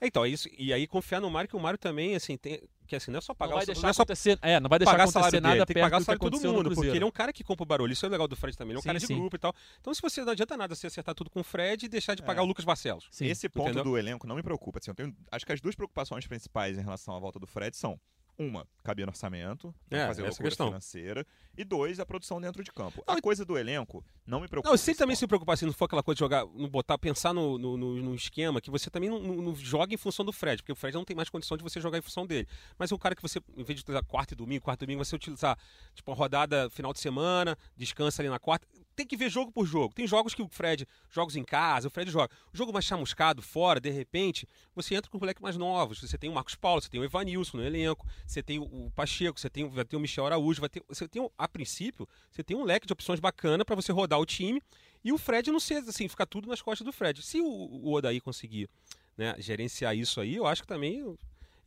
Então, 0.02 0.24
é 0.26 0.30
isso. 0.30 0.48
E 0.58 0.72
aí 0.72 0.86
confiar 0.88 1.20
no 1.20 1.30
Mário, 1.30 1.50
que 1.50 1.56
o 1.56 1.60
Mário 1.60 1.78
também, 1.78 2.16
assim, 2.16 2.38
tem. 2.38 2.62
Que 2.88 2.96
assim, 2.96 3.12
não 3.12 3.18
é 3.18 3.22
só 3.22 3.34
pagar 3.34 3.50
Não 3.50 3.58
vai 3.58 3.64
o 3.64 3.66
deixar 3.66 3.82
não 3.82 3.90
é 3.90 3.94
só 3.94 4.02
acontecer, 4.04 4.40
é, 4.42 4.60
não 4.62 4.70
vai 4.70 4.80
deixar 4.80 4.92
pagar 4.92 5.04
acontecer 5.04 5.20
salário 5.20 5.42
nada 5.42 5.54
dele, 5.56 5.66
tem 5.66 5.74
que 5.74 5.80
perto 5.82 5.92
pagar 5.92 6.04
salário 6.06 6.20
de 6.20 6.42
todo 6.42 6.54
mundo, 6.54 6.74
porque 6.74 6.88
ele 6.90 7.04
é 7.04 7.06
um 7.06 7.12
cara 7.12 7.34
que 7.34 7.44
compra 7.44 7.64
o 7.64 7.66
barulho. 7.66 7.92
Isso 7.92 8.06
é 8.06 8.10
legal 8.10 8.30
do 8.30 8.36
Fred 8.38 8.56
também. 8.56 8.72
Ele 8.72 8.78
é 8.78 8.80
um 8.80 8.82
Sim, 8.82 8.88
cara 8.88 9.00
de 9.00 9.08
sim. 9.08 9.16
grupo 9.18 9.36
e 9.36 9.40
tal. 9.40 9.54
Então, 9.82 9.94
se 9.94 10.02
você 10.02 10.24
não 10.24 10.32
adianta 10.32 10.56
nada 10.56 10.74
você 10.74 10.88
acertar 10.88 11.14
tudo 11.14 11.30
com 11.30 11.42
o 11.42 11.44
Fred 11.44 11.86
e 11.86 11.90
deixar 11.90 12.16
de 12.16 12.22
pagar 12.22 12.42
É. 12.42 12.46
o 12.46 12.48
Lucas 12.48 12.64
Barcelos. 12.64 13.08
Sim. 13.12 13.26
Esse 13.26 13.50
ponto 13.50 13.66
Entendeu? 13.72 13.84
do 13.84 13.98
elenco 13.98 14.26
não 14.26 14.38
me 14.38 14.44
preocupa. 14.44 14.80
Assim, 14.80 14.90
eu 14.90 14.96
tenho, 14.96 15.14
acho 15.30 15.46
que 15.46 15.52
as 15.52 15.60
duas 15.60 15.76
preocupações 15.76 16.26
principais 16.28 16.78
em 16.78 16.82
relação 16.82 17.14
à 17.14 17.20
volta 17.20 17.38
do 17.40 17.46
Fred 17.48 17.76
são 17.76 18.00
uma, 18.40 18.68
cabia 18.84 19.06
no 19.06 19.12
orçamento, 19.12 19.74
É, 19.90 20.06
fazer 20.08 20.22
essa 20.22 20.30
loucura 20.30 20.50
questão. 20.50 20.68
financeira, 20.68 21.26
e 21.58 21.64
dois, 21.64 22.00
a 22.00 22.06
produção 22.06 22.40
dentro 22.40 22.64
de 22.64 22.72
campo. 22.72 23.04
Não, 23.08 23.16
a 23.16 23.22
coisa 23.22 23.44
do 23.44 23.58
elenco 23.58 24.06
não 24.28 24.40
me 24.40 24.48
preocupa. 24.48 24.70
Não, 24.70 24.78
se 24.78 24.92
ele 24.92 24.98
também 24.98 25.16
se 25.16 25.26
preocupar, 25.26 25.58
se 25.58 25.66
não 25.66 25.74
for 25.74 25.86
aquela 25.86 26.04
coisa 26.04 26.16
de 26.16 26.20
jogar, 26.20 26.46
não 26.54 26.70
botar, 26.70 26.98
pensar 27.00 27.34
no, 27.34 27.58
no, 27.58 27.76
no- 27.76 27.96
no 27.96 28.16
esquema, 28.16 28.62
que 28.62 28.70
você 28.70 28.90
também 28.92 29.10
não, 29.10 29.20
não- 29.20 29.42
não 29.42 29.56
joga 29.56 29.94
em 29.94 29.98
função 29.98 30.24
do 30.24 30.32
Fred, 30.32 30.62
porque 30.62 30.72
o 30.72 30.76
Fred 30.76 30.94
não 30.96 31.04
tem 31.04 31.16
mais 31.16 31.30
condição 31.30 31.58
de 31.58 31.64
você 31.64 31.82
jogar 31.82 31.98
em 31.98 32.02
função 32.02 32.28
dele. 32.28 32.48
Mas 32.78 32.92
é 32.92 32.96
o 32.96 33.00
cara 33.00 33.16
que 33.16 33.22
você, 33.24 33.40
em 33.56 33.64
vez 33.64 33.76
de 33.80 33.82
utilizar 33.84 34.04
quarta 34.06 34.34
e 34.34 34.38
domingo, 34.38 34.64
quarta 34.64 34.84
e 34.84 34.88
domingo, 34.88 35.04
você 35.04 35.16
utilizar, 35.16 35.58
tipo, 35.96 36.12
uma 36.12 36.18
rodada 36.18 36.70
final 36.70 36.94
de 36.94 37.00
semana, 37.00 37.58
descansa 37.76 38.22
ali 38.22 38.30
na 38.30 38.38
quarta. 38.40 38.68
Tem 38.98 39.06
que 39.06 39.16
ver 39.16 39.30
jogo 39.30 39.52
por 39.52 39.64
jogo. 39.68 39.94
Tem 39.94 40.08
jogos 40.08 40.34
que 40.34 40.42
o 40.42 40.48
Fred, 40.50 40.88
jogos 41.12 41.36
em 41.36 41.44
casa, 41.44 41.88
o 41.88 41.92
Fred 41.92 42.10
joga. 42.10 42.34
O 42.52 42.58
jogo 42.58 42.74
mais 42.74 42.84
chamuscado, 42.84 43.44
fora, 43.44 43.80
de 43.80 43.92
repente, 43.92 44.48
você 44.76 44.96
entra 44.96 45.10
com 45.12 45.20
moleques 45.20 45.40
mais 45.40 45.56
novos. 45.56 46.02
Você 46.02 46.18
tem 46.18 46.28
o 46.32 46.34
Marcos 46.34 46.56
Paulo, 46.56 46.82
você 46.82 46.90
tem 46.90 47.00
o 47.00 47.04
Evanilson 47.04 47.58
no 47.58 47.64
elenco, 47.64 48.04
você 48.26 48.42
tem 48.42 48.58
o, 48.58 48.92
Pacheco, 48.96 49.40
você 49.40 49.52
tem, 49.52 49.70
vai 49.70 49.86
ter 49.86 49.96
o 49.96 50.00
Michel 50.00 50.26
Araújo, 50.26 50.60
vai 50.60 50.68
ter, 50.70 50.84
você 50.90 51.08
tem, 51.08 51.22
um- 51.22 51.30
a 51.38 51.48
princípio, 51.48 52.10
você 52.32 52.44
tem 52.44 52.58
um 52.58 52.64
leque 52.64 52.88
de 52.88 52.94
opções 52.94 53.20
bacana 53.20 53.64
para 53.64 53.76
você 53.76 53.92
rodar 53.92 54.20
o 54.20 54.26
time 54.26 54.60
e 55.04 55.14
o 55.14 55.18
Fred 55.20 55.52
não 55.52 55.60
ser 55.60 55.76
assim, 55.88 56.08
ficar 56.08 56.26
tudo 56.26 56.48
nas 56.48 56.60
costas 56.60 56.84
do 56.84 56.92
Fred. 56.92 57.22
Se 57.22 57.40
o, 57.40 57.46
o 57.46 57.94
Odaí 57.94 58.20
conseguir 58.20 58.68
né, 59.16 59.36
gerenciar 59.38 59.96
isso 59.96 60.20
aí, 60.20 60.36
eu 60.36 60.48
acho 60.48 60.64
que 60.64 60.68
também. 60.68 61.16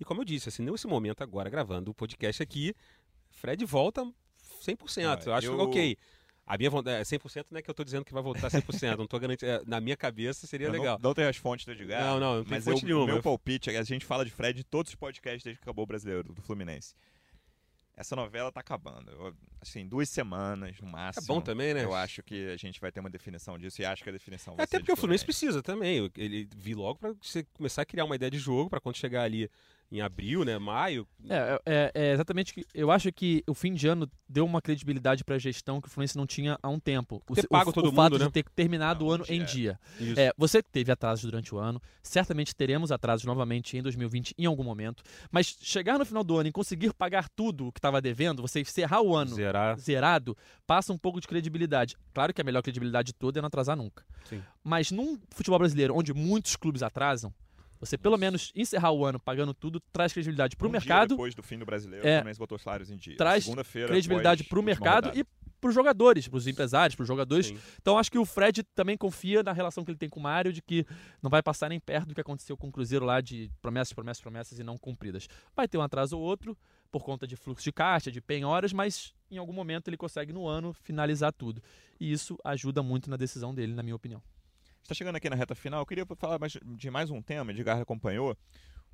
E 0.01 0.05
como 0.05 0.21
eu 0.23 0.25
disse, 0.25 0.49
assim, 0.49 0.65
nesse 0.65 0.89
momento 0.89 1.23
agora, 1.23 1.49
gravando 1.49 1.93
o 1.93 1.95
podcast 1.95 2.43
aqui, 2.43 2.75
Fred 3.31 3.65
volta 3.65 4.05
100%. 4.61 5.27
eu 5.27 5.33
Ah, 5.33 5.37
acho 5.37 5.47
eu- 5.47 5.57
que 5.57 5.63
ok. 5.63 5.99
A 6.53 6.59
minha 6.59 6.69
vontade, 6.69 6.97
é 7.01 7.03
100% 7.05 7.47
não 7.51 7.59
é 7.59 7.63
que 7.63 7.71
eu 7.71 7.75
tô 7.75 7.85
dizendo 7.85 8.05
que 8.05 8.13
vai 8.13 8.23
voltar 8.23 8.51
100%, 8.51 8.97
não 8.99 9.07
tô 9.07 9.21
garantindo. 9.21 9.53
é, 9.53 9.63
Na 9.67 9.81
minha 9.81 9.97
cabeça 9.97 10.47
seria 10.49 10.67
Eu 10.67 10.73
não- 10.73 10.79
legal. 10.81 10.99
Não, 11.01 11.15
tem 11.15 11.25
as 11.25 11.37
fontes 11.37 11.65
do 11.65 11.71
Edgar. 11.71 12.03
Não, 12.03 12.19
não, 12.19 12.37
não 12.39 12.43
tem 12.45 12.51
mas 12.55 12.65
fonte 12.65 12.83
eu, 12.83 12.87
nenhuma. 12.89 13.05
O 13.05 13.07
meu 13.07 13.17
Eu- 13.19 13.23
palpite 13.23 13.71
é 13.71 13.73
que 13.75 13.79
a 13.79 13.83
gente 13.85 14.05
fala 14.05 14.25
de 14.25 14.33
Fred 14.33 14.59
em 14.59 14.65
todos 14.65 14.91
os 14.91 14.97
podcasts 14.97 15.45
desde 15.45 15.59
que 15.61 15.63
acabou 15.65 15.85
o 15.85 15.87
brasileiro, 15.87 16.25
do 16.33 16.43
Fluminense. 16.43 16.95
Essa 17.97 18.17
novela 18.17 18.51
tá 18.51 18.61
acabando. 18.61 19.11
Eu- 19.11 19.35
assim, 19.61 19.87
duas 19.87 20.09
semanas 20.09 20.81
no 20.81 20.89
É 20.89 20.91
máximo. 20.91 21.27
bom 21.27 21.41
também, 21.41 21.73
né? 21.75 21.85
Eu 21.85 21.95
acho 21.95 22.23
que 22.23 22.49
a 22.49 22.57
gente 22.57 22.81
vai 22.81 22.91
ter 22.91 22.99
uma 22.99 23.11
definição 23.11 23.59
disso 23.59 23.81
e 23.81 23.85
acho 23.85 24.03
que 24.03 24.09
a 24.09 24.13
definição 24.13 24.57
vai 24.57 24.65
Até 24.65 24.79
ser 24.79 24.81
porque 24.81 24.93
o 24.93 24.97
Fluminense 24.97 25.25
precisa 25.25 25.63
também. 25.63 26.11
Ele 26.17 26.49
vi 26.57 26.75
logo 26.75 26.99
pra 26.99 27.13
você 27.21 27.45
começar 27.53 27.83
a 27.83 27.85
criar 27.87 28.05
uma 28.07 28.17
ideia 28.17 28.31
de 28.31 28.39
jogo 28.39 28.71
pra 28.71 28.81
quando 28.81 28.97
chegar 28.97 29.23
ali 29.23 29.51
em 29.93 30.01
abril, 30.01 30.45
né, 30.45 30.57
maio. 30.59 31.07
É, 31.29 31.61
é, 31.67 31.91
é 31.95 32.13
exatamente 32.13 32.55
que 32.55 32.65
eu 32.73 32.91
acho 32.93 33.11
que 33.13 33.43
o 33.49 33.55
fim 33.55 33.75
de 33.75 33.89
ano 33.89 34.09
deu 34.29 34.45
uma 34.45 34.63
credibilidade 34.63 35.25
para 35.25 35.35
a 35.35 35.39
gestão 35.39 35.81
que 35.81 35.89
o 35.89 35.91
Fluminense 35.91 36.17
não 36.17 36.27
tinha 36.27 36.57
há 36.63 36.69
um 36.69 36.79
tempo. 36.79 37.21
O, 37.29 37.35
Ter 37.35 37.41
se- 37.43 37.49
pago 37.49 37.71
o, 37.71 37.73
todo 37.73 37.89
o 37.89 37.93
fato 37.93 38.13
mundo, 38.13 38.19
de 38.19 38.25
né? 38.27 38.31
ter 38.31 38.45
terminado 38.55 39.01
Não, 39.05 39.11
o 39.11 39.13
ano 39.15 39.25
em 39.29 39.45
dia. 39.45 39.79
dia. 39.99 40.15
É, 40.17 40.33
você 40.39 40.63
teve 40.63 40.93
atrasos 40.93 41.25
durante 41.29 41.53
o 41.53 41.59
ano, 41.59 41.83
certamente 42.03 42.55
teremos 42.55 42.93
atrasos 42.93 43.25
novamente 43.25 43.77
em 43.77 43.83
2020 43.83 44.35
em 44.39 44.47
algum 44.47 44.63
momento, 44.63 45.03
mas 45.31 45.57
chegar 45.61 45.99
no 45.99 46.05
final 46.07 46.23
do 46.23 46.37
ano 46.39 46.49
e 46.49 46.53
conseguir 46.53 46.93
pagar 46.95 47.29
tudo 47.29 47.67
o 47.67 47.73
que 47.73 47.79
estava 47.79 48.01
devendo, 48.01 48.41
você 48.43 48.61
encerrar 48.61 49.01
o 49.03 49.17
ano 49.17 49.35
Zerar. 49.35 49.77
zerado, 49.79 50.37
passa 50.67 50.93
um 50.93 50.99
pouco 50.99 51.21
de 51.21 51.27
credibilidade. 51.27 51.97
Claro 52.15 52.33
que 52.33 52.41
a 52.41 52.45
melhor 52.45 52.63
credibilidade 52.63 53.13
toda 53.13 53.39
é 53.39 53.43
não 53.43 53.49
atrasar 53.49 53.77
nunca. 53.77 54.05
Sim. 54.25 54.41
Mas 54.63 54.93
num 54.93 55.19
futebol 55.31 55.59
brasileiro 55.59 55.97
onde 55.97 56.15
muitos 56.15 56.55
clubes 56.55 56.83
atrasam, 56.83 57.35
você 57.81 57.97
pelo 57.97 58.17
menos 58.19 58.53
encerrar 58.55 58.93
o 58.93 59.05
ano 59.05 59.19
pagando 59.19 59.55
tudo 59.55 59.81
traz 59.93 60.13
credibilidade 60.13 60.55
para 60.55 60.67
o 60.67 60.69
Um 60.69 60.73
mercado, 60.73 61.09
depois 61.11 61.35
do 61.35 61.43
fim 61.43 61.59
do 61.59 61.65
brasileiro, 61.65 62.07
É. 62.07 62.19
Fluminense 62.19 62.39
botou 62.39 62.57
os 62.57 62.63
salários 62.63 62.91
em 62.91 62.97
dia. 62.97 63.17
Traz 63.17 63.47
credibilidade 63.87 64.45
para 64.45 64.61
o 64.61 64.63
mercado 64.63 65.07
rodada. 65.07 65.19
e 65.19 65.25
para 65.61 65.69
os 65.69 65.75
jogadores, 65.75 66.27
para 66.27 66.39
os 66.39 66.47
empresários, 66.47 66.95
para 66.95 67.03
os 67.03 67.09
jogadores. 67.09 67.47
Sim. 67.49 67.59
Então 67.81 67.99
acho 67.99 68.11
que 68.11 68.19
o 68.19 68.25
Fred 68.25 68.63
também 68.75 68.97
confia 68.97 69.43
na 69.43 69.53
relação 69.53 69.85
que 69.85 69.91
ele 69.91 69.99
tem 69.99 70.09
com 70.09 70.19
o 70.19 70.23
Mário, 70.23 70.53
de 70.53 70.63
que 70.63 70.87
não 71.23 71.29
vai 71.31 71.43
passar 71.43 71.69
nem 71.69 71.79
perto 71.79 72.09
do 72.09 72.15
que 72.15 72.21
aconteceu 72.21 72.57
com 72.57 72.69
o 72.69 72.73
Cruzeiro 72.73 73.05
lá 73.05 73.21
de 73.21 73.51
promessas, 73.61 73.93
promessas, 73.93 74.23
promessas 74.23 74.59
e 74.59 74.63
não 74.65 74.79
cumpridas. 74.79 75.29
Vai 75.55 75.69
ter 75.69 75.77
um 75.77 75.83
atraso 75.83 76.17
ou 76.19 76.23
outro 76.23 76.57
por 76.91 77.05
conta 77.05 77.27
de 77.27 77.37
fluxo 77.37 77.63
de 77.63 77.73
caixa, 77.73 78.11
de 78.11 78.21
penhoras, 78.21 78.73
mas 78.73 79.15
em 79.31 79.37
algum 79.39 79.53
momento 79.53 79.89
ele 79.89 79.97
consegue 79.97 80.33
no 80.33 80.47
ano 80.47 80.73
finalizar 80.73 81.33
tudo. 81.33 81.63
E 82.01 82.11
isso 82.11 82.39
ajuda 82.43 82.83
muito 82.83 83.11
na 83.11 83.17
decisão 83.17 83.55
dele, 83.55 83.75
na 83.75 83.83
minha 83.83 83.95
opinião. 83.95 84.23
Está 84.83 84.95
chegando 84.95 85.17
aqui 85.17 85.31
na 85.31 85.37
reta 85.37 85.55
final. 85.55 85.81
Eu 85.81 85.87
queria 85.87 86.07
falar 86.17 86.39
mais- 86.39 86.59
de 86.63 86.91
mais 86.91 87.11
um 87.11 87.23
tema, 87.23 87.53
Edgar 87.53 87.81
acompanhou. 87.81 88.37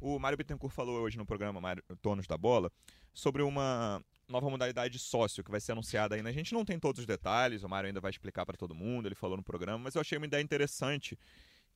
O 0.01 0.19
Mário 0.19 0.37
Bittencourt 0.37 0.75
falou 0.75 1.01
hoje 1.01 1.17
no 1.17 1.25
programa 1.25 1.61
Mário, 1.61 1.83
Tonos 2.03 2.27
da 2.27 2.37
Bola 2.37 2.71
sobre 3.15 3.43
uma 3.43 4.03
nova 4.29 4.51
modalidade 4.51 4.93
de 4.93 4.99
sócio 4.99 5.43
que 5.43 5.51
vai 5.51 5.61
ser 5.61 5.73
anunciada 5.73 6.15
ainda. 6.15 6.29
A 6.29 6.33
gente 6.33 6.53
não 6.53 6.65
tem 6.65 6.79
todos 6.79 7.01
os 7.01 7.07
detalhes, 7.07 7.63
o 7.63 7.69
Mário 7.69 7.87
ainda 7.87 8.01
vai 8.01 8.11
explicar 8.11 8.45
para 8.45 8.57
todo 8.57 8.75
mundo, 8.75 9.09
ele 9.09 9.15
falou 9.15 9.37
no 9.37 9.43
programa, 9.43 9.79
mas 9.79 9.95
eu 9.95 10.01
achei 10.01 10.19
uma 10.19 10.27
ideia 10.27 10.43
interessante, 10.43 11.19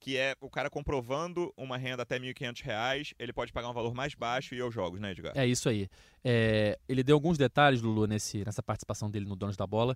que 0.01 0.17
é 0.17 0.35
o 0.41 0.49
cara 0.49 0.71
comprovando 0.71 1.53
uma 1.57 1.77
renda 1.77 2.03
até 2.03 2.19
1.500 2.19 2.63
reais, 2.63 3.15
ele 3.19 3.33
pode 3.33 3.53
pagar 3.53 3.69
um 3.69 3.75
valor 3.75 3.95
mais 3.95 4.15
baixo 4.15 4.55
e 4.55 4.61
aos 4.61 4.75
jogos, 4.75 4.99
né, 4.99 5.13
Edgar? 5.13 5.33
É 5.37 5.47
isso 5.47 5.69
aí. 5.69 5.89
É, 6.25 6.79
ele 6.89 7.03
deu 7.03 7.15
alguns 7.15 7.37
detalhes, 7.37 7.83
Lulu, 7.83 8.07
nesse, 8.07 8.43
nessa 8.45 8.63
participação 8.63 9.11
dele 9.11 9.27
no 9.27 9.37
Donos 9.37 9.57
da 9.57 9.67
Bola, 9.67 9.95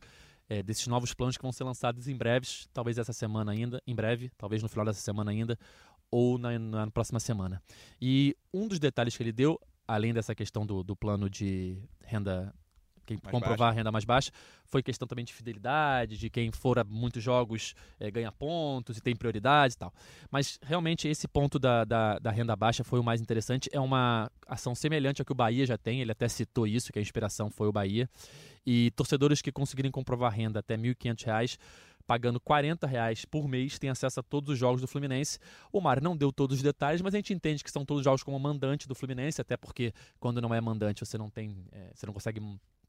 é, 0.48 0.62
desses 0.62 0.86
novos 0.86 1.14
planos 1.14 1.38
que 1.38 1.42
vão 1.42 1.52
ser 1.52 1.64
lançados 1.64 2.06
em 2.06 2.14
breves, 2.14 2.68
talvez 2.72 2.98
essa 2.98 3.14
semana 3.14 3.50
ainda, 3.50 3.82
em 3.86 3.94
breve, 3.94 4.30
talvez 4.36 4.62
no 4.62 4.68
final 4.68 4.84
dessa 4.84 5.00
semana 5.00 5.30
ainda, 5.30 5.58
ou 6.10 6.36
na, 6.36 6.58
na 6.58 6.90
próxima 6.90 7.18
semana. 7.18 7.62
E 8.00 8.36
um 8.52 8.68
dos 8.68 8.78
detalhes 8.78 9.16
que 9.16 9.22
ele 9.22 9.32
deu, 9.32 9.58
além 9.88 10.12
dessa 10.12 10.34
questão 10.34 10.66
do, 10.66 10.84
do 10.84 10.94
plano 10.94 11.30
de 11.30 11.78
renda. 12.02 12.54
Quem 13.04 13.18
Mais 13.22 13.30
comprovar 13.30 13.58
baixa. 13.58 13.72
a 13.72 13.76
renda 13.76 13.92
mais 13.92 14.04
baixa, 14.04 14.30
foi 14.66 14.82
questão 14.82 15.06
também 15.06 15.24
de 15.24 15.32
fidelidade, 15.32 16.16
de 16.16 16.30
quem 16.30 16.50
for 16.50 16.78
a 16.78 16.84
muitos 16.84 17.22
jogos 17.22 17.74
é, 18.00 18.10
ganha 18.10 18.32
pontos 18.32 18.96
e 18.96 19.00
tem 19.00 19.14
prioridade 19.14 19.74
e 19.74 19.78
tal. 19.78 19.92
Mas 20.30 20.58
realmente 20.62 21.06
esse 21.08 21.28
ponto 21.28 21.58
da, 21.58 21.84
da, 21.84 22.18
da 22.18 22.30
renda 22.30 22.56
baixa 22.56 22.82
foi 22.82 22.98
o 22.98 23.04
mais 23.04 23.20
interessante. 23.20 23.68
É 23.72 23.80
uma 23.80 24.30
ação 24.46 24.74
semelhante 24.74 25.20
ao 25.20 25.26
que 25.26 25.32
o 25.32 25.34
Bahia 25.34 25.66
já 25.66 25.78
tem, 25.78 26.00
ele 26.00 26.12
até 26.12 26.28
citou 26.28 26.66
isso, 26.66 26.92
que 26.92 26.98
a 26.98 27.02
inspiração 27.02 27.50
foi 27.50 27.68
o 27.68 27.72
Bahia. 27.72 28.08
E 28.66 28.90
torcedores 28.92 29.42
que 29.42 29.52
conseguirem 29.52 29.90
comprovar 29.90 30.32
renda 30.32 30.60
até 30.60 30.74
R$ 30.74 30.94
1.500, 30.94 31.58
pagando 32.06 32.40
40 32.40 32.86
reais 32.86 33.24
por 33.24 33.48
mês, 33.48 33.78
têm 33.78 33.90
acesso 33.90 34.20
a 34.20 34.22
todos 34.22 34.50
os 34.50 34.58
jogos 34.58 34.80
do 34.80 34.86
Fluminense. 34.86 35.38
O 35.72 35.80
Mário 35.80 36.02
não 36.02 36.16
deu 36.16 36.32
todos 36.32 36.56
os 36.56 36.62
detalhes, 36.62 37.00
mas 37.00 37.14
a 37.14 37.18
gente 37.18 37.32
entende 37.32 37.62
que 37.64 37.70
são 37.70 37.84
todos 37.84 38.04
jogos 38.04 38.22
como 38.22 38.38
mandante 38.38 38.86
do 38.86 38.94
Fluminense, 38.94 39.40
até 39.40 39.56
porque 39.56 39.92
quando 40.18 40.40
não 40.40 40.54
é 40.54 40.60
mandante 40.60 41.04
você 41.04 41.18
não 41.18 41.30
tem, 41.30 41.66
é, 41.72 41.90
você 41.94 42.06
não 42.06 42.12
consegue 42.12 42.40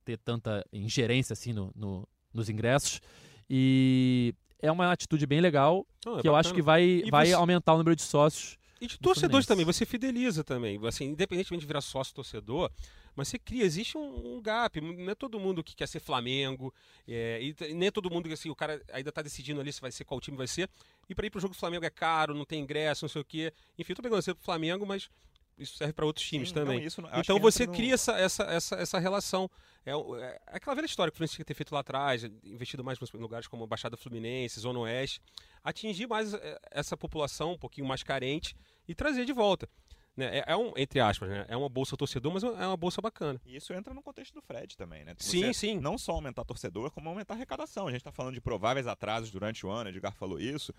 ter 0.06 0.18
tanta 0.20 0.63
ingerência 0.72 1.34
assim 1.34 1.52
no, 1.52 1.72
no- 1.76 2.08
nos 2.34 2.48
ingressos. 2.50 3.02
E 3.50 4.34
é 4.62 4.72
uma 4.72 4.91
atitude 4.91 5.26
bem 5.26 5.41
legal 5.41 5.86
Não, 6.06 6.20
é 6.20 6.22
que 6.22 6.28
eu 6.28 6.36
acho 6.36 6.54
que 6.54 6.62
vai, 6.62 6.84
E 6.84 7.10
vai 7.12 7.28
você- 7.28 7.34
aumentar 7.34 7.74
o 7.74 7.78
número 7.78 7.96
de 7.96 8.02
sócios. 8.04 8.58
E 8.82 8.88
de 8.88 8.98
do 8.98 9.02
torcedores 9.02 9.46
também, 9.48 9.65
você 9.65 9.86
fideliza 9.86 10.44
também. 10.44 10.80
Assim, 10.86 11.06
independentemente 11.06 11.62
de 11.62 11.68
virar 11.68 11.80
sócio 11.82 12.13
torcedor, 12.13 12.70
mas 13.15 13.30
você 13.30 13.39
cria, 13.39 13.63
existe 13.63 13.98
um, 13.98 14.36
um 14.36 14.41
gap. 14.41 14.80
Não 14.82 15.10
é 15.10 15.15
todo 15.15 15.39
mundo 15.39 15.63
que 15.63 15.74
quer 15.74 15.88
ser 15.88 16.02
Flamengo, 16.02 16.74
é, 17.08 17.39
e 17.41 17.74
nem 17.74 17.88
é 17.88 17.91
todo 17.91 18.12
mundo 18.12 18.28
que 18.28 18.34
assim, 18.34 18.50
o 18.50 18.56
cara 18.56 18.82
ainda 18.91 19.12
tá 19.13 19.22
decidindo 19.22 19.62
ali 19.62 19.72
se 19.72 19.80
vai 19.80 19.91
ser 19.91 20.04
qual 20.04 20.20
time 20.20 20.36
vai 20.36 20.48
ser. 20.48 20.70
E 21.10 21.15
para 21.15 21.26
ir 21.26 21.30
pro 21.30 21.39
jogo 21.39 21.54
do 21.54 21.58
Flamengo 21.58 21.86
é 21.86 21.89
caro, 21.89 22.36
não 22.36 22.44
tem 22.46 22.62
ingresso, 22.62 23.06
não 23.06 23.10
sei 23.10 23.22
o 23.22 23.26
quê. 23.26 23.54
Enfim, 23.80 23.94
eu 23.94 23.96
tô 23.96 24.02
pegando 24.04 24.20
exemplo 24.20 24.41
do 24.41 24.46
Flamengo, 24.46 24.86
mas 24.86 25.10
isso 25.58 25.78
serve 25.78 25.94
para 25.94 26.06
outros 26.06 26.26
times 26.26 26.50
Sim, 26.50 26.56
também. 26.56 26.80
não, 26.80 26.86
isso 26.86 27.02
Então 27.15 27.39
você 27.39 27.65
no- 27.65 27.74
cria 27.74 27.94
essa, 27.94 28.13
essa, 28.18 28.44
essa, 28.44 28.76
essa 28.76 29.00
relação. 29.00 29.50
É, 29.86 29.96
o- 29.96 30.18
é 30.18 30.39
aquela 30.48 30.76
velha 30.76 30.86
história 30.86 31.12
que 31.12 31.15
o 31.15 31.18
Fluminense 31.18 31.36
tinha 31.36 31.46
que 31.46 31.48
ter 31.48 31.54
feito 31.54 31.74
lá 31.74 31.80
atrás, 31.82 32.24
investido 32.44 32.84
mais 32.84 33.00
nos 33.00 33.12
lugares 33.13 33.48
como 33.48 33.65
Baixada 33.68 33.96
Fluminense, 33.96 34.60
Zona 34.60 34.80
Oeste, 34.80 35.22
atingir 35.63 36.08
mais 36.08 36.34
é, 36.34 36.60
essa 36.72 36.98
população 36.98 37.54
um 37.54 37.58
pouquinho 37.58 37.88
mais 37.88 38.04
carente 38.04 38.56
e 38.88 38.94
trazer 38.96 39.26
de 39.26 39.34
volta. 39.34 39.70
Né? 40.18 40.39
É, 40.39 40.44
é 40.54 40.56
um, 40.56 40.72
entre 40.78 41.00
aspas, 41.02 41.30
né? 41.30 41.46
é 41.50 41.58
uma 41.58 41.68
bolsa 41.68 41.98
torcedor, 41.98 42.32
mas 42.34 42.41
é 42.44 42.48
uma 42.68 42.78
bolsa 42.78 43.02
bacana. 43.02 43.39
E 43.46 43.56
isso 43.58 43.74
entra 43.74 43.94
no 43.94 44.02
contexto 44.02 44.34
do 44.34 44.41
Fred 44.41 44.78
também, 44.78 45.04
né? 45.04 45.13
Sim, 45.20 45.41
Você 45.48 45.54
sim. 45.54 45.80
Não 45.80 45.98
só 45.98 46.13
aumentar 46.13 46.46
torcedor, 46.46 46.89
como 46.91 47.10
aumentar 47.10 47.34
a 47.34 47.38
arrecadação. 47.38 47.88
A 47.88 47.91
gente 47.91 48.00
está 48.00 48.13
falando 48.13 48.34
de 48.34 48.39
prováveis 48.41 48.88
atrasos 48.88 49.30
durante 49.30 49.66
o 49.66 49.70
ano, 49.70 49.89
Edgar 49.89 50.14
falou 50.16 50.39
isso. 50.39 50.74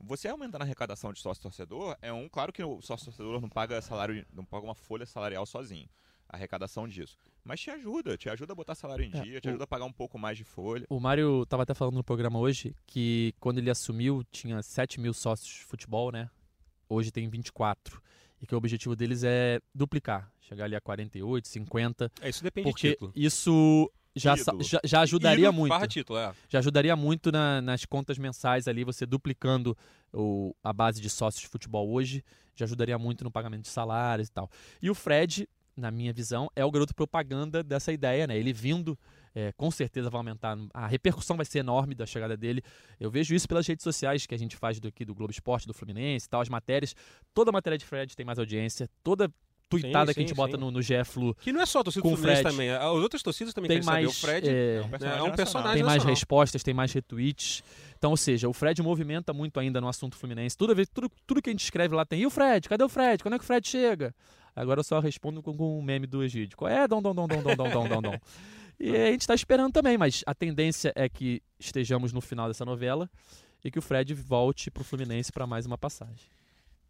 Você 0.00 0.28
aumentando 0.28 0.62
a 0.62 0.64
arrecadação 0.64 1.12
de 1.12 1.20
sócio-torcedor, 1.20 1.96
é 2.02 2.12
um. 2.12 2.28
Claro 2.28 2.52
que 2.52 2.62
o 2.62 2.80
sócio-torcedor 2.82 3.40
não 3.40 3.48
paga 3.48 3.80
salário, 3.80 4.26
não 4.32 4.44
paga 4.44 4.64
uma 4.66 4.74
folha 4.74 5.06
salarial 5.06 5.46
sozinho. 5.46 5.88
A 6.28 6.36
arrecadação 6.36 6.88
disso. 6.88 7.16
Mas 7.44 7.60
te 7.60 7.70
ajuda, 7.70 8.16
te 8.16 8.28
ajuda 8.28 8.52
a 8.52 8.56
botar 8.56 8.74
salário 8.74 9.04
em 9.04 9.14
É, 9.16 9.20
dia, 9.22 9.40
te 9.40 9.46
o- 9.46 9.50
ajuda 9.50 9.64
a 9.64 9.66
pagar 9.66 9.84
um 9.84 9.92
pouco 9.92 10.18
mais 10.18 10.36
de 10.36 10.44
folha. 10.44 10.86
O 10.88 10.98
Mário 10.98 11.42
estava 11.42 11.62
até 11.62 11.74
falando 11.74 11.94
no 11.94 12.04
programa 12.04 12.38
hoje 12.38 12.74
que 12.86 13.34
quando 13.38 13.58
ele 13.58 13.70
assumiu 13.70 14.24
tinha 14.32 14.62
7 14.62 14.98
mil 15.00 15.12
sócios 15.14 15.48
de 15.48 15.64
futebol, 15.64 16.10
né? 16.10 16.28
Hoje 16.88 17.10
tem 17.12 17.28
24. 17.28 18.02
E 18.42 18.46
que 18.46 18.54
o 18.54 18.58
objetivo 18.58 18.96
deles 18.96 19.22
é 19.22 19.60
duplicar, 19.74 20.30
chegar 20.40 20.64
ali 20.64 20.74
a 20.74 20.80
48, 20.80 21.46
50. 21.48 22.10
É, 22.20 22.28
isso 22.28 22.42
depende 22.42 22.66
de 22.68 22.72
Porque 22.72 22.90
título. 22.92 23.12
isso 23.14 23.90
já, 24.14 24.34
já, 24.60 24.80
já 24.84 25.00
ajudaria 25.00 25.48
Ídolo 25.48 25.58
muito. 25.68 25.88
Título, 25.88 26.18
é. 26.18 26.32
Já 26.48 26.58
ajudaria 26.60 26.94
muito 26.96 27.32
na- 27.32 27.60
nas 27.60 27.84
contas 27.84 28.16
mensais 28.18 28.68
ali, 28.68 28.84
você 28.84 29.04
duplicando 29.06 29.76
o- 30.12 30.54
a 30.62 30.72
base 30.72 31.00
de 31.00 31.10
sócios 31.10 31.42
de 31.42 31.48
futebol 31.48 31.90
hoje, 31.90 32.24
já 32.54 32.64
ajudaria 32.64 32.98
muito 32.98 33.24
no 33.24 33.30
pagamento 33.30 33.62
de 33.62 33.68
salários 33.68 34.28
e 34.28 34.32
tal. 34.32 34.50
E 34.80 34.88
o 34.88 34.94
Fred, 34.94 35.48
na 35.76 35.90
minha 35.90 36.12
visão, 36.12 36.48
é 36.54 36.64
o 36.64 36.70
garoto 36.70 36.94
propaganda 36.94 37.62
dessa 37.62 37.92
ideia, 37.92 38.26
né? 38.28 38.38
Ele 38.38 38.52
vindo, 38.52 38.96
é, 39.34 39.50
com 39.56 39.68
certeza 39.72 40.08
vai 40.08 40.20
aumentar, 40.20 40.56
a 40.72 40.86
repercussão 40.86 41.36
vai 41.36 41.44
ser 41.44 41.58
enorme 41.58 41.96
da 41.96 42.06
chegada 42.06 42.36
dele. 42.36 42.62
Eu 43.00 43.10
vejo 43.10 43.34
isso 43.34 43.48
pelas 43.48 43.66
redes 43.66 43.82
sociais 43.82 44.24
que 44.24 44.34
a 44.36 44.38
gente 44.38 44.56
faz 44.56 44.78
do, 44.78 44.86
aqui 44.86 45.04
do 45.04 45.12
Globo 45.12 45.32
Esporte, 45.32 45.66
do 45.66 45.74
Fluminense 45.74 46.26
e 46.26 46.28
tal, 46.28 46.40
as 46.40 46.48
matérias. 46.48 46.94
Toda 47.34 47.50
matéria 47.50 47.76
de 47.76 47.84
Fred 47.84 48.14
tem 48.14 48.24
mais 48.24 48.38
audiência, 48.38 48.88
toda 49.02 49.28
tuitada 49.82 50.12
que 50.14 50.20
a 50.20 50.22
sim, 50.22 50.28
gente 50.28 50.36
bota 50.36 50.54
sim. 50.56 50.60
no, 50.60 50.70
no 50.70 50.80
GE 50.82 51.04
Flu 51.04 51.34
Que 51.36 51.52
não 51.52 51.60
é 51.60 51.66
só 51.66 51.80
a 51.80 51.84
torcida 51.84 52.02
Com 52.02 52.08
do 52.10 52.14
o 52.14 52.16
Fluminense 52.16 52.42
Fred. 52.42 52.56
também. 52.56 52.70
As 52.70 52.84
outras 53.02 53.22
torcidas 53.22 53.52
também 53.54 53.68
tem 53.68 53.76
querem 53.80 53.84
saber. 53.84 54.04
mais... 54.04 54.16
O 54.16 54.20
Fred 54.20 54.48
é, 54.48 54.76
É 54.76 54.80
um 54.82 54.88
personagem, 54.88 55.18
é 55.18 55.22
um 55.22 55.32
personagem 55.36 55.72
tem 55.74 55.82
mais 55.82 55.94
nacional. 55.96 56.14
respostas, 56.14 56.62
tem 56.62 56.74
mais 56.74 56.92
retweets. 56.92 57.62
Então, 57.98 58.10
ou 58.10 58.16
seja, 58.16 58.48
o 58.48 58.52
Fred 58.52 58.82
movimenta 58.82 59.32
muito 59.32 59.58
ainda 59.58 59.80
no 59.80 59.88
assunto 59.88 60.16
Fluminense. 60.16 60.56
Tudo, 60.56 60.74
vez- 60.74 60.88
tudo, 60.92 61.10
tudo 61.26 61.40
que 61.40 61.50
a 61.50 61.52
gente 61.52 61.64
escreve 61.64 61.94
lá 61.94 62.04
tem. 62.04 62.20
E 62.20 62.26
o 62.26 62.30
Fred? 62.30 62.68
Cadê 62.68 62.84
o 62.84 62.88
Fred? 62.88 63.22
Quando 63.22 63.34
é 63.34 63.38
que 63.38 63.44
o 63.44 63.46
Fred 63.46 63.66
chega? 63.66 64.14
Agora 64.54 64.80
eu 64.80 64.84
só 64.84 65.00
respondo 65.00 65.42
com, 65.42 65.56
com 65.56 65.78
um 65.78 65.82
meme 65.82 66.06
do 66.06 66.22
Egídio. 66.22 66.56
Qual 66.56 66.70
é? 66.70 66.86
Dom, 66.86 67.00
dom, 67.02 67.14
dom, 67.14 67.26
dom, 67.26 67.42
dom, 67.42 67.56
dom, 67.56 67.68
dom, 67.70 67.88
dom, 67.88 68.02
dom. 68.02 68.18
E 68.78 68.90
a 68.90 69.06
gente 69.12 69.20
está 69.20 69.34
esperando 69.36 69.72
também, 69.72 69.96
mas 69.96 70.24
a 70.26 70.34
tendência 70.34 70.92
é 70.96 71.08
que 71.08 71.40
estejamos 71.60 72.12
no 72.12 72.20
final 72.20 72.48
dessa 72.48 72.64
novela 72.64 73.08
e 73.64 73.70
que 73.70 73.78
o 73.78 73.82
Fred 73.82 74.12
volte 74.12 74.68
pro 74.68 74.82
Fluminense 74.82 75.30
para 75.30 75.46
mais 75.46 75.64
uma 75.64 75.78
passagem. 75.78 76.26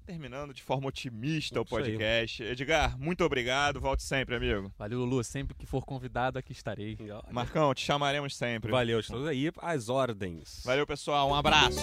Terminando 0.07 0.53
de 0.53 0.63
forma 0.63 0.89
otimista 0.89 1.61
o 1.61 1.65
Isso 1.65 1.77
aí. 1.77 1.83
podcast. 1.83 2.43
Edgar, 2.43 2.99
muito 2.99 3.25
obrigado. 3.25 3.81
Volte 3.81 4.03
sempre, 4.03 4.35
amigo. 4.35 4.71
Valeu, 4.79 4.99
Lulu. 5.01 5.25
Sempre 5.25 5.55
que 5.55 5.65
for 5.67 5.85
convidado, 5.85 6.39
aqui 6.39 6.53
estarei. 6.53 6.99
Marcão, 7.31 7.73
te 7.75 7.83
chamaremos 7.85 8.37
sempre. 8.37 8.71
Valeu, 8.71 9.01
estou 9.01 9.27
aí 9.27 9.51
às 9.63 9.89
ordens. 9.89 10.63
Valeu, 10.65 10.87
pessoal. 10.87 11.31
Um 11.31 11.35
abraço. 11.35 11.79